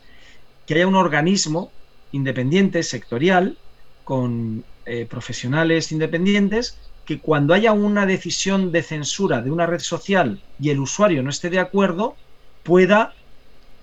que 0.66 0.76
haya 0.76 0.88
un 0.88 0.96
organismo 0.96 1.72
independiente, 2.14 2.84
sectorial, 2.84 3.58
con 4.06 4.64
eh, 4.86 5.06
profesionales 5.10 5.92
independientes, 5.92 6.78
que 7.06 7.20
cuando 7.20 7.54
haya 7.54 7.74
una 7.74 8.06
decisión 8.06 8.72
de 8.72 8.84
censura 8.84 9.41
de 9.41 9.52
una 9.52 9.66
red 9.66 9.80
social 9.80 10.39
y 10.60 10.70
el 10.70 10.80
usuario 10.80 11.24
no 11.24 11.30
esté 11.30 11.49
de 11.49 11.60
acuerdo, 11.60 12.16
pueda 12.64 13.14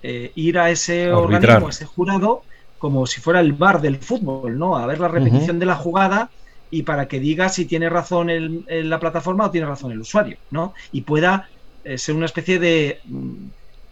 eh, 0.03 0.33
ir 0.35 0.59
a 0.59 0.71
ese 0.71 1.13
organismo, 1.13 1.67
a 1.67 1.71
ese 1.71 1.85
jurado, 1.85 2.43
como 2.79 3.07
si 3.07 3.21
fuera 3.21 3.41
el 3.41 3.53
bar 3.53 3.81
del 3.81 3.97
fútbol, 3.97 4.59
¿no? 4.59 4.77
A 4.77 4.87
ver 4.87 5.01
la 5.01 5.09
repetición 5.09 5.59
de 5.59 5.67
la 5.67 5.75
jugada 5.75 6.31
y 6.71 6.83
para 6.83 7.09
que 7.09 7.19
diga 7.19 7.49
si 7.49 7.65
tiene 7.65 7.89
razón 7.89 8.31
el, 8.31 8.65
la 8.69 9.01
plataforma 9.01 9.47
o 9.47 9.51
tiene 9.51 9.67
razón 9.67 9.91
el 9.91 10.01
usuario, 10.01 10.37
¿no? 10.51 10.75
Y 10.93 11.01
pueda 11.01 11.49
eh, 11.85 11.99
ser 11.99 12.15
una 12.15 12.27
especie 12.27 12.59
de, 12.59 13.01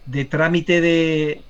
de 0.05 0.25
trámite 0.25 0.79
de, 0.79 1.41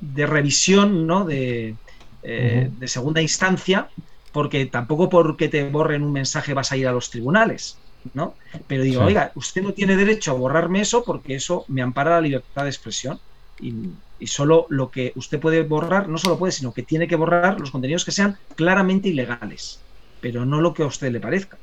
de, 0.00 0.26
revisión, 0.26 1.06
¿no? 1.06 1.24
De, 1.24 1.76
eh, 2.22 2.70
de 2.78 2.88
segunda 2.88 3.22
instancia, 3.22 3.88
porque 4.32 4.66
tampoco 4.66 5.08
porque 5.08 5.48
te 5.48 5.68
borren 5.68 6.02
un 6.02 6.12
mensaje 6.12 6.54
vas 6.54 6.72
a 6.72 6.76
ir 6.76 6.88
a 6.88 6.92
los 6.92 7.10
tribunales, 7.10 7.78
¿no? 8.14 8.34
Pero 8.66 8.82
digo, 8.82 9.02
oiga, 9.02 9.32
usted 9.34 9.62
no 9.62 9.72
tiene 9.72 9.96
derecho 9.96 10.32
a 10.32 10.34
borrarme 10.34 10.80
eso 10.80 11.04
porque 11.04 11.34
eso 11.34 11.64
me 11.68 11.82
ampara 11.82 12.12
la 12.12 12.20
libertad 12.22 12.64
de 12.64 12.70
expresión 12.70 13.20
y, 13.60 13.90
solo 14.26 14.66
lo 14.68 14.90
que 14.90 15.12
usted 15.16 15.40
puede 15.40 15.62
borrar, 15.62 16.08
no 16.08 16.16
solo 16.16 16.38
puede, 16.38 16.52
sino 16.52 16.72
que 16.72 16.82
tiene 16.82 17.08
que 17.08 17.16
borrar 17.16 17.58
los 17.58 17.72
contenidos 17.72 18.04
que 18.04 18.12
sean 18.12 18.38
claramente 18.54 19.08
ilegales, 19.08 19.80
pero 20.20 20.46
no 20.46 20.60
lo 20.60 20.72
que 20.72 20.84
a 20.84 20.86
usted 20.86 21.10
le 21.10 21.18
parezca. 21.18 21.58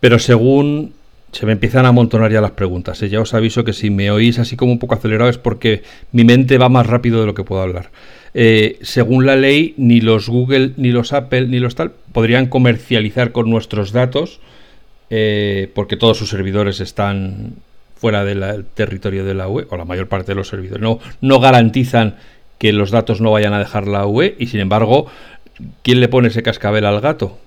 Pero 0.00 0.20
según 0.20 0.94
se 1.32 1.46
me 1.46 1.52
empiezan 1.52 1.84
a 1.84 1.88
amontonar 1.88 2.32
ya 2.32 2.40
las 2.40 2.52
preguntas. 2.52 3.02
¿eh? 3.02 3.08
Ya 3.08 3.20
os 3.20 3.34
aviso 3.34 3.64
que 3.64 3.72
si 3.72 3.90
me 3.90 4.10
oís 4.10 4.38
así 4.38 4.56
como 4.56 4.72
un 4.72 4.78
poco 4.78 4.94
acelerado 4.94 5.30
es 5.30 5.38
porque 5.38 5.82
mi 6.12 6.24
mente 6.24 6.58
va 6.58 6.68
más 6.68 6.86
rápido 6.86 7.20
de 7.20 7.26
lo 7.26 7.34
que 7.34 7.44
puedo 7.44 7.60
hablar. 7.60 7.90
Eh, 8.34 8.78
según 8.82 9.26
la 9.26 9.36
ley, 9.36 9.74
ni 9.76 10.00
los 10.00 10.28
Google, 10.28 10.72
ni 10.76 10.90
los 10.90 11.12
Apple, 11.12 11.46
ni 11.48 11.58
los 11.58 11.74
tal 11.74 11.92
podrían 12.12 12.46
comercializar 12.46 13.32
con 13.32 13.50
nuestros 13.50 13.92
datos 13.92 14.40
eh, 15.10 15.70
porque 15.74 15.96
todos 15.96 16.18
sus 16.18 16.28
servidores 16.28 16.80
están 16.80 17.54
fuera 17.96 18.24
del 18.24 18.64
territorio 18.74 19.24
de 19.24 19.34
la 19.34 19.48
UE, 19.48 19.66
o 19.70 19.76
la 19.76 19.84
mayor 19.84 20.08
parte 20.08 20.32
de 20.32 20.36
los 20.36 20.48
servidores. 20.48 20.82
No, 20.82 21.00
no 21.20 21.40
garantizan 21.40 22.16
que 22.58 22.72
los 22.72 22.90
datos 22.90 23.20
no 23.20 23.30
vayan 23.30 23.54
a 23.54 23.58
dejar 23.58 23.88
la 23.88 24.06
UE 24.06 24.36
y 24.38 24.46
sin 24.46 24.60
embargo, 24.60 25.06
¿quién 25.82 26.00
le 26.00 26.08
pone 26.08 26.28
ese 26.28 26.42
cascabel 26.42 26.84
al 26.84 27.00
gato? 27.00 27.38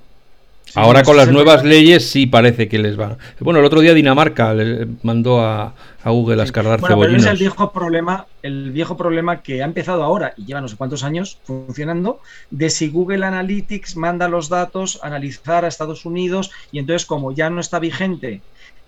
Ahora 0.76 1.04
con 1.04 1.18
las 1.18 1.30
nuevas 1.30 1.64
leyes 1.64 2.10
sí 2.10 2.28
parece 2.28 2.68
que 2.68 2.80
les 2.80 3.00
va. 3.00 3.18
Bueno, 3.40 3.60
el 3.60 3.66
otro 3.66 3.82
día 3.82 3.94
Dinamarca 3.94 4.54
le 4.54 4.88
mandó 5.04 5.42
a, 5.42 5.74
Google 6.06 6.42
a 6.42 6.46
escardar 6.46 6.80
bueno, 6.80 7.18
es 7.18 7.26
el 7.26 7.38
viejo 7.38 7.72
problema, 7.72 8.26
el 8.42 8.72
viejo 8.72 8.98
problema 8.98 9.42
que 9.42 9.62
ha 9.62 9.66
empezado 9.66 10.04
ahora 10.04 10.34
y 10.38 10.46
lleva 10.46 10.62
no 10.62 10.68
sé 10.68 10.76
cuántos 10.76 11.04
años 11.04 11.40
funcionando, 11.44 12.20
de 12.50 12.70
si 12.70 12.90
Google 12.90 13.26
Analytics 13.26 13.98
manda 13.98 14.28
los 14.28 14.50
datos 14.50 15.00
a 15.04 15.08
analizar 15.08 15.66
a 15.66 15.68
Estados 15.68 16.06
Unidos 16.06 16.52
y 16.72 16.80
entonces 16.80 17.06
como 17.06 17.32
ya 17.32 17.50
no 17.50 17.62
está 17.62 17.80
vigente 17.80 18.42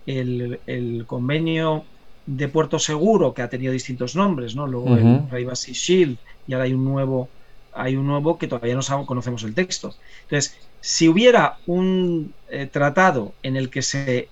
el, 0.05 1.03
convenio 1.05 1.85
de 2.25 2.47
puerto 2.47 2.79
seguro 2.79 3.33
que 3.33 3.41
ha 3.41 3.49
tenido 3.49 3.73
distintos 3.73 4.15
nombres, 4.15 4.55
¿no? 4.55 4.65
Luego 4.65 4.95
el 4.95 5.21
Privacy 5.29 5.73
Shield 5.73 6.17
y 6.47 6.53
ahora 6.53 6.65
hay 6.65 6.73
un 6.73 6.85
nuevo 6.85 7.29
hay 7.75 7.95
un 7.95 8.07
nuevo 8.07 8.37
que 8.37 8.47
todavía 8.47 8.75
no 8.75 9.05
conocemos 9.05 9.43
el 9.43 9.53
texto. 9.53 9.95
Entonces, 10.23 10.55
si 10.85 11.07
hubiera 11.07 11.59
un 11.65 12.33
eh, 12.49 12.65
tratado 12.65 13.35
en 13.41 13.55
el 13.55 13.69
que 13.69 13.81
se 13.81 14.27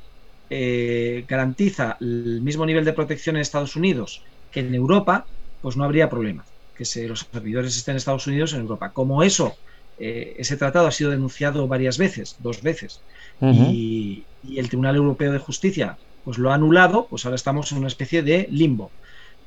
eh, 0.50 1.24
garantiza 1.26 1.96
el 2.02 2.42
mismo 2.42 2.66
nivel 2.66 2.84
de 2.84 2.92
protección 2.92 3.38
en 3.38 3.42
Estados 3.42 3.78
Unidos 3.78 4.22
que 4.52 4.60
en 4.60 4.76
Europa, 4.76 5.26
pues 5.62 5.78
no 5.78 5.86
habría 5.86 6.10
problema 6.10 6.44
que 6.76 6.84
se, 6.84 7.08
los 7.08 7.26
servidores 7.32 7.78
estén 7.78 7.94
en 7.94 7.98
Estados 7.98 8.28
Unidos 8.28 8.52
en 8.52 8.60
Europa. 8.60 8.92
Como 8.92 9.24
eso, 9.24 9.56
eh, 9.98 10.36
ese 10.40 10.58
tratado 10.58 10.88
ha 10.88 10.92
sido 10.92 11.12
denunciado 11.12 11.70
varias 11.70 11.98
veces, 11.98 12.36
dos 12.40 12.62
veces, 12.62 13.02
y, 13.40 14.26
el 14.58 14.68
Tribunal 14.68 14.98
Europeo 14.98 15.32
de 15.32 15.40
Justicia 15.40 15.98
pues 16.26 16.38
lo 16.38 16.52
ha 16.52 16.56
anulado, 16.56 17.08
pues 17.10 17.24
ahora 17.24 17.36
estamos 17.36 17.72
en 17.72 17.78
una 17.78 17.88
especie 17.88 18.24
de 18.24 18.48
limbo 18.52 18.92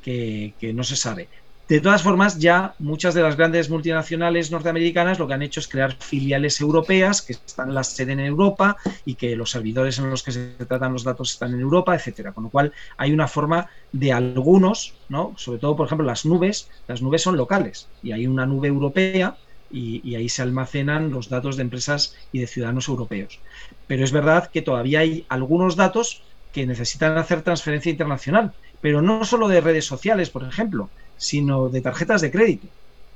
que, 0.00 0.54
no 0.74 0.84
se 0.84 0.96
sabe. 0.96 1.28
De 1.66 1.80
todas 1.80 2.02
formas, 2.02 2.38
ya 2.38 2.74
muchas 2.78 3.14
de 3.14 3.22
las 3.22 3.36
grandes 3.36 3.70
multinacionales 3.70 4.50
norteamericanas 4.50 5.18
lo 5.18 5.26
que 5.26 5.32
han 5.32 5.40
hecho 5.40 5.60
es 5.60 5.68
crear 5.68 5.96
filiales 5.98 6.60
europeas 6.60 7.22
que 7.22 7.32
están 7.32 7.72
la 7.72 7.82
sede 7.84 8.12
en 8.12 8.20
Europa 8.20 8.76
y 9.06 9.14
que 9.14 9.34
los 9.34 9.52
servidores 9.52 9.98
en 9.98 10.10
los 10.10 10.22
que 10.22 10.32
se 10.32 10.48
tratan 10.68 10.92
los 10.92 11.04
datos 11.04 11.32
están 11.32 11.54
en 11.54 11.60
Europa, 11.60 11.94
etcétera. 11.94 12.32
Con 12.32 12.44
lo 12.44 12.50
cual 12.50 12.74
hay 12.98 13.12
una 13.12 13.28
forma 13.28 13.70
de 13.92 14.12
algunos, 14.12 14.92
¿no? 15.08 15.32
Sobre 15.38 15.58
todo, 15.58 15.74
por 15.74 15.86
ejemplo, 15.86 16.06
las 16.06 16.26
nubes, 16.26 16.68
las 16.86 17.00
nubes 17.00 17.22
son 17.22 17.38
locales 17.38 17.88
y 18.02 18.12
hay 18.12 18.26
una 18.26 18.44
nube 18.44 18.68
europea 18.68 19.38
y, 19.70 20.14
ahí 20.14 20.28
se 20.28 20.42
almacenan 20.42 21.10
los 21.10 21.30
datos 21.30 21.56
de 21.56 21.62
empresas 21.62 22.14
y 22.30 22.40
de 22.40 22.46
ciudadanos 22.46 22.88
europeos. 22.88 23.40
Pero 23.86 24.04
es 24.04 24.12
verdad 24.12 24.50
que 24.52 24.60
todavía 24.60 25.00
hay 25.00 25.24
algunos 25.30 25.76
datos 25.76 26.22
que 26.52 26.66
necesitan 26.66 27.16
hacer 27.16 27.40
transferencia 27.40 27.90
internacional, 27.90 28.52
pero 28.82 29.00
no 29.00 29.24
solo 29.24 29.48
de 29.48 29.62
redes 29.62 29.86
sociales, 29.86 30.30
por 30.30 30.44
ejemplo, 30.44 30.90
sino 31.24 31.70
de 31.70 31.80
tarjetas 31.80 32.20
de 32.20 32.30
crédito. 32.30 32.66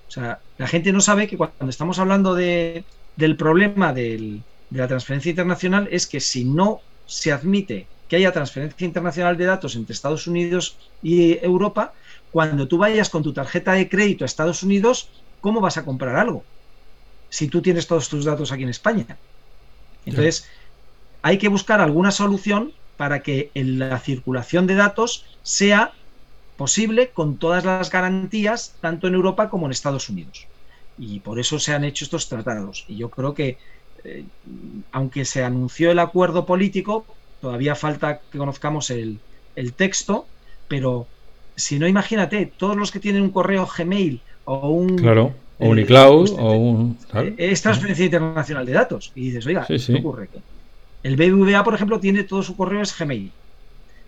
O 0.09 0.11
sea, 0.11 0.41
la 0.57 0.67
gente 0.67 0.93
no 0.93 1.01
sabe 1.01 1.27
que 1.27 1.37
cuando 1.37 1.69
estamos 1.69 1.99
hablando 1.99 2.35
de, 2.35 2.85
del 3.17 3.37
problema 3.37 3.93
de 3.93 4.41
la 4.71 4.89
transferencia 4.89 5.29
internacional 5.29 5.89
es 5.91 6.07
que 6.07 6.21
si 6.21 6.45
no 6.45 6.81
se 7.07 7.33
admite 7.33 7.87
que 8.09 8.17
haya 8.17 8.33
transferencia 8.33 8.87
internacional 8.87 9.37
de 9.37 9.45
datos 9.45 9.77
entre 9.77 9.93
Estados 9.93 10.27
Unidos 10.27 10.79
y 11.03 11.39
Europa, 11.45 11.93
cuando 12.33 12.67
tú 12.67 12.79
vayas 12.79 13.11
con 13.11 13.23
tu 13.23 13.35
tarjeta 13.35 13.73
de 13.73 13.91
crédito 13.91 14.25
a 14.25 14.27
Estados 14.27 14.63
Unidos, 14.63 15.11
¿cómo 15.43 15.61
vas 15.61 15.77
a 15.77 15.85
comprar 15.85 16.17
algo? 16.17 16.43
Si 17.29 17.49
tú 17.49 17.61
tienes 17.61 17.87
todos 17.87 18.09
tus 18.09 18.25
datos 18.25 18.51
aquí 18.51 18.63
en 18.63 18.71
España. 18.71 19.19
Entonces, 20.07 20.49
hay 21.21 21.37
que 21.37 21.49
buscar 21.49 21.83
alguna 21.83 22.11
solución 22.11 22.73
para 22.97 23.21
que 23.21 23.51
la 23.53 23.99
circulación 23.99 24.67
de 24.67 24.77
datos 24.77 25.27
sea 25.43 25.93
posible 26.59 27.11
con 27.11 27.39
todas 27.39 27.65
las 27.65 27.91
garantías, 27.91 28.75
tanto 28.83 29.07
en 29.07 29.15
Europa 29.15 29.49
como 29.49 29.65
en 29.65 29.73
Estados 29.73 30.11
Unidos. 30.11 30.47
Y 30.99 31.21
por 31.21 31.39
eso 31.39 31.59
se 31.61 31.73
han 31.73 31.85
hecho 31.85 32.05
estos 32.05 32.29
tratados. 32.29 32.85
Y 32.89 32.97
yo 32.97 33.09
creo 33.09 33.33
que, 33.33 33.57
eh, 34.05 34.25
aunque 34.91 35.25
se 35.25 35.45
anunció 35.45 35.93
el 35.93 36.01
acuerdo 36.01 36.45
político, 36.45 37.07
todavía 37.41 37.77
falta 37.77 38.21
que 38.31 38.39
conozcamos 38.39 38.91
el, 38.91 39.21
el 39.55 39.73
texto, 39.73 40.27
pero 40.67 41.07
si 41.55 41.79
no, 41.79 41.87
imagínate, 41.87 42.53
todos 42.57 42.77
los 42.77 42.91
que 42.91 42.99
tienen 42.99 43.23
un 43.23 43.31
correo 43.31 43.67
Gmail 43.67 44.21
o 44.45 44.69
un... 44.69 44.99
Claro, 44.99 45.33
o 45.61 45.69
un 45.69 45.79
eh, 45.79 45.83
iCloud 45.83 46.29
pues, 46.29 46.41
o 46.41 46.53
un... 46.53 46.99
Eh, 47.15 47.35
es 47.39 47.63
transferencia 47.63 48.05
internacional 48.05 48.67
de 48.67 48.73
datos. 48.73 49.13
Y 49.15 49.27
dices, 49.27 49.47
oiga, 49.47 49.65
¿qué 49.65 49.95
ocurre? 49.97 50.29
El 51.05 51.15
BBVA, 51.15 51.63
por 51.63 51.75
ejemplo, 51.75 52.01
tiene 52.01 52.25
todo 52.25 52.43
su 52.43 52.57
correo 52.57 52.83
es 52.83 52.99
Gmail. 52.99 53.31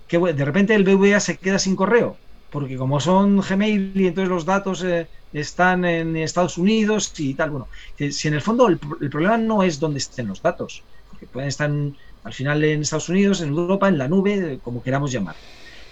Que 0.08 0.18
de 0.18 0.44
repente 0.44 0.74
el 0.74 0.82
BBVA 0.82 1.20
se 1.20 1.36
queda 1.36 1.60
sin 1.60 1.76
correo, 1.76 2.16
porque 2.50 2.76
como 2.76 3.00
son 3.00 3.40
Gmail 3.40 3.92
y 3.94 4.06
entonces 4.06 4.28
los 4.28 4.44
datos 4.44 4.82
eh, 4.82 5.06
están 5.32 5.84
en 5.84 6.16
Estados 6.16 6.58
Unidos 6.58 7.12
y 7.18 7.34
tal, 7.34 7.50
bueno, 7.50 7.68
si 7.96 8.28
en 8.28 8.34
el 8.34 8.40
fondo 8.40 8.68
el, 8.68 8.78
problema 8.78 9.38
no 9.38 9.62
es 9.62 9.78
dónde 9.78 9.98
estén 9.98 10.28
los 10.28 10.42
datos, 10.42 10.82
porque 11.08 11.26
pueden 11.26 11.48
estar 11.48 11.70
al 12.24 12.32
final 12.32 12.64
en 12.64 12.82
Estados 12.82 13.08
Unidos, 13.08 13.40
en 13.40 13.50
Europa, 13.50 13.88
en 13.88 13.98
la 13.98 14.08
nube, 14.08 14.58
como 14.62 14.82
queramos 14.82 15.12
llamar. 15.12 15.36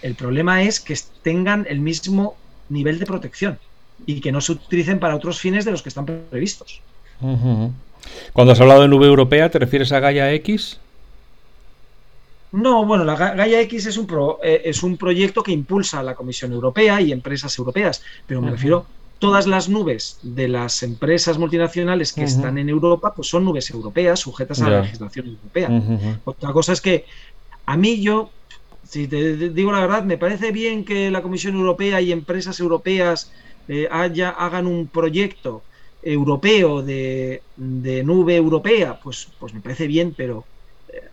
El 0.01 0.15
problema 0.15 0.63
es 0.63 0.79
que 0.79 0.97
tengan 1.23 1.65
el 1.69 1.79
mismo 1.79 2.35
nivel 2.69 2.99
de 2.99 3.05
protección 3.05 3.59
y 4.05 4.21
que 4.21 4.31
no 4.31 4.41
se 4.41 4.53
utilicen 4.53 4.99
para 4.99 5.15
otros 5.15 5.39
fines 5.39 5.65
de 5.65 5.71
los 5.71 5.81
que 5.81 5.89
están 5.89 6.05
previstos. 6.05 6.81
Cuando 8.33 8.53
has 8.53 8.61
hablado 8.61 8.81
de 8.81 8.87
nube 8.87 9.07
europea, 9.07 9.49
¿te 9.49 9.59
refieres 9.59 9.91
a 9.91 9.99
Gaia 9.99 10.31
X? 10.33 10.79
No, 12.51 12.85
bueno, 12.85 13.03
la 13.05 13.15
Gaia 13.15 13.61
X 13.61 13.85
es 13.85 13.97
un, 13.97 14.07
eh, 14.43 14.61
es 14.65 14.81
un 14.81 14.97
proyecto 14.97 15.43
que 15.43 15.51
impulsa 15.51 16.01
la 16.01 16.15
Comisión 16.15 16.51
Europea 16.51 16.99
y 16.99 17.11
empresas 17.11 17.57
europeas, 17.57 18.01
pero 18.25 18.41
me 18.41 18.51
refiero 18.51 18.87
todas 19.19 19.45
las 19.45 19.69
nubes 19.69 20.17
de 20.23 20.47
las 20.47 20.81
empresas 20.81 21.37
multinacionales 21.37 22.13
que 22.13 22.23
están 22.23 22.57
en 22.57 22.69
Europa, 22.69 23.13
pues 23.13 23.27
son 23.27 23.45
nubes 23.45 23.69
europeas 23.69 24.19
sujetas 24.19 24.61
a 24.61 24.69
la 24.69 24.81
legislación 24.81 25.27
europea. 25.27 25.69
Otra 26.23 26.53
cosa 26.53 26.73
es 26.73 26.81
que 26.81 27.05
a 27.65 27.77
mí 27.77 28.01
yo, 28.01 28.31
si 28.83 29.07
te 29.07 29.49
digo 29.49 29.71
la 29.71 29.81
verdad, 29.81 30.03
me 30.03 30.17
parece 30.17 30.51
bien 30.51 30.85
que 30.85 31.11
la 31.11 31.21
Comisión 31.21 31.55
Europea 31.55 32.01
y 32.01 32.11
empresas 32.11 32.59
europeas 32.59 33.31
eh, 33.67 33.87
haya, 33.91 34.29
hagan 34.29 34.65
un 34.65 34.87
proyecto 34.87 35.61
europeo 36.01 36.81
de, 36.81 37.43
nube 37.57 38.35
europea, 38.35 38.99
pues, 39.03 39.27
pues 39.37 39.53
me 39.53 39.59
parece 39.59 39.85
bien, 39.85 40.13
pero 40.15 40.45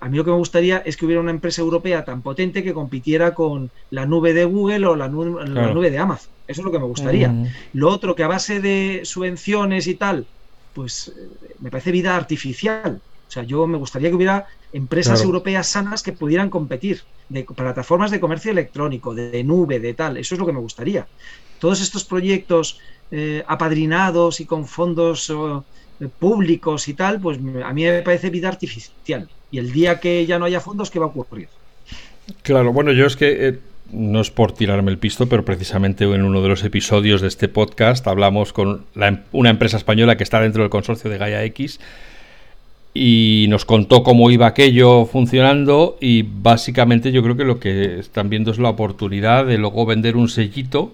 a 0.00 0.08
mí 0.08 0.16
lo 0.16 0.24
que 0.24 0.30
me 0.30 0.36
gustaría 0.36 0.78
es 0.78 0.96
que 0.96 1.04
hubiera 1.04 1.20
una 1.20 1.30
empresa 1.30 1.60
europea 1.60 2.04
tan 2.04 2.22
potente 2.22 2.62
que 2.62 2.74
compitiera 2.74 3.34
con 3.34 3.70
la 3.90 4.06
nube 4.06 4.32
de 4.32 4.44
Google 4.44 4.86
o 4.86 4.96
la 4.96 5.08
nube, 5.08 5.90
de 5.90 5.98
Amazon. 5.98 6.32
Eso 6.46 6.60
es 6.60 6.64
lo 6.64 6.72
que 6.72 6.78
me 6.78 6.86
gustaría. 6.86 7.28
Mm. 7.28 7.46
Lo 7.74 7.88
otro, 7.90 8.14
que 8.14 8.22
a 8.22 8.28
base 8.28 8.60
de 8.60 9.00
subvenciones 9.04 9.86
y 9.86 9.94
tal, 9.94 10.26
pues 10.74 11.08
eh, 11.08 11.28
me 11.60 11.70
parece 11.70 11.90
vida 11.90 12.16
artificial. 12.16 13.00
O 13.28 13.30
sea, 13.30 13.42
yo 13.42 13.66
me 13.66 13.78
gustaría 13.78 14.08
que 14.08 14.14
hubiera 14.14 14.46
empresas 14.72 15.22
europeas 15.22 15.66
sanas 15.66 16.02
que 16.02 16.12
pudieran 16.12 16.48
competir, 16.48 17.02
de 17.28 17.42
plataformas 17.42 18.12
de 18.12 18.20
comercio 18.20 18.52
electrónico, 18.52 19.14
de, 19.14 19.42
nube, 19.42 19.80
de 19.80 19.94
tal. 19.94 20.16
Eso 20.16 20.36
es 20.36 20.38
lo 20.38 20.46
que 20.46 20.52
me 20.52 20.60
gustaría. 20.60 21.08
Todos 21.58 21.80
estos 21.80 22.04
proyectos 22.04 22.78
eh, 23.10 23.42
apadrinados 23.48 24.38
y 24.40 24.46
con 24.46 24.66
fondos 24.66 25.28
eh, 25.30 26.08
públicos 26.20 26.86
y 26.86 26.94
tal, 26.94 27.20
pues 27.20 27.38
a 27.38 27.72
mí 27.72 27.82
me 27.82 28.02
parece 28.02 28.30
vida 28.30 28.48
artificial. 28.48 29.28
Y 29.50 29.58
el 29.58 29.72
día 29.72 30.00
que 30.00 30.26
ya 30.26 30.38
no 30.38 30.44
haya 30.44 30.60
fondos, 30.60 30.90
¿qué 30.90 30.98
va 30.98 31.06
a 31.06 31.08
ocurrir? 31.08 31.48
Claro, 32.42 32.72
bueno, 32.72 32.92
yo 32.92 33.06
es 33.06 33.16
que 33.16 33.48
eh, 33.48 33.58
no 33.92 34.20
es 34.20 34.30
por 34.30 34.52
tirarme 34.52 34.90
el 34.90 34.98
pisto, 34.98 35.28
pero 35.28 35.44
precisamente 35.44 36.04
en 36.04 36.22
uno 36.22 36.42
de 36.42 36.48
los 36.48 36.64
episodios 36.64 37.20
de 37.20 37.28
este 37.28 37.48
podcast 37.48 38.06
hablamos 38.06 38.52
con 38.52 38.84
em, 38.96 39.20
una 39.32 39.50
empresa 39.50 39.76
española 39.76 40.16
que 40.16 40.24
está 40.24 40.40
dentro 40.40 40.62
del 40.62 40.70
consorcio 40.70 41.10
de 41.10 41.18
Gaia 41.18 41.44
X 41.44 41.78
y 42.94 43.46
nos 43.48 43.64
contó 43.64 44.02
cómo 44.02 44.30
iba 44.30 44.46
aquello 44.46 45.04
funcionando 45.04 45.98
y 46.00 46.22
básicamente 46.22 47.12
yo 47.12 47.22
creo 47.22 47.36
que 47.36 47.44
lo 47.44 47.60
que 47.60 47.98
están 47.98 48.30
viendo 48.30 48.50
es 48.50 48.58
la 48.58 48.70
oportunidad 48.70 49.44
de 49.44 49.58
luego 49.58 49.84
vender 49.84 50.16
un 50.16 50.28
sellito 50.28 50.92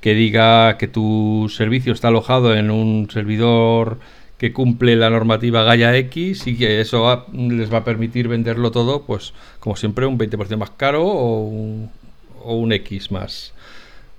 que 0.00 0.14
diga 0.14 0.78
que 0.78 0.86
tu 0.86 1.50
servicio 1.52 1.92
está 1.92 2.08
alojado 2.08 2.54
en 2.54 2.70
un 2.70 3.10
servidor 3.10 3.98
que 4.38 4.52
cumple 4.52 4.96
la 4.96 5.10
normativa 5.10 5.62
Gaia 5.62 5.96
X 5.96 6.46
y 6.46 6.56
que 6.56 6.80
eso 6.80 7.26
les 7.32 7.72
va 7.72 7.78
a 7.78 7.84
permitir 7.84 8.28
venderlo 8.28 8.70
todo, 8.70 9.02
pues 9.02 9.32
como 9.60 9.76
siempre, 9.76 10.06
un 10.06 10.18
20% 10.18 10.56
más 10.56 10.70
caro 10.70 11.04
o 11.04 11.40
un, 11.42 11.90
o 12.42 12.56
un 12.56 12.72
X 12.72 13.10
más. 13.10 13.54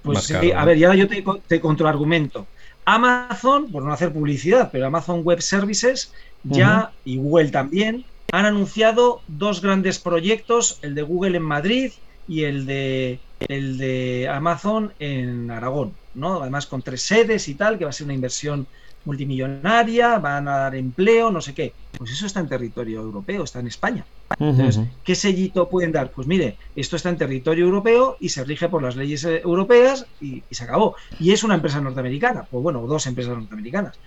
Pues 0.01 0.23
sí, 0.23 0.51
a 0.51 0.65
ver, 0.65 0.77
ya 0.77 0.93
yo 0.95 1.07
te, 1.07 1.23
te 1.47 1.59
contraargumento. 1.59 2.47
Amazon, 2.85 3.69
por 3.69 3.83
no 3.83 3.91
hacer 3.91 4.13
publicidad, 4.13 4.69
pero 4.71 4.87
Amazon 4.87 5.21
Web 5.23 5.41
Services 5.41 6.13
ya, 6.43 6.91
y 7.03 7.17
Google 7.17 7.49
también, 7.49 8.05
han 8.31 8.45
anunciado 8.45 9.21
dos 9.27 9.61
grandes 9.61 9.99
proyectos, 9.99 10.79
el 10.81 10.95
de 10.95 11.01
Google 11.01 11.37
en 11.37 11.43
Madrid 11.43 11.91
y 12.27 12.43
el 12.43 12.65
de, 12.65 13.19
el 13.47 13.77
de 13.77 14.29
Amazon 14.31 14.93
en 14.99 15.51
Aragón, 15.51 15.93
¿no? 16.13 16.41
Además 16.41 16.65
con 16.65 16.81
tres 16.81 17.01
sedes 17.01 17.47
y 17.47 17.55
tal, 17.55 17.77
que 17.77 17.85
va 17.85 17.89
a 17.89 17.93
ser 17.93 18.05
una 18.05 18.13
inversión 18.13 18.67
multimillonaria, 19.07 20.19
van 20.19 20.47
a 20.47 20.57
dar 20.63 20.75
empleo, 20.75 21.31
no 21.31 21.41
sé 21.41 21.53
qué. 21.53 21.73
Pues 21.97 22.11
eso 22.11 22.25
está 22.25 22.41
en 22.41 22.49
territorio 22.49 22.99
europeo, 23.01 23.43
está 23.43 23.59
en 23.59 23.67
España. 23.67 24.05
Entonces, 24.39 24.81
¿qué 25.03 25.15
sellito 25.15 25.69
pueden 25.69 25.93
dar? 25.93 26.11
Pues 26.11 26.27
mire, 26.27 26.57
esto 26.75 26.95
está 26.97 27.09
en 27.09 27.17
territorio 27.17 27.65
europeo 27.65 28.17
y 28.19 28.29
se 28.29 28.43
rige 28.43 28.67
por 28.69 28.83
las 28.83 28.95
leyes 28.95 29.23
eh, 29.23 29.41
europeas 29.43 30.05
y, 30.21 30.43
y 30.49 30.55
se 30.55 30.65
acabó. 30.65 30.95
Y 31.19 31.31
es 31.31 31.43
una 31.43 31.55
empresa 31.55 31.81
norteamericana, 31.81 32.45
pues 32.51 32.61
bueno, 32.61 32.85
dos 32.85 33.07
empresas 33.07 33.35
norteamericanas. 33.37 33.97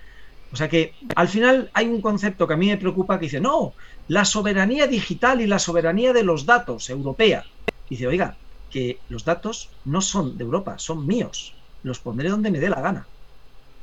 O 0.52 0.56
sea 0.56 0.68
que 0.68 0.94
al 1.16 1.28
final 1.28 1.70
hay 1.72 1.86
un 1.86 2.00
concepto 2.00 2.46
que 2.46 2.54
a 2.54 2.56
mí 2.56 2.68
me 2.68 2.76
preocupa 2.76 3.18
que 3.18 3.26
dice, 3.26 3.40
no, 3.40 3.72
la 4.08 4.24
soberanía 4.24 4.86
digital 4.86 5.40
y 5.40 5.46
la 5.46 5.58
soberanía 5.58 6.12
de 6.12 6.24
los 6.24 6.44
datos 6.44 6.90
europea. 6.90 7.44
Dice, 7.88 8.06
oiga, 8.06 8.36
que 8.68 8.98
los 9.08 9.24
datos 9.24 9.70
no 9.84 10.00
son 10.00 10.36
de 10.36 10.44
Europa, 10.44 10.78
son 10.78 11.06
míos. 11.06 11.54
Los 11.82 12.00
pondré 12.00 12.28
donde 12.28 12.50
me 12.50 12.60
dé 12.60 12.68
la 12.68 12.80
gana. 12.80 13.06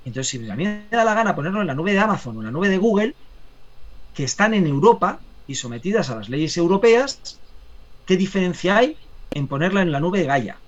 Entonces, 0.08 0.30
si 0.30 0.50
a 0.50 0.56
mí 0.56 0.64
me 0.64 0.88
da 0.90 1.04
la 1.04 1.14
gana 1.14 1.36
ponerlo 1.36 1.60
en 1.62 1.68
la 1.68 1.76
nube 1.76 1.92
de 1.92 2.00
Amazon 2.00 2.38
o 2.38 2.40
en 2.40 2.46
la 2.46 2.52
nube 2.52 2.70
de 2.70 2.78
Google, 2.78 3.18
que 4.14 4.24
están 4.24 4.54
en 4.54 4.66
Europa 4.66 5.22
y 5.46 5.56
sometidas 5.56 6.10
a 6.10 6.16
las 6.16 6.30
leyes 6.30 6.56
europeas, 6.56 7.44
¿qué 8.06 8.16
diferencia 8.16 8.78
hay 8.78 8.98
en 9.32 9.48
ponerla 9.50 9.82
en 9.82 9.92
la 9.92 10.00
nube 10.00 10.20
de 10.20 10.26
Gaia? 10.26 10.64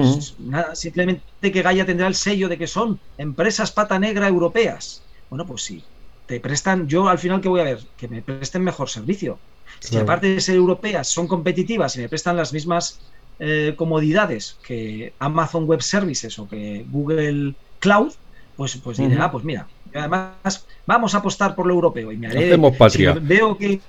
Pues 0.00 0.34
nada, 0.40 0.74
simplemente 0.74 1.52
que 1.52 1.62
Gaia 1.62 1.86
tendrá 1.86 2.08
el 2.08 2.16
sello 2.16 2.48
de 2.48 2.58
que 2.58 2.66
son 2.66 3.00
empresas 3.16 3.70
pata 3.72 3.98
negra 4.00 4.26
europeas. 4.26 5.06
Bueno, 5.28 5.46
pues 5.46 5.62
sí, 5.62 5.86
te 6.26 6.40
prestan, 6.40 6.88
yo 6.88 7.08
al 7.08 7.18
final 7.20 7.40
que 7.40 7.48
voy 7.48 7.60
a 7.60 7.64
ver, 7.64 7.78
que 7.96 8.08
me 8.08 8.22
presten 8.22 8.64
mejor 8.64 8.88
servicio. 8.88 9.42
Si 9.80 9.96
aparte 9.96 10.26
de 10.26 10.40
ser 10.40 10.56
europeas 10.56 11.08
son 11.08 11.28
competitivas 11.28 11.94
y 11.96 12.00
me 12.00 12.08
prestan 12.08 12.36
las 12.36 12.52
mismas 12.52 12.98
eh, 13.38 13.74
comodidades 13.76 14.58
que 14.66 15.14
Amazon 15.20 15.64
Web 15.66 15.82
Services 15.82 16.36
o 16.40 16.48
que 16.48 16.84
Google 16.88 17.56
Cloud, 17.82 18.12
pues, 18.56 18.76
pues 18.76 18.96
diré, 18.96 19.16
ah, 19.18 19.32
pues 19.32 19.42
mira, 19.42 19.66
además 19.92 20.64
vamos 20.86 21.16
a 21.16 21.18
apostar 21.18 21.56
por 21.56 21.66
lo 21.66 21.74
europeo 21.74 22.12
y 22.12 22.16
me 22.16 22.28
haré. 22.28 22.56
Si 22.88 23.04
veo 23.04 23.58
que, 23.58 23.80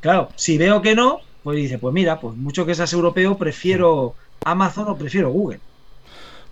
claro, 0.00 0.28
si 0.36 0.58
veo 0.58 0.82
que 0.82 0.94
no, 0.94 1.20
pues 1.42 1.56
dice, 1.56 1.78
pues 1.78 1.94
mira, 1.94 2.20
pues 2.20 2.36
mucho 2.36 2.66
que 2.66 2.74
seas 2.74 2.92
europeo, 2.92 3.38
prefiero 3.38 4.14
Amazon 4.44 4.88
o 4.88 4.96
prefiero 4.98 5.30
Google. 5.30 5.58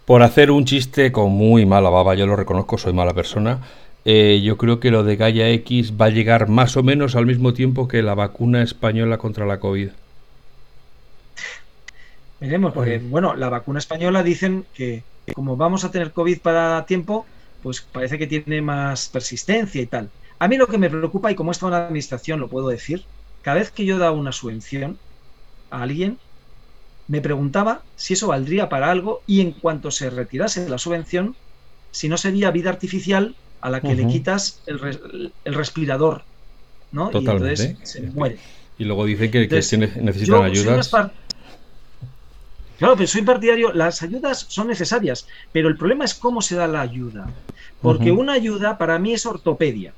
Por 0.07 0.23
hacer 0.23 0.51
un 0.51 0.65
chiste 0.65 1.13
con 1.13 1.31
muy 1.33 1.67
mala 1.67 1.91
baba, 1.91 2.15
yo 2.15 2.27
lo 2.27 2.37
reconozco, 2.37 2.79
soy 2.79 2.95
mala 2.95 3.13
persona. 3.13 3.61
Eh, 4.07 4.41
yo 4.43 4.57
creo 4.57 4.81
que 4.81 4.91
lo 4.91 5.05
de 5.05 5.17
Gaia 5.17 5.51
X 5.51 5.93
va 6.01 6.07
a 6.07 6.11
llegar 6.11 6.49
más 6.49 6.79
o 6.79 6.83
menos 6.83 7.17
al 7.17 7.27
mismo 7.27 7.53
tiempo 7.53 7.87
que 7.87 8.03
la 8.03 8.15
vacuna 8.15 8.63
española 8.63 9.19
contra 9.19 9.45
la 9.45 9.61
COVID. 9.61 9.91
Veremos, 12.41 12.73
porque, 12.73 12.99
bueno, 12.99 13.37
la 13.37 13.51
vacuna 13.51 13.79
española 13.79 14.23
dicen 14.23 14.65
que 14.75 15.05
como 15.35 15.57
vamos 15.57 15.85
a 15.85 15.91
tener 15.91 16.13
COVID 16.13 16.41
para 16.41 16.85
tiempo, 16.87 17.27
pues 17.63 17.81
parece 17.81 18.19
que 18.19 18.27
tiene 18.27 18.61
más 18.61 19.09
persistencia 19.09 19.81
y 19.81 19.87
tal. 19.87 20.11
A 20.39 20.49
mí 20.49 20.57
lo 20.57 20.67
que 20.67 20.79
me 20.79 20.91
preocupa, 20.91 21.31
y 21.31 21.35
como 21.35 21.53
está 21.53 21.67
en 21.67 21.73
la 21.73 21.87
administración 21.87 22.41
lo 22.41 22.49
puedo 22.49 22.69
decir, 22.69 23.05
cada 23.43 23.59
vez 23.59 23.71
que 23.71 23.85
yo 23.85 23.99
da 23.99 24.11
una 24.11 24.33
subvención 24.33 24.99
a 25.71 25.83
alguien, 25.83 26.19
me 27.09 27.21
preguntaba 27.21 27.83
si 27.97 28.15
eso 28.15 28.29
valdría 28.29 28.69
para 28.69 28.91
algo 28.91 29.23
y 29.27 29.41
en 29.41 29.53
cuanto 29.53 29.91
se 29.91 30.11
retirase 30.11 30.69
la 30.69 30.79
subvención, 30.79 31.37
si 31.91 32.09
no 32.09 32.17
sería 32.17 32.51
vida 32.51 32.71
artificial 32.71 33.35
a 33.61 33.71
la 33.71 33.81
que 33.81 33.95
le 33.95 34.07
quitas 34.09 34.63
el, 34.67 35.33
respirador, 35.45 36.25
¿no? 36.91 37.11
Y 37.13 37.19
entonces 37.19 37.77
se 37.83 38.03
muere. 38.03 38.39
Y 38.79 38.85
luego 38.85 39.05
dice 39.05 39.31
que, 39.31 39.47
necesitan 39.47 40.43
ayudas. 40.43 40.91
Claro, 42.83 42.97
pero 42.97 43.07
soy 43.07 43.23
partidario, 43.23 43.73
las 43.73 44.03
ayudas 44.03 44.45
son 44.49 44.67
necesarias, 44.67 45.29
pero 45.53 45.69
el 45.69 45.77
problema 45.77 46.05
es 46.05 46.15
cómo 46.15 46.43
se 46.43 46.57
da 46.57 46.67
la 46.67 46.81
ayuda. 46.81 47.33
Porque 47.81 48.11
una 48.11 48.33
ayuda 48.33 48.77
para 48.77 48.99
mí 48.99 49.13
es 49.13 49.25
ortopedia. 49.25 49.95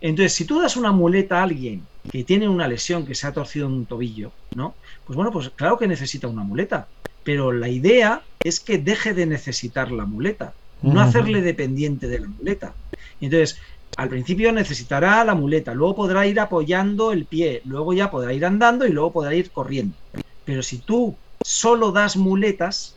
Entonces, 0.00 0.34
si 0.34 0.44
tú 0.44 0.60
das 0.60 0.76
una 0.76 0.92
muleta 0.92 1.40
a 1.40 1.42
alguien 1.42 1.82
que 2.12 2.22
tiene 2.22 2.48
una 2.48 2.68
lesión, 2.68 3.04
que 3.04 3.16
se 3.16 3.26
ha 3.26 3.32
torcido 3.32 3.66
un 3.66 3.86
tobillo, 3.86 4.30
¿no? 4.54 4.76
Pues 5.04 5.16
bueno, 5.16 5.32
pues 5.32 5.50
claro 5.50 5.78
que 5.78 5.88
necesita 5.88 6.28
una 6.28 6.44
muleta, 6.44 6.86
pero 7.24 7.50
la 7.50 7.68
idea 7.68 8.22
es 8.44 8.60
que 8.60 8.78
deje 8.78 9.14
de 9.14 9.26
necesitar 9.26 9.90
la 9.90 10.06
muleta, 10.06 10.54
no 10.80 11.00
hacerle 11.00 11.40
dependiente 11.40 12.06
de 12.06 12.20
la 12.20 12.28
muleta. 12.28 12.72
Entonces, 13.20 13.58
al 13.96 14.10
principio 14.10 14.52
necesitará 14.52 15.24
la 15.24 15.34
muleta, 15.34 15.74
luego 15.74 15.96
podrá 15.96 16.24
ir 16.24 16.38
apoyando 16.38 17.10
el 17.10 17.26
pie, 17.26 17.62
luego 17.64 17.94
ya 17.94 18.12
podrá 18.12 18.32
ir 18.32 18.44
andando 18.44 18.86
y 18.86 18.92
luego 18.92 19.12
podrá 19.12 19.34
ir 19.34 19.50
corriendo. 19.50 19.96
Pero 20.44 20.62
si 20.62 20.78
tú 20.82 21.18
solo 21.44 21.92
das 21.92 22.16
muletas 22.16 22.94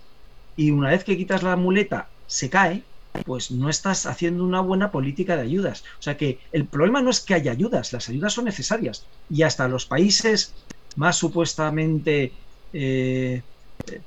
y 0.57 0.71
una 0.71 0.89
vez 0.89 1.03
que 1.03 1.17
quitas 1.17 1.43
la 1.43 1.55
muleta 1.55 2.07
se 2.27 2.49
cae, 2.49 2.83
pues 3.25 3.51
no 3.51 3.69
estás 3.69 4.05
haciendo 4.05 4.43
una 4.43 4.61
buena 4.61 4.91
política 4.91 5.35
de 5.35 5.43
ayudas. 5.43 5.83
O 5.99 6.01
sea 6.01 6.17
que 6.17 6.39
el 6.51 6.65
problema 6.65 7.01
no 7.01 7.09
es 7.09 7.21
que 7.21 7.33
haya 7.33 7.51
ayudas, 7.51 7.93
las 7.93 8.09
ayudas 8.09 8.33
son 8.33 8.45
necesarias. 8.45 9.05
Y 9.29 9.43
hasta 9.43 9.67
los 9.67 9.85
países 9.85 10.53
más 10.95 11.17
supuestamente 11.17 12.33
eh, 12.73 13.41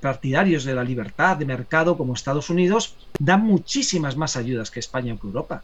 partidarios 0.00 0.64
de 0.64 0.74
la 0.74 0.84
libertad 0.84 1.36
de 1.36 1.44
mercado 1.44 1.96
como 1.96 2.14
Estados 2.14 2.50
Unidos 2.50 2.94
dan 3.18 3.42
muchísimas 3.42 4.16
más 4.16 4.36
ayudas 4.36 4.70
que 4.70 4.80
España 4.80 5.14
o 5.14 5.18
que 5.18 5.26
Europa. 5.26 5.62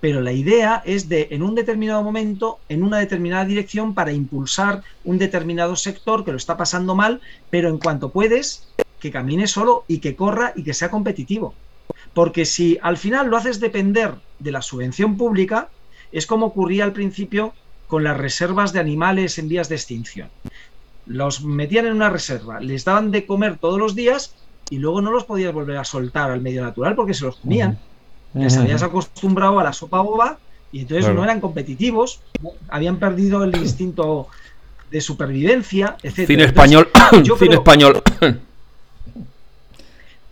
Pero 0.00 0.22
la 0.22 0.32
idea 0.32 0.82
es 0.84 1.08
de, 1.08 1.28
en 1.30 1.42
un 1.42 1.54
determinado 1.54 2.02
momento, 2.02 2.58
en 2.68 2.82
una 2.82 2.98
determinada 2.98 3.44
dirección, 3.44 3.94
para 3.94 4.12
impulsar 4.12 4.82
un 5.04 5.18
determinado 5.18 5.76
sector 5.76 6.24
que 6.24 6.30
lo 6.30 6.38
está 6.38 6.56
pasando 6.56 6.94
mal, 6.94 7.20
pero 7.50 7.68
en 7.68 7.78
cuanto 7.78 8.10
puedes, 8.10 8.68
que 8.98 9.10
camine 9.10 9.46
solo 9.46 9.84
y 9.88 9.98
que 9.98 10.16
corra 10.16 10.52
y 10.56 10.62
que 10.62 10.74
sea 10.74 10.90
competitivo. 10.90 11.54
Porque 12.14 12.44
si 12.44 12.78
al 12.82 12.96
final 12.96 13.28
lo 13.28 13.36
haces 13.36 13.60
depender 13.60 14.14
de 14.38 14.52
la 14.52 14.62
subvención 14.62 15.16
pública, 15.16 15.68
es 16.12 16.26
como 16.26 16.46
ocurría 16.46 16.84
al 16.84 16.92
principio 16.92 17.52
con 17.86 18.04
las 18.04 18.16
reservas 18.16 18.72
de 18.72 18.80
animales 18.80 19.38
en 19.38 19.48
vías 19.48 19.68
de 19.68 19.74
extinción. 19.74 20.28
Los 21.06 21.44
metían 21.44 21.86
en 21.86 21.94
una 21.94 22.10
reserva, 22.10 22.60
les 22.60 22.84
daban 22.84 23.10
de 23.10 23.26
comer 23.26 23.58
todos 23.58 23.78
los 23.78 23.94
días 23.94 24.34
y 24.70 24.78
luego 24.78 25.02
no 25.02 25.10
los 25.10 25.24
podías 25.24 25.52
volver 25.52 25.76
a 25.76 25.84
soltar 25.84 26.30
al 26.30 26.40
medio 26.40 26.62
natural 26.62 26.94
porque 26.94 27.14
se 27.14 27.24
los 27.24 27.36
comían. 27.36 27.78
Les 28.34 28.56
habías 28.56 28.82
acostumbrado 28.82 29.58
a 29.58 29.64
la 29.64 29.72
sopa 29.72 30.00
boba 30.00 30.38
y 30.72 30.80
entonces 30.80 31.12
no 31.14 31.24
eran 31.24 31.40
competitivos, 31.40 32.20
habían 32.68 32.98
perdido 32.98 33.42
el 33.42 33.56
instinto 33.56 34.28
de 34.90 35.00
supervivencia, 35.00 35.96
etc. 36.02 36.26
Cine 36.26 36.44
español, 36.44 36.88
cine 37.38 37.54
español. 37.54 38.02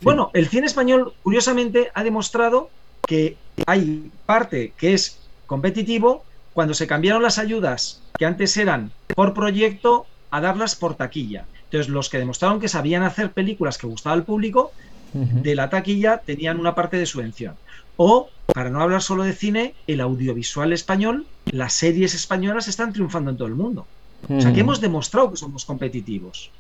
Bueno, 0.00 0.30
el 0.32 0.46
cine 0.46 0.66
español, 0.66 1.12
curiosamente, 1.22 1.90
ha 1.92 2.04
demostrado 2.04 2.70
que 3.04 3.36
hay 3.66 4.10
parte 4.26 4.72
que 4.76 4.94
es 4.94 5.18
competitivo 5.46 6.24
cuando 6.52 6.74
se 6.74 6.86
cambiaron 6.86 7.22
las 7.22 7.38
ayudas 7.38 8.00
que 8.16 8.26
antes 8.26 8.56
eran 8.56 8.92
por 9.14 9.34
proyecto 9.34 10.06
a 10.30 10.40
darlas 10.40 10.76
por 10.76 10.94
taquilla. 10.94 11.46
Entonces, 11.64 11.88
los 11.88 12.08
que 12.08 12.18
demostraron 12.18 12.60
que 12.60 12.68
sabían 12.68 13.02
hacer 13.02 13.32
películas 13.32 13.76
que 13.78 13.86
gustaba 13.86 14.14
al 14.14 14.24
público, 14.24 14.72
de 15.12 15.54
la 15.54 15.70
taquilla 15.70 16.18
tenían 16.18 16.60
una 16.60 16.74
parte 16.74 16.96
de 16.98 17.06
subvención. 17.06 17.54
O, 17.98 18.30
para 18.54 18.70
no 18.70 18.80
hablar 18.80 19.02
solo 19.02 19.24
de 19.24 19.32
cine, 19.32 19.74
el 19.88 20.00
audiovisual 20.00 20.72
español 20.72 21.26
las 21.50 21.72
series 21.72 22.14
españolas 22.14 22.68
están 22.68 22.92
triunfando 22.92 23.30
en 23.32 23.36
todo 23.36 23.48
el 23.48 23.56
mundo. 23.56 23.86
O 24.28 24.40
sea, 24.40 24.52
que 24.52 24.60
hemos 24.60 24.80
demostrado 24.80 25.30
que 25.32 25.36
somos 25.36 25.64
competitivos. 25.64 26.50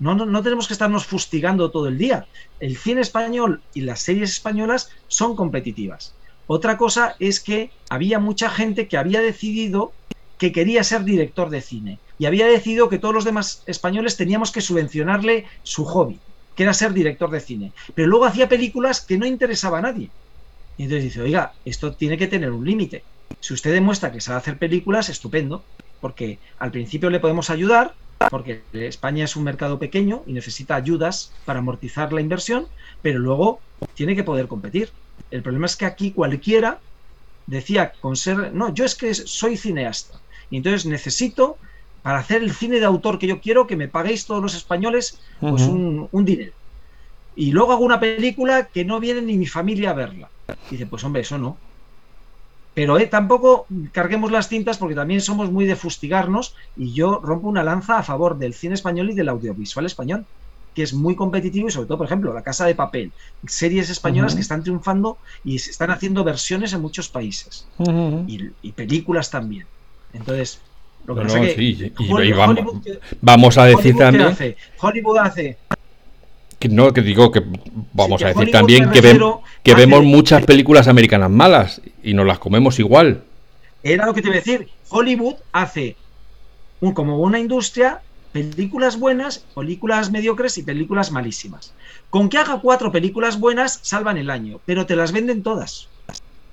No, 0.00 0.14
no, 0.14 0.26
no, 0.26 0.42
tenemos 0.42 0.66
que 0.66 0.72
estarnos 0.72 1.06
fustigando 1.06 1.70
todo 1.70 1.86
el 1.86 1.98
día. 1.98 2.26
El 2.58 2.76
cine 2.76 3.00
español 3.00 3.60
y 3.74 3.82
las 3.82 4.00
series 4.00 4.30
españolas 4.30 4.90
son 5.06 5.36
competitivas. 5.36 6.14
Otra 6.48 6.76
cosa 6.76 7.14
es 7.20 7.38
que 7.38 7.70
había 7.90 8.18
mucha 8.18 8.50
gente 8.50 8.88
que 8.88 8.96
había 8.96 9.20
decidido 9.20 9.92
que 10.36 10.50
quería 10.50 10.82
ser 10.82 11.04
director 11.04 11.48
de 11.48 11.60
cine 11.60 11.98
y 12.18 12.26
había 12.26 12.46
decidido 12.46 12.88
que 12.88 12.98
todos 12.98 13.14
los 13.14 13.24
demás 13.24 13.62
españoles 13.66 14.16
teníamos 14.16 14.50
que 14.50 14.60
subvencionarle 14.60 15.46
su 15.62 15.84
hobby, 15.84 16.18
que 16.56 16.64
era 16.64 16.74
ser 16.74 16.92
director 16.92 17.30
de 17.30 17.40
cine. 17.40 17.72
Pero 17.94 18.08
luego 18.08 18.24
hacía 18.24 18.48
películas 18.48 19.00
que 19.00 19.18
no 19.18 19.26
interesaba 19.26 19.78
a 19.78 19.82
nadie. 19.82 20.10
Y 20.78 20.84
entonces 20.84 21.04
dice, 21.04 21.20
oiga, 21.20 21.52
esto 21.64 21.92
tiene 21.94 22.16
que 22.16 22.28
tener 22.28 22.52
un 22.52 22.64
límite. 22.64 23.04
Si 23.40 23.52
usted 23.52 23.72
demuestra 23.72 24.12
que 24.12 24.20
sabe 24.20 24.38
hacer 24.38 24.58
películas, 24.58 25.08
estupendo, 25.08 25.64
porque 26.00 26.38
al 26.58 26.70
principio 26.70 27.10
le 27.10 27.20
podemos 27.20 27.50
ayudar, 27.50 27.94
porque 28.30 28.62
España 28.72 29.24
es 29.24 29.36
un 29.36 29.44
mercado 29.44 29.78
pequeño 29.78 30.22
y 30.26 30.32
necesita 30.32 30.76
ayudas 30.76 31.32
para 31.44 31.58
amortizar 31.58 32.12
la 32.12 32.20
inversión, 32.20 32.68
pero 33.02 33.18
luego 33.18 33.60
tiene 33.94 34.14
que 34.14 34.24
poder 34.24 34.46
competir. 34.46 34.90
El 35.30 35.42
problema 35.42 35.66
es 35.66 35.76
que 35.76 35.84
aquí 35.84 36.12
cualquiera 36.12 36.80
decía 37.46 37.92
con 38.00 38.16
ser, 38.16 38.52
no, 38.54 38.72
yo 38.72 38.84
es 38.84 38.94
que 38.94 39.14
soy 39.14 39.56
cineasta 39.56 40.20
y 40.50 40.58
entonces 40.58 40.86
necesito 40.86 41.58
para 42.02 42.18
hacer 42.18 42.42
el 42.42 42.52
cine 42.52 42.78
de 42.78 42.86
autor 42.86 43.18
que 43.18 43.26
yo 43.26 43.40
quiero 43.40 43.66
que 43.66 43.76
me 43.76 43.88
paguéis 43.88 44.26
todos 44.26 44.42
los 44.42 44.54
españoles 44.54 45.20
pues 45.48 45.66
un, 45.66 46.08
un 46.12 46.24
dinero. 46.24 46.52
Y 47.34 47.52
luego 47.52 47.72
hago 47.72 47.84
una 47.84 48.00
película 48.00 48.68
que 48.68 48.84
no 48.84 49.00
viene 49.00 49.22
ni 49.22 49.36
mi 49.36 49.46
familia 49.46 49.90
a 49.90 49.94
verla. 49.94 50.30
Y 50.68 50.72
dice, 50.72 50.86
pues 50.86 51.04
hombre, 51.04 51.22
eso 51.22 51.38
no. 51.38 51.56
Pero 52.74 52.98
eh, 52.98 53.06
tampoco 53.06 53.66
carguemos 53.92 54.30
las 54.30 54.48
cintas 54.48 54.78
porque 54.78 54.94
también 54.94 55.20
somos 55.20 55.50
muy 55.50 55.66
de 55.66 55.74
fustigarnos 55.74 56.54
y 56.76 56.92
yo 56.92 57.20
rompo 57.22 57.48
una 57.48 57.64
lanza 57.64 57.98
a 57.98 58.02
favor 58.02 58.38
del 58.38 58.54
cine 58.54 58.74
español 58.74 59.10
y 59.10 59.14
del 59.14 59.28
audiovisual 59.28 59.84
español, 59.84 60.24
que 60.74 60.84
es 60.84 60.94
muy 60.94 61.16
competitivo 61.16 61.66
y 61.66 61.72
sobre 61.72 61.88
todo, 61.88 61.98
por 61.98 62.06
ejemplo, 62.06 62.32
La 62.32 62.42
Casa 62.42 62.66
de 62.66 62.76
Papel, 62.76 63.10
series 63.46 63.90
españolas 63.90 64.36
que 64.36 64.42
están 64.42 64.62
triunfando 64.62 65.18
y 65.44 65.58
se 65.58 65.72
están 65.72 65.90
haciendo 65.90 66.22
versiones 66.22 66.72
en 66.72 66.80
muchos 66.80 67.08
países 67.08 67.66
y, 68.28 68.72
películas 68.72 69.30
también. 69.30 69.66
Entonces, 70.12 70.60
lo 71.04 71.16
que 71.16 71.22
pasa 71.22 71.40
que 71.40 71.92
vamos, 73.20 73.58
a 73.58 73.64
decir 73.64 73.96
también... 73.96 74.36
Hollywood 74.80 75.18
hace 75.18 75.58
no, 76.68 76.92
que 76.92 77.02
digo 77.02 77.30
que 77.30 77.42
vamos 77.92 78.22
a 78.22 78.28
decir 78.28 78.50
también 78.50 78.90
que, 78.90 79.00
que 79.62 79.74
vemos 79.74 80.02
muchas 80.02 80.44
películas 80.44 80.88
americanas 80.88 81.30
malas 81.30 81.80
y 82.02 82.14
nos 82.14 82.26
las 82.26 82.38
comemos 82.38 82.78
igual. 82.78 83.22
Era 83.82 84.06
lo 84.06 84.14
que 84.14 84.22
te 84.22 84.28
iba 84.28 84.36
a 84.36 84.40
decir. 84.40 84.68
Hollywood 84.88 85.36
hace 85.52 85.96
un, 86.80 86.92
como 86.92 87.18
una 87.20 87.38
industria 87.38 88.00
películas 88.32 88.98
buenas, 88.98 89.44
películas 89.54 90.10
mediocres 90.10 90.58
y 90.58 90.62
películas 90.62 91.10
malísimas. 91.10 91.72
Con 92.10 92.28
que 92.28 92.38
haga 92.38 92.60
cuatro 92.60 92.92
películas 92.92 93.38
buenas, 93.38 93.80
salvan 93.82 94.16
el 94.16 94.30
año, 94.30 94.60
pero 94.66 94.86
te 94.86 94.96
las 94.96 95.12
venden 95.12 95.42
todas. 95.42 95.88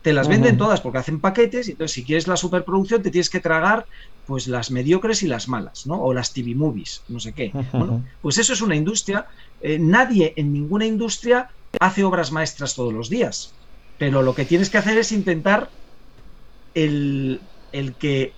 Te 0.06 0.14
las 0.14 0.28
venden 0.28 0.56
todas 0.56 0.82
porque 0.82 1.00
hacen 1.00 1.20
paquetes 1.20 1.68
y 1.68 1.72
entonces 1.72 1.96
si 1.96 2.06
quieres 2.06 2.28
la 2.28 2.38
superproducción 2.38 3.02
te 3.02 3.10
tienes 3.10 3.32
que 3.32 3.40
tragar 3.40 3.88
pues 4.28 4.46
las 4.46 4.70
mediocres 4.70 5.24
y 5.24 5.28
las 5.28 5.48
malas, 5.48 5.88
¿no? 5.88 6.00
O 6.00 6.14
las 6.14 6.32
TV 6.32 6.54
movies, 6.54 7.02
no 7.08 7.20
sé 7.20 7.34
qué. 7.34 7.52
Bueno, 7.72 8.06
pues 8.22 8.38
eso 8.38 8.54
es 8.54 8.62
una 8.62 8.76
industria 8.76 9.26
eh, 9.62 9.80
nadie 9.80 10.32
en 10.38 10.54
ninguna 10.54 10.86
industria 10.86 11.50
hace 11.80 12.04
obras 12.04 12.32
maestras 12.32 12.76
todos 12.76 12.94
los 12.94 13.10
días, 13.10 13.56
pero 13.98 14.22
lo 14.22 14.36
que 14.36 14.46
tienes 14.46 14.70
que 14.70 14.78
hacer 14.78 14.96
es 15.00 15.12
intentar 15.12 15.72
el, 16.76 17.42
que 17.98 18.34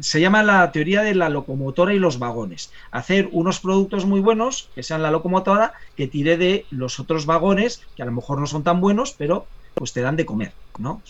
se 0.00 0.20
llama 0.20 0.42
la 0.42 0.72
teoría 0.72 1.02
de 1.02 1.14
la 1.14 1.28
locomotora 1.28 1.94
y 1.94 2.00
los 2.00 2.18
vagones. 2.18 2.72
Hacer 2.90 3.28
unos 3.30 3.60
productos 3.60 4.06
muy 4.06 4.18
buenos, 4.18 4.72
que 4.74 4.82
sean 4.82 5.02
la 5.02 5.12
locomotora, 5.12 5.72
que 5.94 6.08
tire 6.08 6.36
de 6.36 6.66
los 6.70 6.98
otros 6.98 7.24
vagones, 7.24 7.80
que 7.94 8.02
a 8.02 8.06
lo 8.06 8.12
mejor 8.12 8.40
no 8.40 8.48
son 8.48 8.64
tan 8.64 8.80
buenos, 8.80 9.14
pero 9.16 9.46
pues 9.78 9.92
te 9.92 10.00
dan 10.00 10.16
de 10.16 10.26
comer, 10.26 10.52
¿no? 10.78 11.00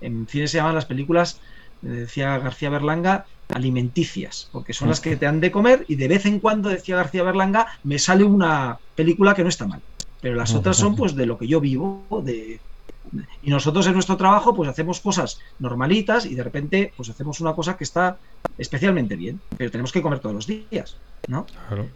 En 0.00 0.26
cine 0.26 0.46
se 0.46 0.58
llaman 0.58 0.74
las 0.74 0.86
películas, 0.86 1.40
decía 1.80 2.38
García 2.38 2.70
Berlanga, 2.70 3.26
alimenticias, 3.48 4.48
porque 4.52 4.72
son 4.72 4.88
las 4.88 5.00
que 5.00 5.16
te 5.16 5.26
han 5.26 5.40
de 5.40 5.50
comer 5.50 5.84
y 5.88 5.96
de 5.96 6.08
vez 6.08 6.26
en 6.26 6.38
cuando, 6.38 6.68
decía 6.68 6.96
García 6.96 7.22
Berlanga, 7.22 7.66
me 7.84 7.98
sale 7.98 8.24
una 8.24 8.78
película 8.94 9.34
que 9.34 9.42
no 9.42 9.48
está 9.48 9.66
mal. 9.66 9.80
Pero 10.20 10.36
las 10.36 10.54
otras 10.54 10.76
son 10.76 10.94
pues 10.94 11.16
de 11.16 11.26
lo 11.26 11.36
que 11.36 11.48
yo 11.48 11.60
vivo, 11.60 12.04
de... 12.24 12.60
Y 13.42 13.50
nosotros 13.50 13.86
en 13.86 13.94
nuestro 13.94 14.16
trabajo 14.16 14.54
pues 14.54 14.68
hacemos 14.68 15.00
cosas 15.00 15.40
normalitas 15.58 16.24
y 16.24 16.34
de 16.34 16.44
repente 16.44 16.92
pues 16.96 17.10
hacemos 17.10 17.40
una 17.40 17.54
cosa 17.54 17.76
que 17.76 17.84
está 17.84 18.16
especialmente 18.56 19.16
bien, 19.16 19.40
pero 19.56 19.70
tenemos 19.70 19.92
que 19.92 20.00
comer 20.00 20.20
todos 20.20 20.34
los 20.34 20.46
días, 20.46 20.96
¿no? 21.28 21.46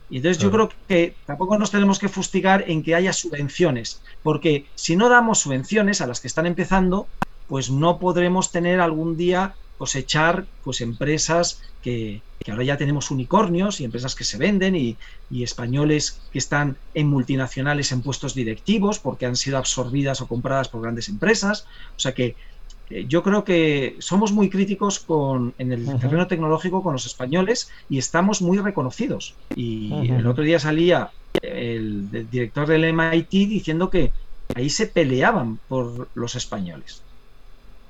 y 0.08 0.18
entonces 0.18 0.42
yo 0.42 0.50
creo 0.50 0.70
que 0.88 1.14
tampoco 1.26 1.58
nos 1.58 1.70
tenemos 1.70 1.98
que 1.98 2.08
fustigar 2.08 2.64
en 2.68 2.82
que 2.82 2.94
haya 2.94 3.12
subvenciones, 3.12 4.00
porque 4.22 4.66
si 4.74 4.96
no 4.96 5.08
damos 5.08 5.40
subvenciones 5.40 6.00
a 6.00 6.06
las 6.06 6.20
que 6.20 6.28
están 6.28 6.46
empezando, 6.46 7.06
pues 7.48 7.70
no 7.70 7.98
podremos 7.98 8.50
tener 8.50 8.80
algún 8.80 9.16
día 9.16 9.54
cosechar 9.78 10.46
pues 10.64 10.80
empresas 10.80 11.60
que, 11.82 12.22
ahora 12.48 12.64
ya 12.64 12.76
tenemos 12.76 13.10
unicornios 13.10 13.80
y 13.80 13.84
empresas 13.84 14.14
que 14.14 14.24
se 14.24 14.38
venden 14.38 14.76
y, 14.76 14.96
españoles 15.30 16.20
que 16.32 16.38
están 16.38 16.76
en 16.94 17.08
multinacionales 17.08 17.92
en 17.92 18.02
puestos 18.02 18.34
directivos 18.34 18.98
porque 18.98 19.26
han 19.26 19.36
sido 19.36 19.58
absorbidas 19.58 20.20
o 20.20 20.28
compradas 20.28 20.68
por 20.68 20.82
grandes 20.82 21.08
empresas. 21.08 21.66
O 21.96 22.00
sea 22.00 22.14
que 22.14 22.36
yo 22.90 23.22
creo 23.22 23.44
que 23.44 23.96
somos 23.98 24.32
muy 24.32 24.48
críticos 24.48 25.00
con, 25.00 25.54
en 25.58 25.72
el 25.72 25.98
terreno 25.98 26.26
tecnológico 26.26 26.82
con 26.82 26.92
los 26.92 27.06
españoles 27.06 27.70
y 27.88 27.98
estamos 27.98 28.42
muy 28.42 28.58
reconocidos. 28.58 29.34
Y 29.54 29.92
el 30.10 30.26
otro 30.26 30.44
día 30.44 30.60
salía 30.60 31.10
el, 31.42 32.08
el 32.12 32.30
director 32.30 32.66
del 32.66 32.92
MIT 32.92 33.30
diciendo 33.30 33.90
que 33.90 34.12
ahí 34.54 34.70
se 34.70 34.86
peleaban 34.86 35.58
por 35.68 36.08
los 36.14 36.34
españoles. 36.36 37.02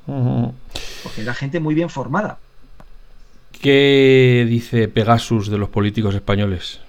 Porque 0.06 1.22
era 1.22 1.34
gente 1.34 1.60
muy 1.60 1.74
bien 1.74 1.90
formada. 1.90 2.38
¿Qué 3.60 4.46
dice 4.48 4.88
Pegasus 4.88 5.48
de 5.48 5.58
los 5.58 5.68
políticos 5.68 6.14
españoles? 6.14 6.80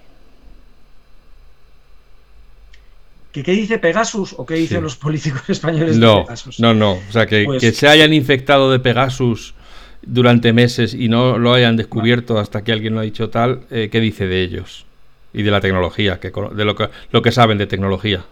¿Qué, 3.43 3.51
dice 3.51 3.77
Pegasus 3.79 4.35
o 4.37 4.45
qué 4.45 4.55
dicen 4.55 4.83
los 4.83 4.95
políticos 4.95 5.43
españoles 5.49 5.97
no, 5.97 6.17
de 6.17 6.23
Pegasus? 6.23 6.59
No, 6.59 6.73
no, 6.73 6.93
o 6.93 7.11
sea, 7.11 7.25
que, 7.25 7.43
pues 7.45 7.61
que, 7.61 7.71
se 7.71 7.87
hayan 7.87 8.13
infectado 8.13 8.71
de 8.71 8.79
Pegasus 8.79 9.53
durante 10.01 10.53
meses 10.53 10.93
y 10.93 11.09
no 11.09 11.37
lo 11.37 11.53
hayan 11.53 11.75
descubierto 11.75 12.39
hasta 12.39 12.63
que 12.63 12.71
alguien 12.71 12.93
lo 12.93 13.01
ha 13.01 13.03
dicho 13.03 13.29
tal, 13.29 13.61
eh, 13.69 13.89
¿qué 13.91 13.99
dice 13.99 14.27
de 14.27 14.41
ellos? 14.41 14.85
Y 15.33 15.43
de 15.43 15.51
la 15.51 15.61
tecnología, 15.61 16.19
que, 16.19 16.31
de 16.31 16.65
lo 16.65 16.75
que, 16.75 16.89
lo 17.11 17.21
que 17.21 17.31
saben 17.31 17.57
de 17.57 17.67
tecnología. 17.67 18.25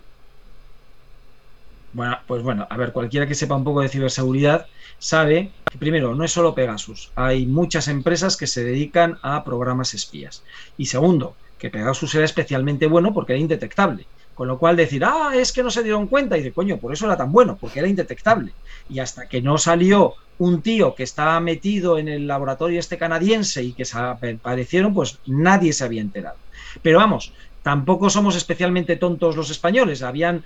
Bueno, 1.93 2.17
pues 2.27 2.43
bueno, 2.43 2.67
a 2.69 2.77
ver, 2.77 2.91
cualquiera 2.91 3.27
que 3.27 3.35
sepa 3.35 3.55
un 3.55 3.63
poco 3.63 3.81
de 3.81 3.89
ciberseguridad 3.89 4.67
sabe 4.99 5.51
que 5.71 5.77
primero 5.77 6.15
no 6.15 6.23
es 6.23 6.31
solo 6.31 6.55
Pegasus, 6.55 7.11
hay 7.15 7.45
muchas 7.45 7.87
empresas 7.87 8.37
que 8.37 8.47
se 8.47 8.63
dedican 8.63 9.17
a 9.21 9.43
programas 9.43 9.93
espías. 9.93 10.43
Y 10.77 10.87
segundo, 10.87 11.35
que 11.57 11.69
Pegasus 11.69 12.13
era 12.15 12.25
especialmente 12.25 12.87
bueno 12.87 13.13
porque 13.13 13.33
era 13.33 13.41
indetectable. 13.41 14.05
Con 14.35 14.47
lo 14.49 14.59
cual 14.59 14.75
decir, 14.75 15.03
ah, 15.05 15.31
es 15.33 15.53
que 15.53 15.63
no 15.63 15.71
se 15.71 15.81
dieron 15.81 16.07
cuenta, 16.07 16.37
y 16.37 16.43
de 16.43 16.53
coño, 16.53 16.77
por 16.77 16.93
eso 16.93 17.05
era 17.05 17.17
tan 17.17 17.31
bueno, 17.31 17.57
porque 17.59 17.79
era 17.79 17.87
indetectable. 17.87 18.53
Y 18.89 18.99
hasta 18.99 19.27
que 19.27 19.41
no 19.41 19.57
salió 19.57 20.13
un 20.37 20.61
tío 20.61 20.93
que 20.93 21.03
estaba 21.03 21.39
metido 21.39 21.97
en 21.97 22.09
el 22.09 22.27
laboratorio 22.27 22.79
este 22.79 22.97
canadiense 22.97 23.63
y 23.63 23.73
que 23.73 23.85
se 23.85 23.97
aparecieron, 23.97 24.93
pues 24.93 25.21
nadie 25.25 25.71
se 25.73 25.85
había 25.85 26.01
enterado. 26.01 26.37
Pero 26.83 26.99
vamos, 26.99 27.33
tampoco 27.61 28.09
somos 28.09 28.35
especialmente 28.35 28.97
tontos 28.97 29.37
los 29.37 29.49
españoles. 29.49 30.03
Habían 30.03 30.43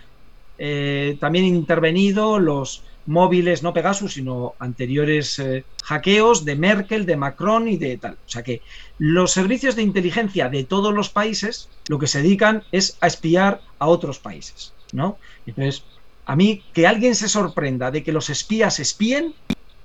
eh, 0.60 1.18
también 1.20 1.46
intervenido 1.46 2.38
los 2.38 2.84
móviles, 3.06 3.64
no 3.64 3.74
Pegasus, 3.74 4.14
sino 4.14 4.54
anteriores 4.60 5.40
eh, 5.40 5.64
hackeos 5.84 6.46
de 6.46 6.56
Merkel, 6.56 7.06
de 7.06 7.16
Macron 7.16 7.68
y 7.68 7.78
de 7.78 7.98
tal. 7.98 8.14
O 8.14 8.30
sea 8.30 8.44
que 8.44 8.62
los 9.00 9.32
servicios 9.32 9.76
de 9.76 9.82
inteligencia 9.82 10.50
de 10.50 10.64
todos 10.64 10.94
los 10.94 11.10
países 11.10 11.70
lo 11.88 11.98
que 11.98 12.08
se 12.08 12.22
dedican 12.22 12.64
es 12.72 12.98
a 13.02 13.08
espiar 13.08 13.62
a 13.80 13.88
otros 13.88 14.20
países, 14.20 14.74
¿no? 14.92 15.18
Entonces, 15.48 15.84
a 16.26 16.36
mí 16.36 16.62
que 16.74 16.86
alguien 16.86 17.16
se 17.16 17.30
sorprenda 17.30 17.90
de 17.90 18.04
que 18.04 18.12
los 18.12 18.30
espías 18.30 18.80
espíen, 18.80 19.34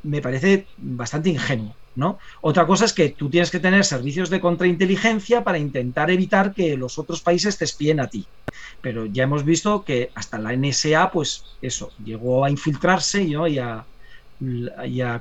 me 0.03 0.21
parece 0.21 0.67
bastante 0.77 1.31
ingenuo. 1.31 1.75
¿No? 1.97 2.19
Otra 2.41 2.67
cosa 2.67 2.85
es 2.85 2.93
que 2.93 3.11
tú 3.11 3.31
tienes 3.31 3.51
que 3.51 3.61
tener 3.61 3.85
servicios 3.85 4.31
de 4.31 4.41
contrainteligencia 4.41 5.45
para 5.45 5.59
intentar 5.59 6.11
evitar 6.11 6.55
que 6.55 6.77
los 6.77 6.99
otros 6.99 7.21
países 7.21 7.59
te 7.59 7.65
espíen 7.65 8.01
a 8.01 8.09
ti. 8.09 8.27
Pero 8.81 9.07
ya 9.07 9.25
hemos 9.25 9.45
visto 9.45 9.85
que 9.85 10.11
hasta 10.15 10.39
la 10.39 10.55
NSA, 10.57 11.11
pues 11.11 11.45
eso, 11.63 11.91
llegó 12.05 12.45
a 12.45 12.51
infiltrarse 12.51 13.23
y, 13.23 13.59
a, 13.59 13.85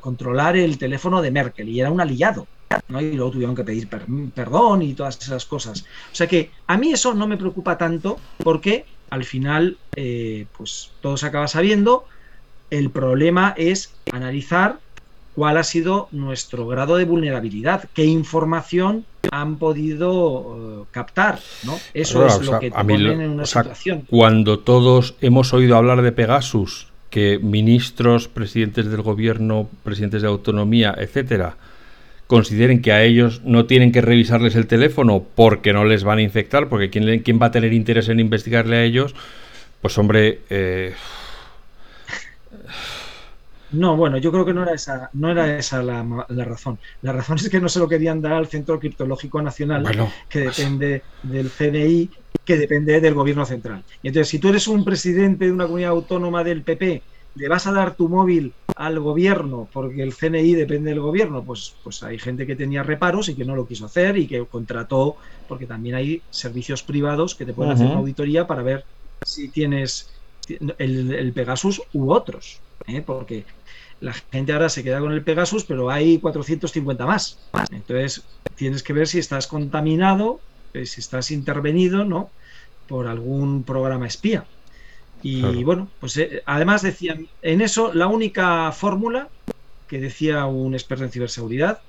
controlar 0.01 0.57
el 0.57 0.77
teléfono 0.77 1.21
de 1.21 1.31
Merkel 1.31 1.69
y 1.69 1.79
era 1.79 1.91
un 1.91 2.01
aliado. 2.01 2.47
¿no? 2.87 2.99
Y 2.99 3.13
luego 3.13 3.31
tuvieron 3.31 3.55
que 3.55 3.63
pedir 3.63 3.87
perdón 4.33 4.81
y 4.81 4.93
todas 4.93 5.21
esas 5.21 5.45
cosas. 5.45 5.85
O 6.11 6.15
sea 6.15 6.27
que 6.27 6.51
a 6.67 6.77
mí 6.77 6.91
eso 6.91 7.13
no 7.13 7.27
me 7.27 7.37
preocupa 7.37 7.77
tanto 7.77 8.19
porque 8.43 8.85
al 9.13 9.25
final, 9.25 9.77
eh, 9.95 10.47
pues 10.57 10.91
todo 11.01 11.17
se 11.17 11.27
acaba 11.27 11.47
sabiendo. 11.47 12.05
El 12.71 12.89
problema 12.89 13.53
es 13.55 13.93
analizar 14.11 14.79
cuál 15.35 15.57
ha 15.57 15.63
sido 15.63 16.07
nuestro 16.11 16.67
grado 16.67 16.97
de 16.97 17.05
vulnerabilidad, 17.05 17.89
qué 17.93 18.05
información 18.05 19.05
han 19.31 19.57
podido 19.57 20.83
eh, 20.83 20.85
captar, 20.91 21.39
¿no? 21.63 21.77
Eso 21.93 22.25
es 22.25 22.45
lo 22.45 22.59
que 22.59 22.71
te 22.71 22.77
ponen 22.77 23.21
en 23.21 23.29
una 23.31 23.45
situación. 23.45 24.05
Cuando 24.09 24.59
todos 24.59 25.15
hemos 25.21 25.53
oído 25.53 25.77
hablar 25.77 26.01
de 26.01 26.11
Pegasus, 26.11 26.87
que 27.09 27.39
ministros, 27.39 28.27
presidentes 28.27 28.89
del 28.89 29.01
gobierno, 29.01 29.69
presidentes 29.83 30.23
de 30.23 30.27
autonomía, 30.27 30.95
etcétera, 30.97 31.57
consideren 32.27 32.81
que 32.81 32.91
a 32.91 33.03
ellos 33.03 33.41
no 33.43 33.65
tienen 33.65 33.91
que 33.91 34.01
revisarles 34.01 34.55
el 34.55 34.65
teléfono 34.65 35.23
porque 35.35 35.73
no 35.73 35.85
les 35.85 36.03
van 36.03 36.17
a 36.17 36.21
infectar, 36.23 36.69
porque 36.69 36.89
quién, 36.89 37.19
quién 37.19 37.39
va 37.39 37.47
a 37.47 37.51
tener 37.51 37.73
interés 37.73 38.09
en 38.09 38.19
investigarle 38.19 38.77
a 38.77 38.83
ellos, 38.83 39.13
pues 39.81 39.97
hombre, 39.97 40.39
eh, 40.49 40.93
no, 43.73 43.97
bueno, 43.97 44.17
yo 44.17 44.31
creo 44.31 44.45
que 44.45 44.53
no 44.53 44.63
era 44.63 44.73
esa, 44.73 45.09
no 45.13 45.31
era 45.31 45.57
esa 45.57 45.83
la, 45.83 46.03
razón. 46.45 46.79
La 47.01 47.11
razón 47.11 47.37
es 47.37 47.49
que 47.49 47.59
no 47.59 47.69
se 47.69 47.79
lo 47.79 47.87
querían 47.87 48.21
dar 48.21 48.33
al 48.33 48.47
Centro 48.47 48.79
Criptológico 48.79 49.41
Nacional, 49.41 49.85
que 50.29 50.39
depende 50.39 51.03
del 51.23 51.49
CNI, 51.49 52.09
que 52.45 52.57
depende 52.57 53.01
del 53.01 53.13
gobierno 53.13 53.45
central. 53.45 53.83
Y 54.01 54.07
entonces, 54.07 54.29
si 54.29 54.39
tú 54.39 54.49
eres 54.49 54.67
un 54.67 54.85
presidente 54.85 55.45
de 55.45 55.51
una 55.51 55.65
comunidad 55.65 55.91
autónoma 55.91 56.43
del 56.43 56.63
PP, 56.63 57.01
le 57.35 57.47
vas 57.47 57.65
a 57.65 57.71
dar 57.71 57.95
tu 57.95 58.09
móvil 58.09 58.53
al 58.75 58.99
gobierno 58.99 59.67
porque 59.71 60.03
el 60.03 60.13
CNI 60.13 60.53
depende 60.53 60.91
del 60.91 60.99
gobierno, 60.99 61.43
pues, 61.43 61.75
pues 61.83 62.03
hay 62.03 62.19
gente 62.19 62.45
que 62.45 62.55
tenía 62.55 62.83
reparos 62.83 63.29
y 63.29 63.35
que 63.35 63.45
no 63.45 63.55
lo 63.55 63.67
quiso 63.67 63.85
hacer 63.85 64.17
y 64.17 64.27
que 64.27 64.45
contrató, 64.45 65.17
porque 65.47 65.65
también 65.65 65.95
hay 65.95 66.21
servicios 66.29 66.83
privados 66.83 67.35
que 67.35 67.45
te 67.45 67.53
pueden 67.53 67.73
hacer 67.73 67.87
una 67.87 67.97
auditoría 67.97 68.45
para 68.45 68.61
ver 68.61 68.85
si 69.25 69.49
tienes 69.49 70.13
el, 70.77 71.31
Pegasus 71.33 71.81
u 71.93 72.11
otros, 72.11 72.59
¿eh? 72.87 73.01
porque 73.01 73.45
la 74.03 74.13
gente 74.13 74.51
ahora 74.51 74.67
se 74.67 74.83
queda 74.83 74.99
con 74.99 75.13
el 75.13 75.23
Pegasus, 75.23 75.63
pero 75.63 75.89
hay 75.89 76.17
450 76.17 77.05
más. 77.05 77.39
Entonces, 77.71 78.23
tienes 78.55 78.83
que 78.83 78.91
ver 78.91 79.07
si 79.07 79.17
estás 79.17 79.47
contaminado, 79.47 80.41
eh, 80.73 80.85
si 80.85 80.99
estás 80.99 81.31
intervenido, 81.31 82.03
¿no? 82.03 82.29
Por 82.87 83.07
algún 83.07 83.63
programa 83.63 84.05
espía. 84.05 84.45
Y 85.25 85.63
bueno, 85.63 85.87
pues 86.01 86.17
eh, 86.17 86.43
además 86.45 86.81
decían, 86.81 87.29
en 87.41 87.61
eso 87.61 87.93
la 87.93 88.07
única 88.07 88.73
fórmula 88.73 89.29
que 89.87 89.97
decía 89.99 90.45
un 90.47 90.73
experto 90.73 91.05
en 91.05 91.11
ciberseguridad 91.11 91.79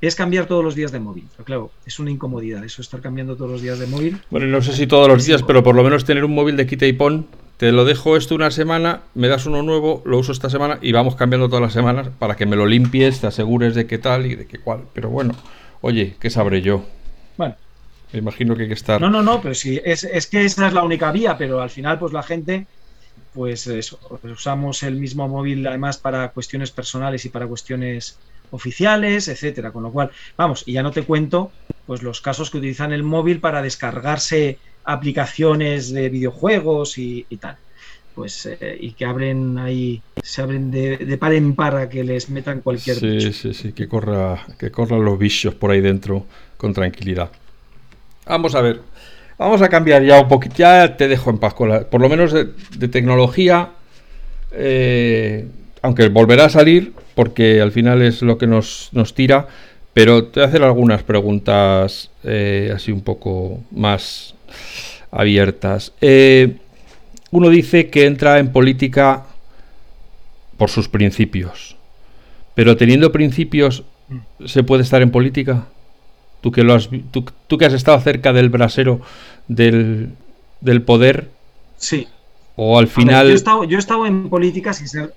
es 0.00 0.16
cambiar 0.16 0.46
todos 0.46 0.64
los 0.64 0.74
días 0.74 0.90
de 0.90 0.98
móvil. 0.98 1.28
Pero 1.30 1.44
claro, 1.44 1.70
es 1.86 2.00
una 2.00 2.10
incomodidad 2.10 2.64
eso, 2.64 2.82
estar 2.82 3.00
cambiando 3.00 3.36
todos 3.36 3.52
los 3.52 3.62
días 3.62 3.78
de 3.78 3.86
móvil. 3.86 4.20
Bueno, 4.28 4.46
no 4.48 4.60
sé 4.60 4.72
si 4.72 4.88
todos 4.88 5.06
los 5.06 5.24
días, 5.24 5.44
pero 5.44 5.62
por 5.62 5.76
lo 5.76 5.84
menos 5.84 6.04
tener 6.04 6.24
un 6.24 6.34
móvil 6.34 6.56
de 6.56 6.66
quita 6.66 6.84
y 6.84 6.92
pon 6.94 7.28
te 7.60 7.72
lo 7.72 7.84
dejo 7.84 8.16
esto 8.16 8.34
una 8.34 8.50
semana, 8.50 9.02
me 9.14 9.28
das 9.28 9.44
uno 9.44 9.62
nuevo, 9.62 10.00
lo 10.06 10.16
uso 10.16 10.32
esta 10.32 10.48
semana 10.48 10.78
y 10.80 10.92
vamos 10.92 11.14
cambiando 11.14 11.46
todas 11.46 11.60
las 11.60 11.74
semanas 11.74 12.08
para 12.18 12.34
que 12.34 12.46
me 12.46 12.56
lo 12.56 12.64
limpies, 12.64 13.20
te 13.20 13.26
asegures 13.26 13.74
de 13.74 13.86
qué 13.86 13.98
tal 13.98 14.24
y 14.24 14.34
de 14.34 14.46
qué 14.46 14.58
cuál. 14.58 14.84
Pero 14.94 15.10
bueno, 15.10 15.34
oye, 15.82 16.16
¿qué 16.18 16.30
sabré 16.30 16.62
yo? 16.62 16.86
Bueno. 17.36 17.54
Me 18.14 18.20
imagino 18.20 18.56
que 18.56 18.62
hay 18.62 18.68
que 18.68 18.74
estar. 18.74 18.98
No, 18.98 19.10
no, 19.10 19.20
no, 19.20 19.42
pero 19.42 19.54
sí, 19.54 19.78
es, 19.84 20.06
que 20.28 20.46
esa 20.46 20.68
es 20.68 20.72
la 20.72 20.82
única 20.82 21.12
vía, 21.12 21.36
pero 21.36 21.60
al 21.60 21.68
final, 21.68 21.98
pues 21.98 22.14
la 22.14 22.22
gente, 22.22 22.66
pues 23.34 23.66
eso, 23.66 24.00
usamos 24.22 24.82
el 24.82 24.96
mismo 24.96 25.28
móvil 25.28 25.66
además 25.66 25.98
para 25.98 26.30
cuestiones 26.30 26.70
personales 26.70 27.26
y 27.26 27.28
para 27.28 27.46
cuestiones 27.46 28.18
oficiales, 28.52 29.28
etcétera. 29.28 29.70
Con 29.70 29.82
lo 29.82 29.92
cual, 29.92 30.10
vamos, 30.34 30.62
y 30.64 30.72
ya 30.72 30.82
no 30.82 30.92
te 30.92 31.02
cuento, 31.02 31.52
pues 31.86 32.02
los 32.02 32.22
casos 32.22 32.50
que 32.50 32.56
utilizan 32.56 32.94
el 32.94 33.02
móvil 33.02 33.38
para 33.38 33.60
descargarse 33.60 34.58
aplicaciones 34.84 35.92
de 35.92 36.08
videojuegos 36.08 36.98
y, 36.98 37.24
tal. 37.40 37.56
Pues, 38.14 38.46
eh, 38.46 38.76
y 38.80 38.92
que 38.92 39.04
abren 39.04 39.58
ahí, 39.58 40.02
se 40.22 40.42
abren 40.42 40.70
de, 40.70 41.16
par 41.18 41.32
en 41.32 41.54
par 41.54 41.76
a 41.76 41.88
que 41.88 42.02
les 42.04 42.28
metan 42.28 42.60
cualquier 42.60 42.96
Sí, 42.96 43.32
sí, 43.32 43.54
sí, 43.54 43.72
que 43.72 43.88
corra, 43.88 44.46
que 44.58 44.70
corran 44.70 45.04
los 45.04 45.18
bichos 45.18 45.54
por 45.54 45.70
ahí 45.70 45.80
dentro 45.80 46.26
con 46.56 46.74
tranquilidad. 46.74 47.30
Vamos 48.26 48.54
a 48.54 48.60
ver, 48.60 48.80
vamos 49.38 49.62
a 49.62 49.68
cambiar 49.68 50.02
ya 50.02 50.20
un 50.20 50.28
poquito, 50.28 50.56
ya 50.58 50.96
te 50.96 51.08
dejo 51.08 51.30
en 51.30 51.38
paz 51.38 51.54
con 51.54 51.68
la, 51.68 51.88
por 51.88 52.00
lo 52.00 52.08
menos 52.08 52.32
de, 52.32 52.88
tecnología, 52.88 53.70
eh, 54.52 55.46
aunque 55.82 56.08
volverá 56.08 56.46
a 56.46 56.50
salir, 56.50 56.92
porque 57.14 57.60
al 57.60 57.72
final 57.72 58.02
es 58.02 58.22
lo 58.22 58.38
que 58.38 58.46
nos, 58.46 58.90
nos 58.92 59.14
tira, 59.14 59.48
pero 59.92 60.24
te 60.24 60.40
voy 60.40 60.46
a 60.46 60.48
hacer 60.48 60.62
algunas 60.62 61.02
preguntas 61.02 62.10
eh, 62.24 62.70
así 62.74 62.92
un 62.92 63.02
poco 63.02 63.62
más 63.70 64.34
abiertas. 65.10 65.92
Eh, 66.00 66.56
uno 67.30 67.48
dice 67.48 67.90
que 67.90 68.06
entra 68.06 68.38
en 68.38 68.52
política 68.52 69.26
por 70.56 70.70
sus 70.70 70.88
principios, 70.88 71.76
pero 72.54 72.76
teniendo 72.76 73.12
principios, 73.12 73.84
¿se 74.44 74.62
puede 74.62 74.82
estar 74.82 75.02
en 75.02 75.10
política? 75.10 75.66
Tú 76.40 76.50
que, 76.50 76.64
lo 76.64 76.74
has, 76.74 76.88
tú, 77.10 77.58
que 77.58 77.64
has 77.66 77.72
estado 77.72 78.00
cerca 78.00 78.32
del 78.32 78.48
brasero 78.48 79.00
del, 79.46 80.16
poder. 80.86 81.30
Sí. 81.76 82.08
O 82.56 82.78
al 82.78 82.88
final. 82.88 83.26
yo, 83.26 83.32
he 83.76 83.78
estado, 83.78 84.06
en 84.06 84.28
política 84.28 84.72
sin 84.72 84.88
ser. 84.88 85.14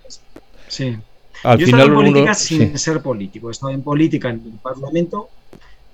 Sí. 0.68 0.98
Al 1.44 1.58
yo 1.60 1.66
he 1.66 1.70
estado 1.70 1.88
en 1.88 1.94
política 1.94 2.34
sin 2.34 2.78
ser 2.78 3.02
político. 3.02 3.50
He 3.50 3.52
estado 3.52 3.72
en 3.72 3.82
política 3.82 4.30
en 4.30 4.42
el 4.46 4.60
Parlamento 4.62 5.30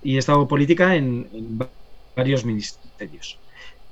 y 0.03 0.15
he 0.15 0.19
estado 0.19 0.41
en 0.41 0.47
política 0.47 0.95
en 0.95 1.27
varios 2.19 2.45
ministerios. 2.45 3.37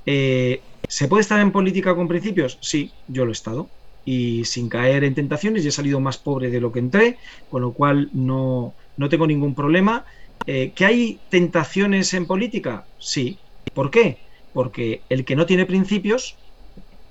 Eh, 0.06 0.62
¿Se 0.88 1.08
puede 1.08 1.22
estar 1.22 1.40
en 1.40 1.52
política 1.52 1.96
con 1.96 2.08
principios? 2.08 2.58
Sí, 2.62 2.92
yo 3.08 3.26
lo 3.26 3.32
he 3.32 3.34
estado. 3.34 3.68
Y 4.06 4.46
sin 4.46 4.70
caer 4.70 5.04
en 5.04 5.16
tentaciones, 5.16 5.66
y 5.66 5.68
he 5.68 5.72
salido 5.72 6.00
más 6.00 6.18
pobre 6.18 6.50
de 6.50 6.62
lo 6.62 6.72
que 6.72 6.80
entré, 6.80 7.18
con 7.52 7.62
lo 7.62 7.74
cual 7.74 8.10
no, 8.14 8.74
tengo 9.10 9.28
ningún 9.28 9.54
problema. 9.54 10.06
Eh, 10.46 10.72
¿Que 10.74 10.86
hay 10.86 11.20
tentaciones 11.30 12.14
en 12.14 12.26
política? 12.26 12.86
Sí. 13.00 13.38
¿Por 13.74 13.92
qué? 13.92 14.18
Porque 14.54 15.02
el 15.10 15.26
que 15.26 15.36
no 15.36 15.46
tiene 15.46 15.66
principios, 15.66 16.36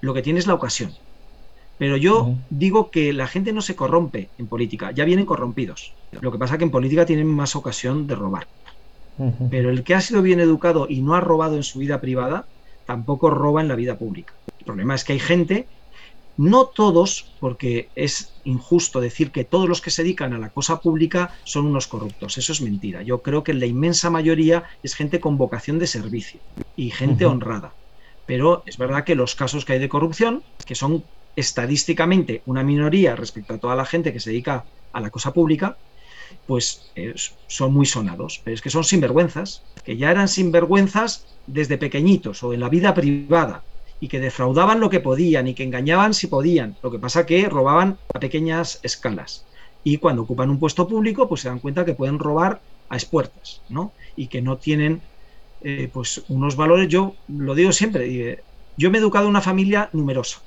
lo 0.01 0.15
que 0.15 0.23
tiene 0.23 0.39
es 0.39 0.47
la 0.47 0.55
ocasión. 0.55 0.93
Pero 1.79 1.99
yo 1.99 2.35
digo 2.49 2.91
que 2.91 3.13
la 3.13 3.27
gente 3.27 3.53
no 3.53 3.61
se 3.61 3.77
corrompe 3.77 4.31
en 4.39 4.47
política, 4.47 4.93
ya 4.93 5.05
vienen 5.05 5.27
corrompidos. 5.27 5.93
Lo 6.23 6.33
que 6.33 6.39
pasa 6.39 6.55
es 6.55 6.59
que 6.59 6.65
en 6.65 6.71
política 6.71 7.05
tienen 7.05 7.27
más 7.27 7.55
ocasión 7.55 8.07
de 8.07 8.15
robar. 8.15 8.47
Pero 9.51 9.71
el 9.71 9.83
que 9.83 9.95
ha 9.95 10.01
sido 10.01 10.21
bien 10.23 10.41
educado 10.41 10.87
y 10.89 11.01
no 11.01 11.15
ha 11.15 11.21
robado 11.21 11.57
en 11.57 11.63
su 11.63 11.79
vida 11.79 12.01
privada, 12.01 12.47
tampoco 12.85 13.31
roba 13.31 13.61
en 13.61 13.69
la 13.69 13.75
vida 13.75 13.97
pública. 13.97 14.35
El 14.59 14.67
problema 14.67 14.95
es 14.95 15.05
que 15.05 15.15
hay 15.15 15.19
gente, 15.19 15.67
no 16.37 16.67
todos, 16.67 17.33
porque 17.41 17.89
es 17.95 18.33
injusto 18.45 19.01
decir 19.01 19.31
que 19.31 19.45
todos 19.45 19.69
los 19.69 19.81
que 19.81 19.91
se 19.91 20.03
dedican 20.03 20.35
a 20.35 20.39
la 20.39 20.51
cosa 20.51 20.81
pública 20.81 21.31
son 21.45 21.67
unos 21.67 21.87
corruptos. 21.87 22.37
Eso 22.37 22.53
es 22.53 22.61
mentira. 22.61 23.03
Yo 23.03 23.23
creo 23.23 23.43
que 23.43 23.55
la 23.55 23.67
inmensa 23.67 24.11
mayoría 24.11 24.65
es 24.83 24.95
gente 24.95 25.19
con 25.19 25.39
vocación 25.39 25.79
de 25.79 25.87
servicio 25.87 26.41
y 26.77 26.91
gente 26.91 27.25
honrada. 27.25 27.73
Pero 28.27 28.63
es 28.67 28.77
verdad 28.77 29.05
que 29.05 29.15
los 29.15 29.35
casos 29.35 29.65
que 29.65 29.75
hay 29.75 29.79
de 29.79 29.89
corrupción, 29.89 30.43
que 30.67 30.75
son 30.75 31.05
estadísticamente 31.37 32.43
una 32.47 32.63
minoría 32.63 33.15
respecto 33.15 33.55
a 33.55 33.59
toda 33.59 33.77
la 33.77 33.85
gente 33.85 34.13
que 34.13 34.21
se 34.21 34.31
dedica 34.31 34.65
a 34.93 35.01
la 35.01 35.11
cosa 35.11 35.33
pública, 35.33 35.77
pues 36.47 36.93
son 37.47 37.73
muy 37.73 37.87
sonados. 37.87 38.41
Pero 38.45 38.55
es 38.55 38.63
que 38.63 38.71
son 38.71 38.85
sinvergüenzas, 38.85 39.63
que 39.85 39.97
ya 39.97 40.11
eran 40.11 40.29
sinvergüenzas 40.29 41.27
desde 41.47 41.79
pequeñitos 41.79 42.43
o 42.43 42.53
en 42.53 42.61
la 42.61 42.69
vida 42.69 42.95
privada 42.95 43.65
y 44.01 44.09
que 44.09 44.21
defraudaban 44.21 44.81
lo 44.81 44.91
que 44.91 45.01
podían 45.01 45.49
y 45.49 45.55
que 45.55 45.65
engañaban 45.65 46.15
si 46.15 46.27
podían. 46.27 46.77
Lo 46.83 46.91
que 46.91 46.99
pasa 46.99 47.27
que 47.27 47.49
robaban 47.49 47.99
a 48.15 48.21
pequeñas 48.21 48.81
escalas. 48.83 49.47
Y 49.83 49.99
cuando 49.99 50.23
ocupan 50.23 50.51
un 50.51 50.59
puesto 50.59 50.87
público, 50.89 51.29
pues 51.29 51.43
se 51.43 51.49
dan 51.49 51.61
cuenta 51.61 51.85
que 51.85 51.95
pueden 51.95 52.19
robar 52.19 52.61
a 52.89 52.97
espuertas, 52.97 53.63
¿no? 53.69 53.93
Y 54.17 54.27
que 54.29 54.43
no 54.43 54.59
tienen 54.59 55.01
eh, 55.63 55.89
pues 55.93 56.25
unos 56.29 56.57
valores. 56.57 56.89
Yo 56.89 57.15
lo 57.29 57.55
digo 57.55 57.73
siempre, 57.73 58.45
yo 58.77 58.91
me 58.91 58.99
he 58.99 59.01
educado 59.01 59.25
en 59.25 59.31
una 59.31 59.41
familia 59.41 59.89
numerosa 59.93 60.41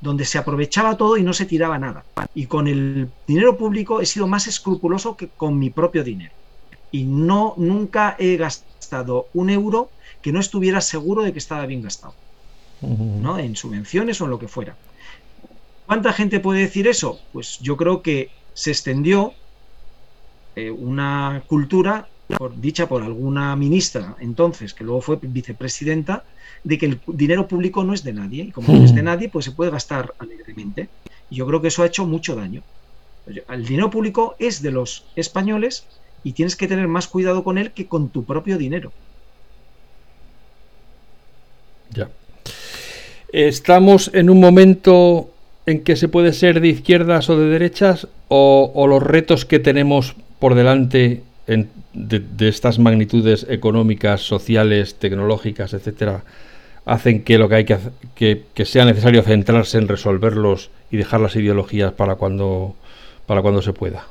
donde 0.00 0.24
se 0.24 0.38
aprovechaba 0.38 0.96
todo 0.96 1.16
y 1.16 1.22
no 1.22 1.32
se 1.32 1.46
tiraba 1.46 1.78
nada. 1.78 2.04
Y 2.34 2.46
con 2.46 2.68
el 2.68 3.08
dinero 3.26 3.56
público 3.56 4.00
he 4.00 4.06
sido 4.06 4.26
más 4.26 4.46
escrupuloso 4.46 5.16
que 5.16 5.28
con 5.28 5.58
mi 5.58 5.70
propio 5.70 6.04
dinero. 6.04 6.32
Y 6.90 7.04
no 7.04 7.54
nunca 7.56 8.16
he 8.18 8.36
gastado 8.36 9.26
un 9.32 9.50
euro 9.50 9.88
que 10.22 10.32
no 10.32 10.40
estuviera 10.40 10.80
seguro 10.80 11.22
de 11.22 11.32
que 11.32 11.38
estaba 11.38 11.66
bien 11.66 11.82
gastado. 11.82 12.14
¿no? 12.80 13.38
En 13.38 13.56
subvenciones 13.56 14.20
o 14.20 14.24
en 14.24 14.30
lo 14.30 14.38
que 14.38 14.48
fuera. 14.48 14.76
¿Cuánta 15.86 16.12
gente 16.12 16.40
puede 16.40 16.60
decir 16.60 16.86
eso? 16.88 17.18
Pues 17.32 17.58
yo 17.60 17.76
creo 17.76 18.02
que 18.02 18.30
se 18.54 18.70
extendió 18.70 19.32
eh, 20.56 20.70
una 20.70 21.42
cultura 21.46 22.08
dicha 22.56 22.88
por 22.88 23.02
alguna 23.02 23.54
ministra 23.56 24.16
entonces, 24.20 24.74
que 24.74 24.84
luego 24.84 25.00
fue 25.00 25.18
vicepresidenta, 25.20 26.24
de 26.62 26.78
que 26.78 26.86
el 26.86 27.00
dinero 27.06 27.46
público 27.46 27.84
no 27.84 27.92
es 27.92 28.02
de 28.02 28.12
nadie, 28.12 28.44
y 28.44 28.50
como 28.50 28.72
no 28.72 28.84
es 28.84 28.94
de 28.94 29.02
nadie, 29.02 29.28
pues 29.28 29.44
se 29.44 29.52
puede 29.52 29.70
gastar 29.70 30.14
alegremente. 30.18 30.88
Y 31.30 31.36
yo 31.36 31.46
creo 31.46 31.60
que 31.60 31.68
eso 31.68 31.82
ha 31.82 31.86
hecho 31.86 32.06
mucho 32.06 32.34
daño. 32.34 32.62
El 33.48 33.64
dinero 33.66 33.90
público 33.90 34.36
es 34.38 34.62
de 34.62 34.70
los 34.70 35.04
españoles 35.16 35.86
y 36.22 36.32
tienes 36.32 36.56
que 36.56 36.68
tener 36.68 36.88
más 36.88 37.08
cuidado 37.08 37.44
con 37.44 37.58
él 37.58 37.72
que 37.72 37.86
con 37.86 38.08
tu 38.08 38.24
propio 38.24 38.58
dinero. 38.58 38.92
Ya. 41.90 42.08
Estamos 43.32 44.10
en 44.14 44.30
un 44.30 44.40
momento 44.40 45.30
en 45.66 45.82
que 45.82 45.96
se 45.96 46.08
puede 46.08 46.32
ser 46.32 46.60
de 46.60 46.68
izquierdas 46.68 47.30
o 47.30 47.38
de 47.38 47.46
derechas 47.46 48.08
o, 48.28 48.86
los 48.88 49.02
retos 49.02 49.44
que 49.44 49.58
tenemos 49.58 50.16
por 50.38 50.54
delante 50.54 51.22
de, 51.46 52.48
estas 52.48 52.78
magnitudes 52.78 53.46
económicas, 53.48 54.22
sociales, 54.22 54.96
tecnológicas, 54.96 55.74
etcétera, 55.74 56.24
hacen 56.84 57.22
que 57.22 57.38
lo 57.38 57.48
que 57.48 57.54
hay 57.54 57.64
que, 57.64 58.44
que, 58.54 58.64
sea 58.64 58.84
necesario 58.84 59.22
centrarse 59.22 59.78
en 59.78 59.88
resolverlos 59.88 60.70
y 60.90 60.96
dejar 60.96 61.20
las 61.20 61.36
ideologías 61.36 61.92
para 61.92 62.16
cuando 62.16 62.76
para 63.26 63.42
cuando 63.42 63.62
se 63.62 63.72
pueda. 63.72 64.06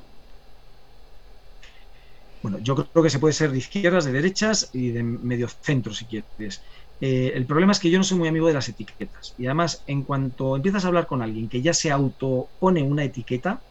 Bueno, 2.42 2.60
yo 2.60 2.76
creo 2.76 3.04
que 3.04 3.10
se 3.10 3.20
puede 3.20 3.34
ser 3.34 3.52
de 3.52 3.60
izquierdas, 3.60 4.06
de 4.06 4.12
derechas 4.12 4.70
y 4.74 4.90
de 4.90 5.04
medio 5.04 5.48
centro, 5.48 5.94
si 5.94 6.06
quieres. 6.06 6.62
Eh, 7.00 7.32
el 7.36 7.46
problema 7.46 7.72
es 7.72 7.80
que 7.80 7.90
yo 7.90 7.98
no 7.98 8.04
soy 8.04 8.18
muy 8.18 8.28
amigo 8.28 8.48
de 8.48 8.54
las 8.54 8.68
etiquetas. 8.68 9.34
Y 9.38 9.46
además, 9.46 9.84
en 9.88 10.04
cuanto 10.04 10.56
empiezas 10.56 10.84
a 10.84 10.88
hablar 10.88 11.08
con 11.08 11.22
alguien 11.22 11.48
que 11.48 11.62
ya 11.62 11.74
se 11.74 11.92
autopone 11.92 12.84
una 12.84 13.04
etiqueta, 13.04 13.62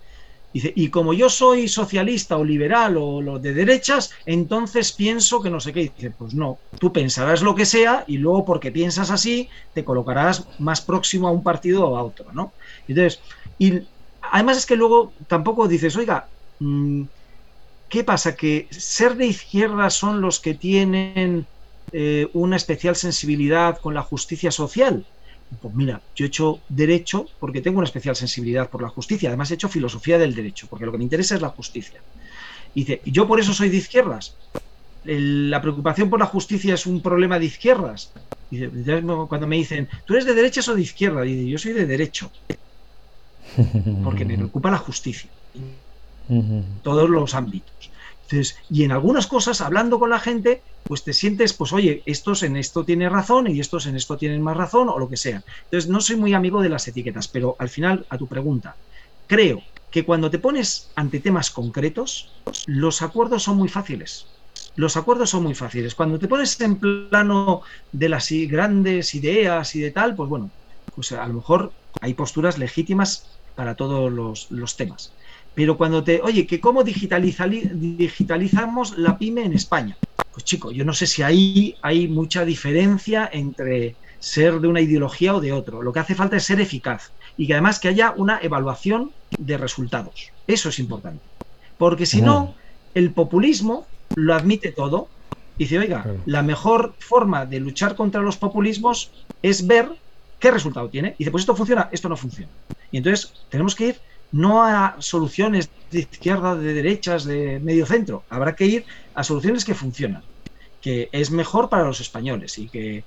dice, 0.52 0.72
y 0.74 0.90
como 0.90 1.12
yo 1.14 1.28
soy 1.30 1.68
socialista 1.68 2.36
o 2.36 2.44
liberal 2.44 2.96
o 2.98 3.20
lo 3.22 3.38
de 3.38 3.54
derechas, 3.54 4.10
entonces 4.26 4.92
pienso 4.92 5.42
que 5.42 5.50
no 5.50 5.60
sé 5.60 5.72
qué. 5.72 5.80
dice, 5.94 6.10
pues 6.12 6.34
no, 6.34 6.62
tú 6.78 6.92
pensarás 6.92 7.42
lo 7.42 7.54
que 7.54 7.66
sea 7.66 8.04
y 8.06 8.18
luego 8.18 8.44
porque 8.44 8.72
piensas 8.72 9.10
así, 9.10 9.48
te 9.72 9.84
colocarás 9.84 10.50
más 10.58 10.82
próximo 10.82 11.28
a 11.28 11.32
un 11.32 11.42
partido 11.42 11.88
o 11.88 11.96
a 11.96 12.04
otro, 12.04 12.32
¿no? 12.32 12.54
Entonces, 12.86 13.22
y 13.58 13.88
además 14.20 14.58
es 14.58 14.66
que 14.66 14.76
luego 14.76 15.14
tampoco 15.28 15.68
dices, 15.68 15.96
oiga, 15.96 16.30
mm, 16.58 17.04
¿qué 17.88 18.04
pasa? 18.04 18.36
Que 18.36 18.68
ser 18.70 19.16
de 19.16 19.26
izquierda 19.26 19.90
son 19.90 20.20
los 20.20 20.40
que 20.40 20.54
tienen 20.54 21.48
eh, 21.92 22.28
una 22.32 22.56
especial 22.56 22.96
sensibilidad 22.96 23.78
con 23.78 23.94
la 23.94 24.02
justicia 24.02 24.50
social. 24.50 25.06
Pues 25.60 25.74
mira, 25.74 26.02
yo 26.14 26.24
he 26.24 26.28
hecho 26.28 26.60
derecho 26.68 27.26
porque 27.38 27.60
tengo 27.60 27.78
una 27.78 27.86
especial 27.86 28.16
sensibilidad 28.16 28.70
por 28.70 28.82
la 28.82 28.88
justicia. 28.88 29.28
Además 29.28 29.50
he 29.50 29.54
hecho 29.54 29.68
filosofía 29.68 30.18
del 30.18 30.34
derecho, 30.34 30.66
porque 30.68 30.86
lo 30.86 30.92
que 30.92 30.98
me 30.98 31.04
interesa 31.04 31.34
es 31.34 31.42
la 31.42 31.50
justicia. 31.50 32.02
Y 32.74 32.80
dice, 32.80 33.02
yo 33.04 33.26
por 33.26 33.38
eso 33.40 33.52
soy 33.52 33.68
de 33.68 33.76
izquierdas. 33.76 34.38
la 35.04 35.60
preocupación 35.60 36.08
por 36.08 36.20
la 36.20 36.26
justicia 36.26 36.74
es 36.74 36.86
un 36.86 37.02
problema 37.02 37.38
de 37.38 37.46
izquierdas. 37.46 38.12
Y 38.50 38.66
cuando 39.28 39.46
me 39.46 39.56
dicen, 39.56 39.88
¿tú 40.06 40.14
eres 40.14 40.26
de 40.26 40.34
derechas 40.34 40.68
o 40.68 40.74
de 40.74 40.82
izquierda? 40.82 41.26
Y 41.26 41.50
yo 41.50 41.58
soy 41.58 41.72
de 41.72 41.86
derecho. 41.86 42.30
Porque 44.04 44.24
me 44.24 44.36
preocupa 44.36 44.70
la 44.70 44.78
justicia. 44.78 45.30
Todos 46.82 47.10
los 47.10 47.34
ámbitos 47.34 47.91
y 48.68 48.84
en 48.84 48.92
algunas 48.92 49.26
cosas, 49.26 49.60
hablando 49.60 49.98
con 49.98 50.10
la 50.10 50.20
gente, 50.20 50.64
pues 50.86 51.04
te 51.04 51.12
sientes, 51.12 51.54
pues 51.54 51.72
oye, 51.72 52.02
estos 52.06 52.42
en 52.42 52.56
esto 52.56 52.84
tienen 52.84 53.10
razón 53.10 53.46
y 53.48 53.60
estos 53.60 53.86
en 53.86 53.96
esto 53.96 54.16
tienen 54.16 54.42
más 54.42 54.56
razón 54.56 54.88
o 54.88 54.98
lo 54.98 55.08
que 55.08 55.16
sea. 55.16 55.42
Entonces, 55.64 55.90
no 55.90 56.00
soy 56.00 56.16
muy 56.16 56.34
amigo 56.34 56.62
de 56.62 56.68
las 56.68 56.86
etiquetas, 56.88 57.28
pero 57.28 57.56
al 57.58 57.68
final, 57.68 58.06
a 58.08 58.18
tu 58.18 58.28
pregunta, 58.28 58.78
creo 59.26 59.68
que 59.90 60.04
cuando 60.04 60.30
te 60.30 60.38
pones 60.38 60.92
ante 60.94 61.20
temas 61.20 61.50
concretos, 61.50 62.36
los 62.64 63.02
acuerdos 63.02 63.42
son 63.42 63.56
muy 63.56 63.68
fáciles. 63.68 64.32
Los 64.74 64.96
acuerdos 64.96 65.30
son 65.30 65.42
muy 65.42 65.54
fáciles. 65.54 65.94
Cuando 65.94 66.18
te 66.18 66.28
pones 66.28 66.58
en 66.60 66.78
plano 66.80 67.62
de 67.90 68.08
las 68.08 68.28
grandes 68.48 69.14
ideas 69.14 69.74
y 69.74 69.80
de 69.80 69.90
tal, 69.90 70.14
pues 70.16 70.28
bueno, 70.28 70.52
pues 70.94 71.12
a 71.12 71.26
lo 71.26 71.34
mejor 71.34 71.74
hay 72.00 72.14
posturas 72.14 72.58
legítimas 72.58 73.40
para 73.54 73.76
todos 73.76 74.10
los, 74.10 74.46
los 74.50 74.76
temas. 74.76 75.14
Pero 75.54 75.76
cuando 75.76 76.02
te, 76.02 76.20
oye, 76.22 76.46
que 76.46 76.60
cómo 76.60 76.82
digitalizamos 76.84 78.98
la 78.98 79.18
pyme 79.18 79.44
en 79.44 79.52
España. 79.52 79.96
Pues 80.32 80.44
chico, 80.44 80.70
yo 80.70 80.84
no 80.84 80.94
sé 80.94 81.06
si 81.06 81.22
ahí 81.22 81.76
hay 81.82 82.08
mucha 82.08 82.44
diferencia 82.44 83.28
entre 83.32 83.96
ser 84.18 84.60
de 84.60 84.68
una 84.68 84.80
ideología 84.80 85.34
o 85.34 85.40
de 85.40 85.52
otro. 85.52 85.82
Lo 85.82 85.92
que 85.92 86.00
hace 86.00 86.14
falta 86.14 86.36
es 86.36 86.44
ser 86.44 86.60
eficaz 86.60 87.10
y 87.36 87.46
que 87.46 87.52
además 87.52 87.80
que 87.80 87.88
haya 87.88 88.14
una 88.16 88.38
evaluación 88.40 89.10
de 89.36 89.58
resultados. 89.58 90.30
Eso 90.46 90.70
es 90.70 90.78
importante. 90.78 91.22
Porque 91.76 92.06
si 92.06 92.22
no, 92.22 92.54
el 92.94 93.10
populismo 93.10 93.86
lo 94.14 94.34
admite 94.34 94.72
todo. 94.72 95.08
Dice, 95.58 95.78
oiga, 95.78 96.06
la 96.24 96.42
mejor 96.42 96.94
forma 96.98 97.44
de 97.44 97.60
luchar 97.60 97.94
contra 97.94 98.22
los 98.22 98.36
populismos 98.36 99.10
es 99.42 99.66
ver 99.66 99.90
qué 100.38 100.50
resultado 100.50 100.88
tiene. 100.88 101.10
Y 101.10 101.18
dice, 101.18 101.30
pues 101.30 101.42
esto 101.42 101.54
funciona, 101.54 101.88
esto 101.92 102.08
no 102.08 102.16
funciona. 102.16 102.50
Y 102.90 102.98
entonces 102.98 103.32
tenemos 103.50 103.74
que 103.74 103.88
ir 103.88 103.96
no 104.32 104.64
a 104.64 104.96
soluciones 104.98 105.70
de 105.90 106.00
izquierda, 106.00 106.56
de 106.56 106.74
derechas, 106.74 107.24
de 107.24 107.60
medio 107.60 107.86
centro. 107.86 108.24
Habrá 108.30 108.56
que 108.56 108.66
ir 108.66 108.84
a 109.14 109.22
soluciones 109.22 109.64
que 109.64 109.74
funcionan, 109.74 110.22
que 110.80 111.10
es 111.12 111.30
mejor 111.30 111.68
para 111.68 111.84
los 111.84 112.00
españoles 112.00 112.58
y 112.58 112.68
que 112.68 113.04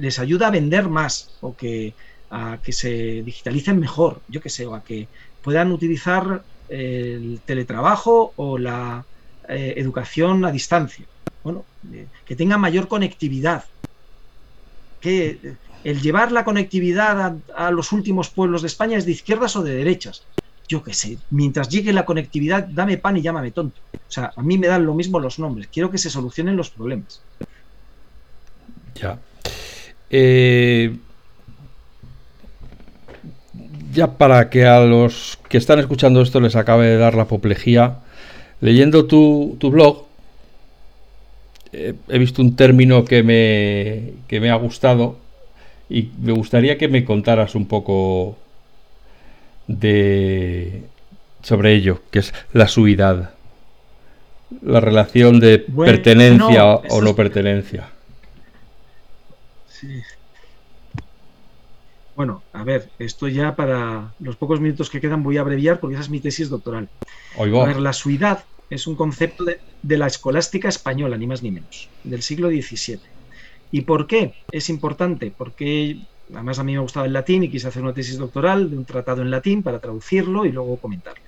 les 0.00 0.18
ayuda 0.18 0.48
a 0.48 0.50
vender 0.50 0.88
más 0.88 1.30
o 1.40 1.56
que 1.56 1.94
a 2.30 2.58
que 2.62 2.72
se 2.72 3.22
digitalicen 3.22 3.78
mejor, 3.78 4.20
yo 4.28 4.40
que 4.40 4.50
sé, 4.50 4.66
o 4.66 4.74
a 4.74 4.82
que 4.82 5.06
puedan 5.42 5.70
utilizar 5.70 6.42
el 6.68 7.40
teletrabajo 7.44 8.32
o 8.34 8.58
la 8.58 9.04
eh, 9.48 9.74
educación 9.76 10.44
a 10.44 10.50
distancia. 10.50 11.04
Bueno, 11.44 11.64
eh, 11.92 12.06
que 12.24 12.34
tengan 12.34 12.60
mayor 12.60 12.88
conectividad. 12.88 13.64
Que 15.00 15.38
el 15.84 16.00
llevar 16.00 16.32
la 16.32 16.44
conectividad 16.44 17.36
a, 17.54 17.70
los 17.70 17.92
últimos 17.92 18.30
pueblos 18.30 18.62
de 18.62 18.68
España 18.68 18.98
es 18.98 19.04
de 19.04 19.12
izquierdas 19.12 19.54
o 19.54 19.62
de 19.62 19.74
derechas 19.74 20.24
yo 20.68 20.82
qué 20.82 20.94
sé, 20.94 21.18
mientras 21.30 21.68
llegue 21.68 21.92
la 21.92 22.04
conectividad, 22.04 22.66
dame 22.66 22.98
pan 22.98 23.16
y 23.16 23.22
llámame 23.22 23.50
tonto. 23.50 23.80
O 23.94 24.10
sea, 24.10 24.32
a 24.34 24.42
mí 24.42 24.58
me 24.58 24.66
dan 24.66 24.86
lo 24.86 24.94
mismo 24.94 25.20
los 25.20 25.38
nombres, 25.38 25.68
quiero 25.72 25.90
que 25.90 25.98
se 25.98 26.10
solucionen 26.10 26.56
los 26.56 26.70
problemas. 26.70 27.20
Ya. 28.94 29.18
Eh, 30.10 30.96
ya 33.92 34.16
para 34.16 34.50
que 34.50 34.66
a 34.66 34.80
los 34.80 35.38
que 35.48 35.58
están 35.58 35.78
escuchando 35.78 36.22
esto 36.22 36.40
les 36.40 36.56
acabe 36.56 36.86
de 36.86 36.96
dar 36.96 37.14
la 37.14 37.22
apoplejía, 37.22 37.98
leyendo 38.60 39.06
tu, 39.06 39.58
blog, 39.60 40.04
eh, 41.72 41.94
he 42.08 42.18
visto 42.18 42.40
un 42.40 42.56
término 42.56 43.04
que 43.04 43.22
me, 43.22 44.14
que 44.28 44.40
me 44.40 44.50
ha 44.50 44.56
gustado 44.56 45.18
y 45.90 46.10
me 46.20 46.32
gustaría 46.32 46.78
que 46.78 46.88
me 46.88 47.04
contaras 47.04 47.54
un 47.54 47.66
poco 47.66 48.38
de 49.66 50.84
sobre 51.42 51.74
ello, 51.74 52.00
que 52.10 52.20
es 52.20 52.34
la 52.52 52.68
suidad. 52.68 53.30
La 54.62 54.80
relación 54.80 55.40
de 55.40 55.58
pertenencia 55.58 56.64
o 56.64 57.02
no 57.02 57.14
pertenencia. 57.14 57.90
Bueno, 62.16 62.42
a 62.52 62.62
ver, 62.62 62.88
esto 62.98 63.26
ya 63.28 63.56
para 63.56 64.14
los 64.20 64.36
pocos 64.36 64.60
minutos 64.60 64.88
que 64.88 65.00
quedan 65.00 65.22
voy 65.22 65.36
a 65.36 65.40
abreviar 65.40 65.80
porque 65.80 65.94
esa 65.94 66.04
es 66.04 66.10
mi 66.10 66.20
tesis 66.20 66.48
doctoral. 66.48 66.88
A 67.36 67.44
ver, 67.44 67.80
la 67.80 67.92
suidad 67.92 68.44
es 68.70 68.86
un 68.86 68.94
concepto 68.94 69.44
de, 69.44 69.58
de, 69.82 69.98
la 69.98 70.06
escolástica 70.06 70.68
española, 70.68 71.16
ni 71.18 71.26
más 71.26 71.42
ni 71.42 71.50
menos, 71.50 71.88
del 72.04 72.22
siglo 72.22 72.48
XVII. 72.48 73.00
¿Y 73.72 73.80
por 73.82 74.06
qué 74.06 74.34
es 74.52 74.70
importante? 74.70 75.32
Porque 75.36 75.98
Además, 76.34 76.58
a 76.58 76.64
mí 76.64 76.72
me 76.72 76.80
gustaba 76.80 77.06
el 77.06 77.12
latín 77.12 77.44
y 77.44 77.48
quise 77.48 77.68
hacer 77.68 77.82
una 77.82 77.94
tesis 77.94 78.18
doctoral 78.18 78.70
de 78.70 78.76
un 78.76 78.84
tratado 78.84 79.22
en 79.22 79.30
latín 79.30 79.62
para 79.62 79.78
traducirlo 79.78 80.44
y 80.44 80.52
luego 80.52 80.76
comentarlo. 80.76 81.22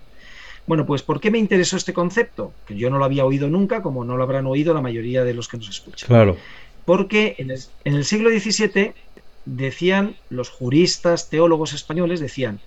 Bueno, 0.66 0.84
pues 0.84 1.02
¿por 1.02 1.20
qué 1.20 1.30
me 1.30 1.38
interesó 1.38 1.76
este 1.76 1.92
concepto? 1.92 2.52
Que 2.66 2.76
yo 2.76 2.90
no 2.90 2.98
lo 2.98 3.04
había 3.04 3.24
oído 3.24 3.48
nunca, 3.48 3.82
como 3.82 4.04
no 4.04 4.16
lo 4.16 4.22
habrán 4.24 4.46
oído 4.46 4.74
la 4.74 4.80
mayoría 4.80 5.22
de 5.22 5.32
los 5.32 5.48
que 5.48 5.58
nos 5.58 5.68
escuchan. 5.68 6.08
Claro. 6.08 6.36
Porque 6.84 7.36
en 7.38 7.50
el, 7.94 8.04
siglo 8.04 8.30
XVII 8.30 8.92
decían 9.44 10.16
los 10.28 10.50
juristas, 10.50 11.30
teólogos 11.30 11.72
españoles, 11.72 12.20
decían, 12.20 12.58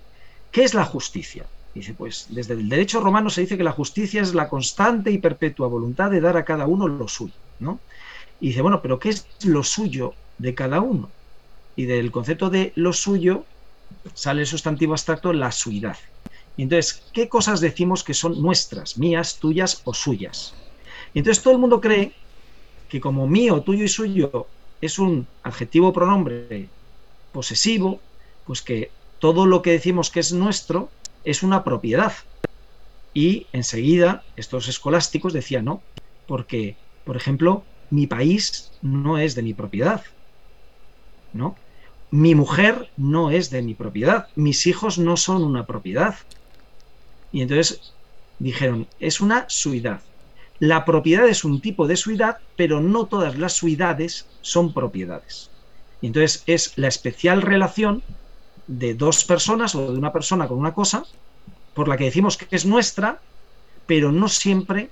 ¿qué 0.51 0.63
es 0.63 0.73
la 0.73 0.85
justicia? 0.85 1.45
Dice, 1.75 1.93
pues 1.93 2.27
desde 2.29 2.53
el 2.53 2.69
derecho 2.69 3.01
romano 3.01 3.29
se 3.29 3.41
dice 3.41 3.57
que 3.57 3.63
la 3.63 3.71
justicia 3.73 4.21
es 4.21 4.33
la 4.33 4.49
constante 4.49 5.11
y 5.11 5.17
perpetua 5.17 5.67
voluntad 5.67 6.09
de 6.09 6.21
dar 6.21 6.37
a 6.37 6.45
cada 6.45 6.67
uno 6.67 6.87
lo 6.87 7.07
suyo, 7.07 7.33
¿no? 7.59 7.79
Y 8.39 8.47
dice, 8.47 8.61
bueno, 8.61 8.81
pero 8.81 8.97
¿qué 8.97 9.09
es 9.09 9.25
lo 9.43 9.63
suyo 9.63 10.13
de 10.37 10.55
cada 10.55 10.79
uno? 10.79 11.09
Y 11.79 11.85
del 11.85 12.11
concepto 12.11 12.49
de 12.49 12.73
lo 12.75 12.91
suyo 12.91 13.45
sale 14.13 14.41
el 14.41 14.47
sustantivo 14.47 14.91
abstracto 14.91 15.31
la 15.31 15.49
suidad. 15.49 15.95
Y 16.57 16.63
entonces, 16.63 17.01
¿qué 17.13 17.29
cosas 17.29 17.61
decimos 17.61 18.03
que 18.03 18.13
son 18.13 18.41
nuestras, 18.41 18.97
mías, 18.97 19.37
tuyas 19.39 19.81
o 19.85 19.93
suyas? 19.93 20.53
Y 21.13 21.19
entonces 21.19 21.41
todo 21.41 21.53
el 21.53 21.59
mundo 21.61 21.79
cree 21.79 22.11
que 22.89 22.99
como 22.99 23.27
mío, 23.27 23.61
tuyo 23.61 23.85
y 23.85 23.87
suyo 23.87 24.47
es 24.81 24.99
un 24.99 25.25
adjetivo 25.41 25.93
pronombre 25.93 26.67
posesivo, 27.31 28.01
pues 28.45 28.61
que 28.61 28.91
todo 29.19 29.45
lo 29.45 29.61
que 29.61 29.71
decimos 29.71 30.09
que 30.09 30.19
es 30.19 30.33
nuestro 30.33 30.89
es 31.23 31.43
una 31.43 31.63
propiedad. 31.63 32.11
Y 33.13 33.45
enseguida 33.53 34.25
estos 34.35 34.67
escolásticos 34.67 35.31
decían 35.31 35.63
no, 35.63 35.81
porque, 36.27 36.75
por 37.05 37.15
ejemplo, 37.15 37.63
mi 37.89 38.05
país 38.05 38.69
no 38.81 39.17
es 39.17 39.33
de 39.33 39.43
mi 39.43 39.53
propiedad, 39.53 40.03
¿no? 41.31 41.55
Mi 42.11 42.35
mujer 42.35 42.89
no 42.97 43.31
es 43.31 43.49
de 43.49 43.61
mi 43.61 43.75
propiedad, 43.75 44.27
mis 44.35 44.65
hijos 44.67 44.97
no 44.97 45.17
son 45.17 45.43
una 45.43 45.65
propiedad. 45.65 46.15
Y 47.31 47.41
entonces 47.41 47.93
dijeron, 48.39 48.87
es 48.99 49.21
una 49.21 49.45
suidad. 49.47 50.01
La 50.59 50.85
propiedad 50.85 51.27
es 51.27 51.43
un 51.43 51.61
tipo 51.61 51.87
de 51.87 51.95
suidad, 51.95 52.39
pero 52.55 52.81
no 52.81 53.05
todas 53.05 53.37
las 53.37 53.53
suidades 53.53 54.25
son 54.41 54.73
propiedades. 54.73 55.49
Y 56.01 56.07
entonces 56.07 56.43
es 56.47 56.77
la 56.77 56.87
especial 56.87 57.41
relación 57.41 58.03
de 58.67 58.93
dos 58.93 59.23
personas 59.23 59.75
o 59.75 59.91
de 59.91 59.97
una 59.97 60.11
persona 60.11 60.47
con 60.47 60.57
una 60.57 60.73
cosa, 60.73 61.03
por 61.73 61.87
la 61.87 61.97
que 61.97 62.05
decimos 62.05 62.37
que 62.37 62.47
es 62.55 62.65
nuestra, 62.65 63.21
pero 63.85 64.11
no 64.11 64.27
siempre 64.27 64.89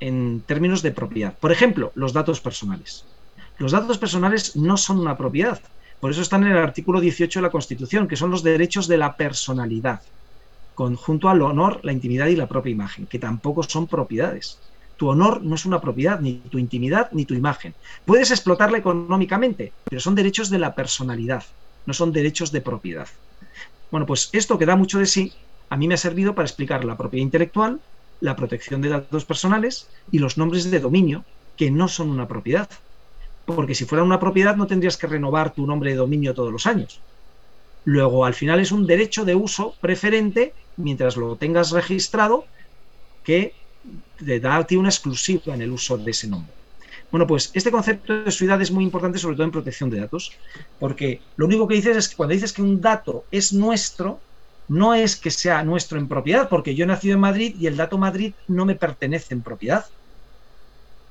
en 0.00 0.42
términos 0.46 0.82
de 0.82 0.92
propiedad. 0.92 1.34
Por 1.38 1.52
ejemplo, 1.52 1.92
los 1.94 2.12
datos 2.12 2.40
personales. 2.40 3.04
Los 3.58 3.72
datos 3.72 3.98
personales 3.98 4.56
no 4.56 4.76
son 4.76 4.98
una 5.00 5.16
propiedad. 5.16 5.60
Por 6.00 6.10
eso 6.10 6.22
están 6.22 6.44
en 6.44 6.52
el 6.52 6.58
artículo 6.58 7.00
18 7.00 7.38
de 7.38 7.42
la 7.42 7.50
Constitución, 7.50 8.08
que 8.08 8.16
son 8.16 8.30
los 8.30 8.42
derechos 8.42 8.88
de 8.88 8.98
la 8.98 9.16
personalidad, 9.16 10.00
conjunto 10.74 11.28
al 11.28 11.42
honor, 11.42 11.80
la 11.82 11.92
intimidad 11.92 12.26
y 12.26 12.36
la 12.36 12.48
propia 12.48 12.72
imagen, 12.72 13.06
que 13.06 13.18
tampoco 13.18 13.62
son 13.62 13.86
propiedades. 13.86 14.60
Tu 14.96 15.08
honor 15.08 15.42
no 15.42 15.54
es 15.54 15.64
una 15.64 15.80
propiedad, 15.80 16.20
ni 16.20 16.40
tu 16.40 16.58
intimidad, 16.58 17.10
ni 17.12 17.24
tu 17.24 17.34
imagen. 17.34 17.74
Puedes 18.04 18.30
explotarla 18.30 18.78
económicamente, 18.78 19.72
pero 19.84 20.00
son 20.00 20.14
derechos 20.14 20.50
de 20.50 20.58
la 20.58 20.74
personalidad, 20.74 21.44
no 21.86 21.94
son 21.94 22.12
derechos 22.12 22.52
de 22.52 22.60
propiedad. 22.60 23.08
Bueno, 23.90 24.06
pues 24.06 24.28
esto 24.32 24.58
que 24.58 24.66
da 24.66 24.76
mucho 24.76 24.98
de 24.98 25.06
sí, 25.06 25.32
a 25.70 25.76
mí 25.76 25.88
me 25.88 25.94
ha 25.94 25.98
servido 25.98 26.34
para 26.34 26.46
explicar 26.46 26.84
la 26.84 26.96
propiedad 26.96 27.24
intelectual, 27.24 27.80
la 28.20 28.36
protección 28.36 28.80
de 28.80 28.90
datos 28.90 29.24
personales 29.24 29.90
y 30.10 30.18
los 30.18 30.38
nombres 30.38 30.70
de 30.70 30.80
dominio, 30.80 31.24
que 31.56 31.70
no 31.70 31.88
son 31.88 32.10
una 32.10 32.28
propiedad. 32.28 32.68
Porque 33.44 33.74
si 33.74 33.84
fuera 33.84 34.04
una 34.04 34.20
propiedad 34.20 34.56
no 34.56 34.66
tendrías 34.66 34.96
que 34.96 35.06
renovar 35.06 35.52
tu 35.52 35.66
nombre 35.66 35.90
de 35.90 35.96
dominio 35.96 36.34
todos 36.34 36.52
los 36.52 36.66
años. 36.66 37.00
Luego, 37.84 38.24
al 38.24 38.34
final 38.34 38.60
es 38.60 38.72
un 38.72 38.86
derecho 38.86 39.24
de 39.24 39.34
uso 39.34 39.74
preferente 39.80 40.54
mientras 40.76 41.16
lo 41.16 41.36
tengas 41.36 41.70
registrado 41.70 42.46
que 43.22 43.52
te 44.16 44.40
da 44.40 44.56
a 44.56 44.66
ti 44.66 44.76
una 44.76 44.88
exclusiva 44.88 45.54
en 45.54 45.62
el 45.62 45.72
uso 45.72 45.98
de 45.98 46.10
ese 46.10 46.28
nombre. 46.28 46.54
Bueno, 47.10 47.26
pues 47.26 47.50
este 47.54 47.70
concepto 47.70 48.24
de 48.24 48.30
suidad 48.30 48.60
es 48.60 48.70
muy 48.70 48.82
importante, 48.84 49.18
sobre 49.18 49.36
todo 49.36 49.44
en 49.44 49.52
protección 49.52 49.90
de 49.90 50.00
datos, 50.00 50.32
porque 50.80 51.20
lo 51.36 51.46
único 51.46 51.68
que 51.68 51.76
dices 51.76 51.96
es 51.96 52.08
que 52.08 52.16
cuando 52.16 52.34
dices 52.34 52.52
que 52.52 52.62
un 52.62 52.80
dato 52.80 53.24
es 53.30 53.52
nuestro, 53.52 54.20
no 54.68 54.94
es 54.94 55.16
que 55.16 55.30
sea 55.30 55.62
nuestro 55.62 55.98
en 55.98 56.08
propiedad, 56.08 56.48
porque 56.48 56.74
yo 56.74 56.84
he 56.84 56.88
nacido 56.88 57.14
en 57.14 57.20
Madrid 57.20 57.54
y 57.58 57.66
el 57.66 57.76
dato 57.76 57.98
Madrid 57.98 58.34
no 58.48 58.64
me 58.64 58.74
pertenece 58.74 59.34
en 59.34 59.42
propiedad, 59.42 59.84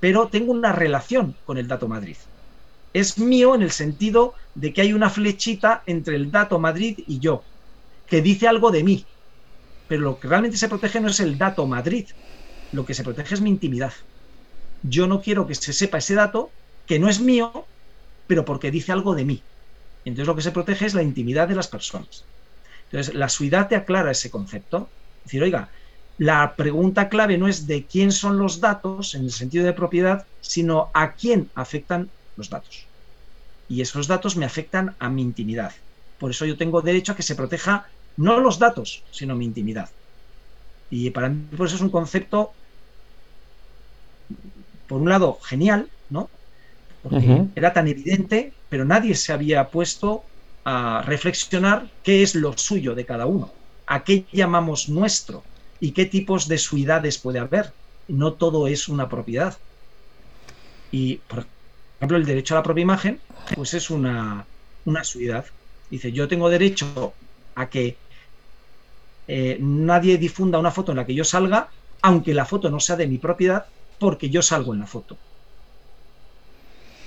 pero 0.04 0.28
tengo 0.28 0.51
una 0.51 0.74
relación 0.74 1.34
con 1.45 1.58
el 1.58 1.70
dato 1.70 1.88
Madrid. 1.88 2.18
Es 2.91 3.18
mío 3.18 3.56
en 3.56 3.62
el 3.62 3.72
sentido 3.72 4.34
de 4.54 4.74
que 4.74 4.82
hay 4.82 4.91
una 4.91 5.10
flechita 5.10 5.82
entre 5.86 6.18
el 6.18 6.30
dato 6.30 6.60
Madrid 6.60 6.99
y 7.08 7.20
yo, 7.20 7.41
que 8.06 8.22
dice 8.22 8.49
algo 8.49 8.70
de 8.70 8.84
mí. 8.84 9.06
Pero 9.88 10.01
lo 10.01 10.20
que 10.20 10.28
realmente 10.28 10.58
se 10.58 10.68
protege 10.68 10.99
no 10.99 11.08
es 11.08 11.22
el 11.22 11.38
dato 11.38 11.66
Madrid, 11.68 12.06
lo 12.74 12.86
que 12.86 12.93
se 12.93 13.06
protege 13.06 13.36
es 13.36 13.39
mi 13.39 13.49
intimidad. 13.49 13.93
Yo 14.82 15.08
no 15.08 15.22
quiero 15.22 15.47
que 15.47 15.56
se 15.56 15.72
sepa 15.72 15.99
ese 15.99 16.16
dato, 16.16 16.49
que 16.86 16.99
no 16.99 17.08
es 17.08 17.22
mío, 17.22 17.66
pero 18.28 18.43
porque 18.43 18.72
dice 18.72 18.91
algo 18.91 19.16
de 19.16 19.24
mí. 19.24 19.41
Entonces 20.04 20.28
lo 20.28 20.36
que 20.36 20.41
se 20.41 20.51
protege 20.51 20.86
es 20.86 20.95
la 20.95 21.04
intimidad 21.04 21.47
de 21.47 21.56
las 21.56 21.70
personas. 21.70 22.26
Entonces, 22.91 23.16
la 23.16 23.30
suidad 23.30 23.70
te 23.70 23.78
aclara 23.78 24.12
ese 24.12 24.30
concepto. 24.30 24.89
Es 25.20 25.32
decir, 25.32 25.43
oiga, 25.43 25.72
la 26.18 26.55
pregunta 26.55 27.09
clave 27.09 27.38
no 27.38 27.47
es 27.47 27.66
de 27.66 27.86
quién 27.86 28.11
son 28.11 28.38
los 28.38 28.59
datos 28.59 29.16
en 29.16 29.24
el 29.24 29.32
sentido 29.32 29.66
de 29.66 29.74
propiedad, 29.74 30.28
sino 30.41 30.91
a 30.93 31.14
quién 31.14 31.49
afectan 31.55 32.09
los 32.36 32.49
datos. 32.49 32.88
Y 33.68 33.82
esos 33.82 34.07
datos 34.07 34.36
me 34.36 34.45
afectan 34.45 34.95
a 34.99 35.09
mi 35.09 35.22
intimidad. 35.22 35.74
Por 36.20 36.32
eso 36.32 36.45
yo 36.45 36.57
tengo 36.57 36.82
derecho 36.82 37.14
a 37.14 37.16
que 37.16 37.24
se 37.24 37.36
proteja 37.36 37.89
no 38.18 38.39
los 38.39 38.59
datos, 38.59 39.03
sino 39.11 39.36
mi 39.36 39.45
intimidad. 39.45 39.89
Y 40.89 41.09
para 41.09 41.30
mí, 41.30 41.47
por 41.57 41.66
eso 41.66 41.76
es 41.76 41.82
un 41.82 41.89
concepto, 41.89 42.53
por 44.88 45.01
un 45.01 45.09
lado, 45.09 45.39
genial, 45.41 45.89
¿no? 46.09 46.30
Porque 47.01 47.47
era 47.55 47.74
tan 47.74 47.88
evidente, 47.88 48.53
pero 48.70 48.86
nadie 48.86 49.16
se 49.16 49.34
había 49.34 49.70
puesto 49.70 50.24
a 50.64 51.01
reflexionar 51.01 51.89
qué 52.03 52.22
es 52.22 52.36
lo 52.36 52.55
suyo 52.55 52.93
de 52.93 53.05
cada 53.05 53.26
uno, 53.26 53.51
a 53.88 54.03
qué 54.03 54.26
llamamos 54.32 54.88
nuestro 54.88 55.43
y 55.80 55.92
qué 55.92 56.06
tipos 56.06 56.48
de 56.48 56.58
suidades 56.58 57.18
puede 57.18 57.40
haber. 57.40 57.72
No 58.08 58.34
todo 58.34 58.68
es 58.68 58.88
una 58.88 59.10
propiedad. 59.10 59.58
Y, 60.92 61.18
por 61.28 61.46
ejemplo, 61.98 62.18
el 62.18 62.26
derecho 62.26 62.56
a 62.56 62.60
la 62.60 62.64
propia 62.64 62.84
imagen, 62.84 63.20
pues 63.56 63.74
es 63.74 63.90
una, 63.90 64.46
una 64.86 65.04
suidad. 65.04 65.46
Dice, 65.90 66.12
yo 66.12 66.28
tengo 66.28 66.50
derecho 66.50 67.14
a 67.56 67.70
que 67.70 67.98
eh, 69.28 69.58
nadie 69.60 70.18
difunda 70.18 70.60
una 70.60 70.72
foto 70.72 70.92
en 70.92 70.98
la 70.98 71.06
que 71.06 71.16
yo 71.16 71.24
salga, 71.24 71.70
aunque 72.02 72.34
la 72.34 72.46
foto 72.46 72.70
no 72.70 72.80
sea 72.80 72.96
de 72.96 73.08
mi 73.08 73.18
propiedad, 73.18 73.66
porque 74.00 74.30
yo 74.30 74.42
salgo 74.42 74.74
en 74.74 74.82
la 74.82 74.88
foto. 74.88 75.18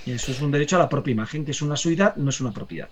Y 0.05 0.11
eso 0.11 0.31
es 0.31 0.41
un 0.41 0.51
derecho 0.51 0.77
a 0.77 0.79
la 0.79 0.89
propia 0.89 1.11
imagen, 1.11 1.45
que 1.45 1.51
es 1.51 1.61
una 1.61 1.75
suidad, 1.75 2.15
no 2.15 2.29
es 2.29 2.39
una 2.41 2.51
propiedad. 2.51 2.89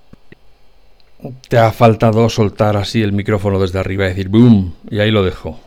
Te 1.47 1.57
ha 1.57 1.71
faltado 1.71 2.29
soltar 2.29 2.77
así 2.77 3.01
el 3.01 3.13
micrófono 3.13 3.59
desde 3.59 3.79
arriba 3.79 4.05
y 4.05 4.09
decir 4.09 4.29
¡boom! 4.29 4.75
Y 4.89 4.99
ahí 4.99 5.11
lo 5.11 5.23
dejo. 5.23 5.59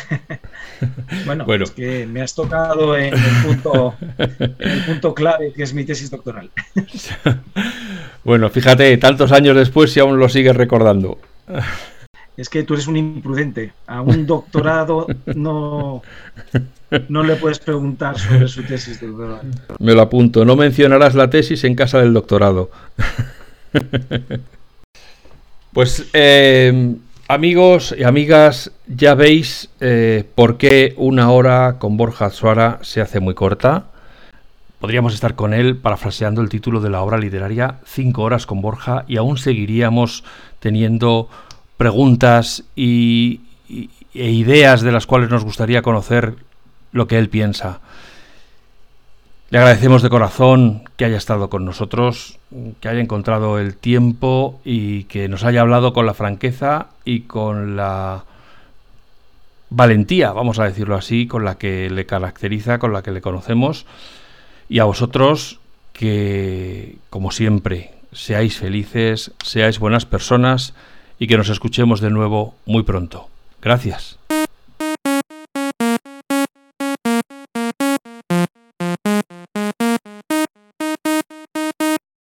bueno, 1.26 1.46
es 1.64 1.70
que 1.70 2.06
me 2.06 2.22
has 2.22 2.34
tocado 2.34 2.96
en 2.96 3.14
el, 3.14 3.42
punto, 3.44 3.94
en 4.18 4.70
el 4.70 4.84
punto 4.84 5.14
clave 5.14 5.52
que 5.52 5.62
es 5.62 5.74
mi 5.74 5.84
tesis 5.84 6.10
doctoral. 6.10 6.50
bueno, 8.24 8.48
fíjate, 8.50 8.96
tantos 8.96 9.32
años 9.32 9.56
después 9.56 9.96
y 9.96 10.00
aún 10.00 10.18
lo 10.18 10.28
sigues 10.28 10.56
recordando. 10.56 11.18
Es 12.36 12.48
que 12.48 12.62
tú 12.62 12.74
eres 12.74 12.86
un 12.86 12.96
imprudente. 12.96 13.72
A 13.86 14.00
un 14.00 14.26
doctorado 14.26 15.06
no, 15.34 16.02
no 17.08 17.22
le 17.22 17.36
puedes 17.36 17.58
preguntar 17.58 18.18
sobre 18.18 18.48
su 18.48 18.62
tesis 18.62 19.00
doctoral. 19.00 19.42
Me 19.78 19.92
lo 19.92 20.00
apunto. 20.00 20.44
No 20.44 20.56
mencionarás 20.56 21.14
la 21.14 21.28
tesis 21.28 21.64
en 21.64 21.74
casa 21.74 21.98
del 21.98 22.14
doctorado. 22.14 22.70
pues 25.72 26.08
eh, 26.12 26.94
amigos 27.32 27.94
y 27.96 28.04
amigas, 28.04 28.72
ya 28.86 29.14
veis 29.14 29.70
eh, 29.80 30.24
por 30.34 30.58
qué 30.58 30.92
una 30.98 31.30
hora 31.30 31.78
con 31.78 31.96
Borja 31.96 32.28
Suara 32.28 32.78
se 32.82 33.00
hace 33.00 33.20
muy 33.20 33.32
corta. 33.32 33.84
Podríamos 34.78 35.14
estar 35.14 35.34
con 35.34 35.54
él 35.54 35.76
parafraseando 35.76 36.42
el 36.42 36.50
título 36.50 36.80
de 36.80 36.90
la 36.90 37.00
obra 37.00 37.16
literaria 37.16 37.76
Cinco 37.86 38.22
horas 38.22 38.44
con 38.44 38.60
Borja 38.60 39.04
y 39.08 39.16
aún 39.16 39.38
seguiríamos 39.38 40.24
teniendo 40.60 41.30
preguntas 41.78 42.64
y, 42.76 43.40
e 44.12 44.30
ideas 44.30 44.82
de 44.82 44.92
las 44.92 45.06
cuales 45.06 45.30
nos 45.30 45.42
gustaría 45.42 45.80
conocer 45.80 46.34
lo 46.92 47.06
que 47.06 47.18
él 47.18 47.30
piensa. 47.30 47.80
Le 49.52 49.58
agradecemos 49.58 50.00
de 50.00 50.08
corazón 50.08 50.84
que 50.96 51.04
haya 51.04 51.18
estado 51.18 51.50
con 51.50 51.66
nosotros, 51.66 52.38
que 52.80 52.88
haya 52.88 53.00
encontrado 53.02 53.58
el 53.58 53.76
tiempo 53.76 54.58
y 54.64 55.04
que 55.04 55.28
nos 55.28 55.44
haya 55.44 55.60
hablado 55.60 55.92
con 55.92 56.06
la 56.06 56.14
franqueza 56.14 56.86
y 57.04 57.24
con 57.24 57.76
la 57.76 58.24
valentía, 59.68 60.32
vamos 60.32 60.58
a 60.58 60.64
decirlo 60.64 60.96
así, 60.96 61.26
con 61.26 61.44
la 61.44 61.58
que 61.58 61.90
le 61.90 62.06
caracteriza, 62.06 62.78
con 62.78 62.94
la 62.94 63.02
que 63.02 63.10
le 63.10 63.20
conocemos. 63.20 63.84
Y 64.70 64.78
a 64.78 64.84
vosotros 64.84 65.60
que, 65.92 66.96
como 67.10 67.30
siempre, 67.30 67.90
seáis 68.10 68.56
felices, 68.56 69.32
seáis 69.44 69.78
buenas 69.78 70.06
personas 70.06 70.72
y 71.18 71.26
que 71.26 71.36
nos 71.36 71.50
escuchemos 71.50 72.00
de 72.00 72.08
nuevo 72.08 72.54
muy 72.64 72.84
pronto. 72.84 73.28
Gracias. 73.60 74.18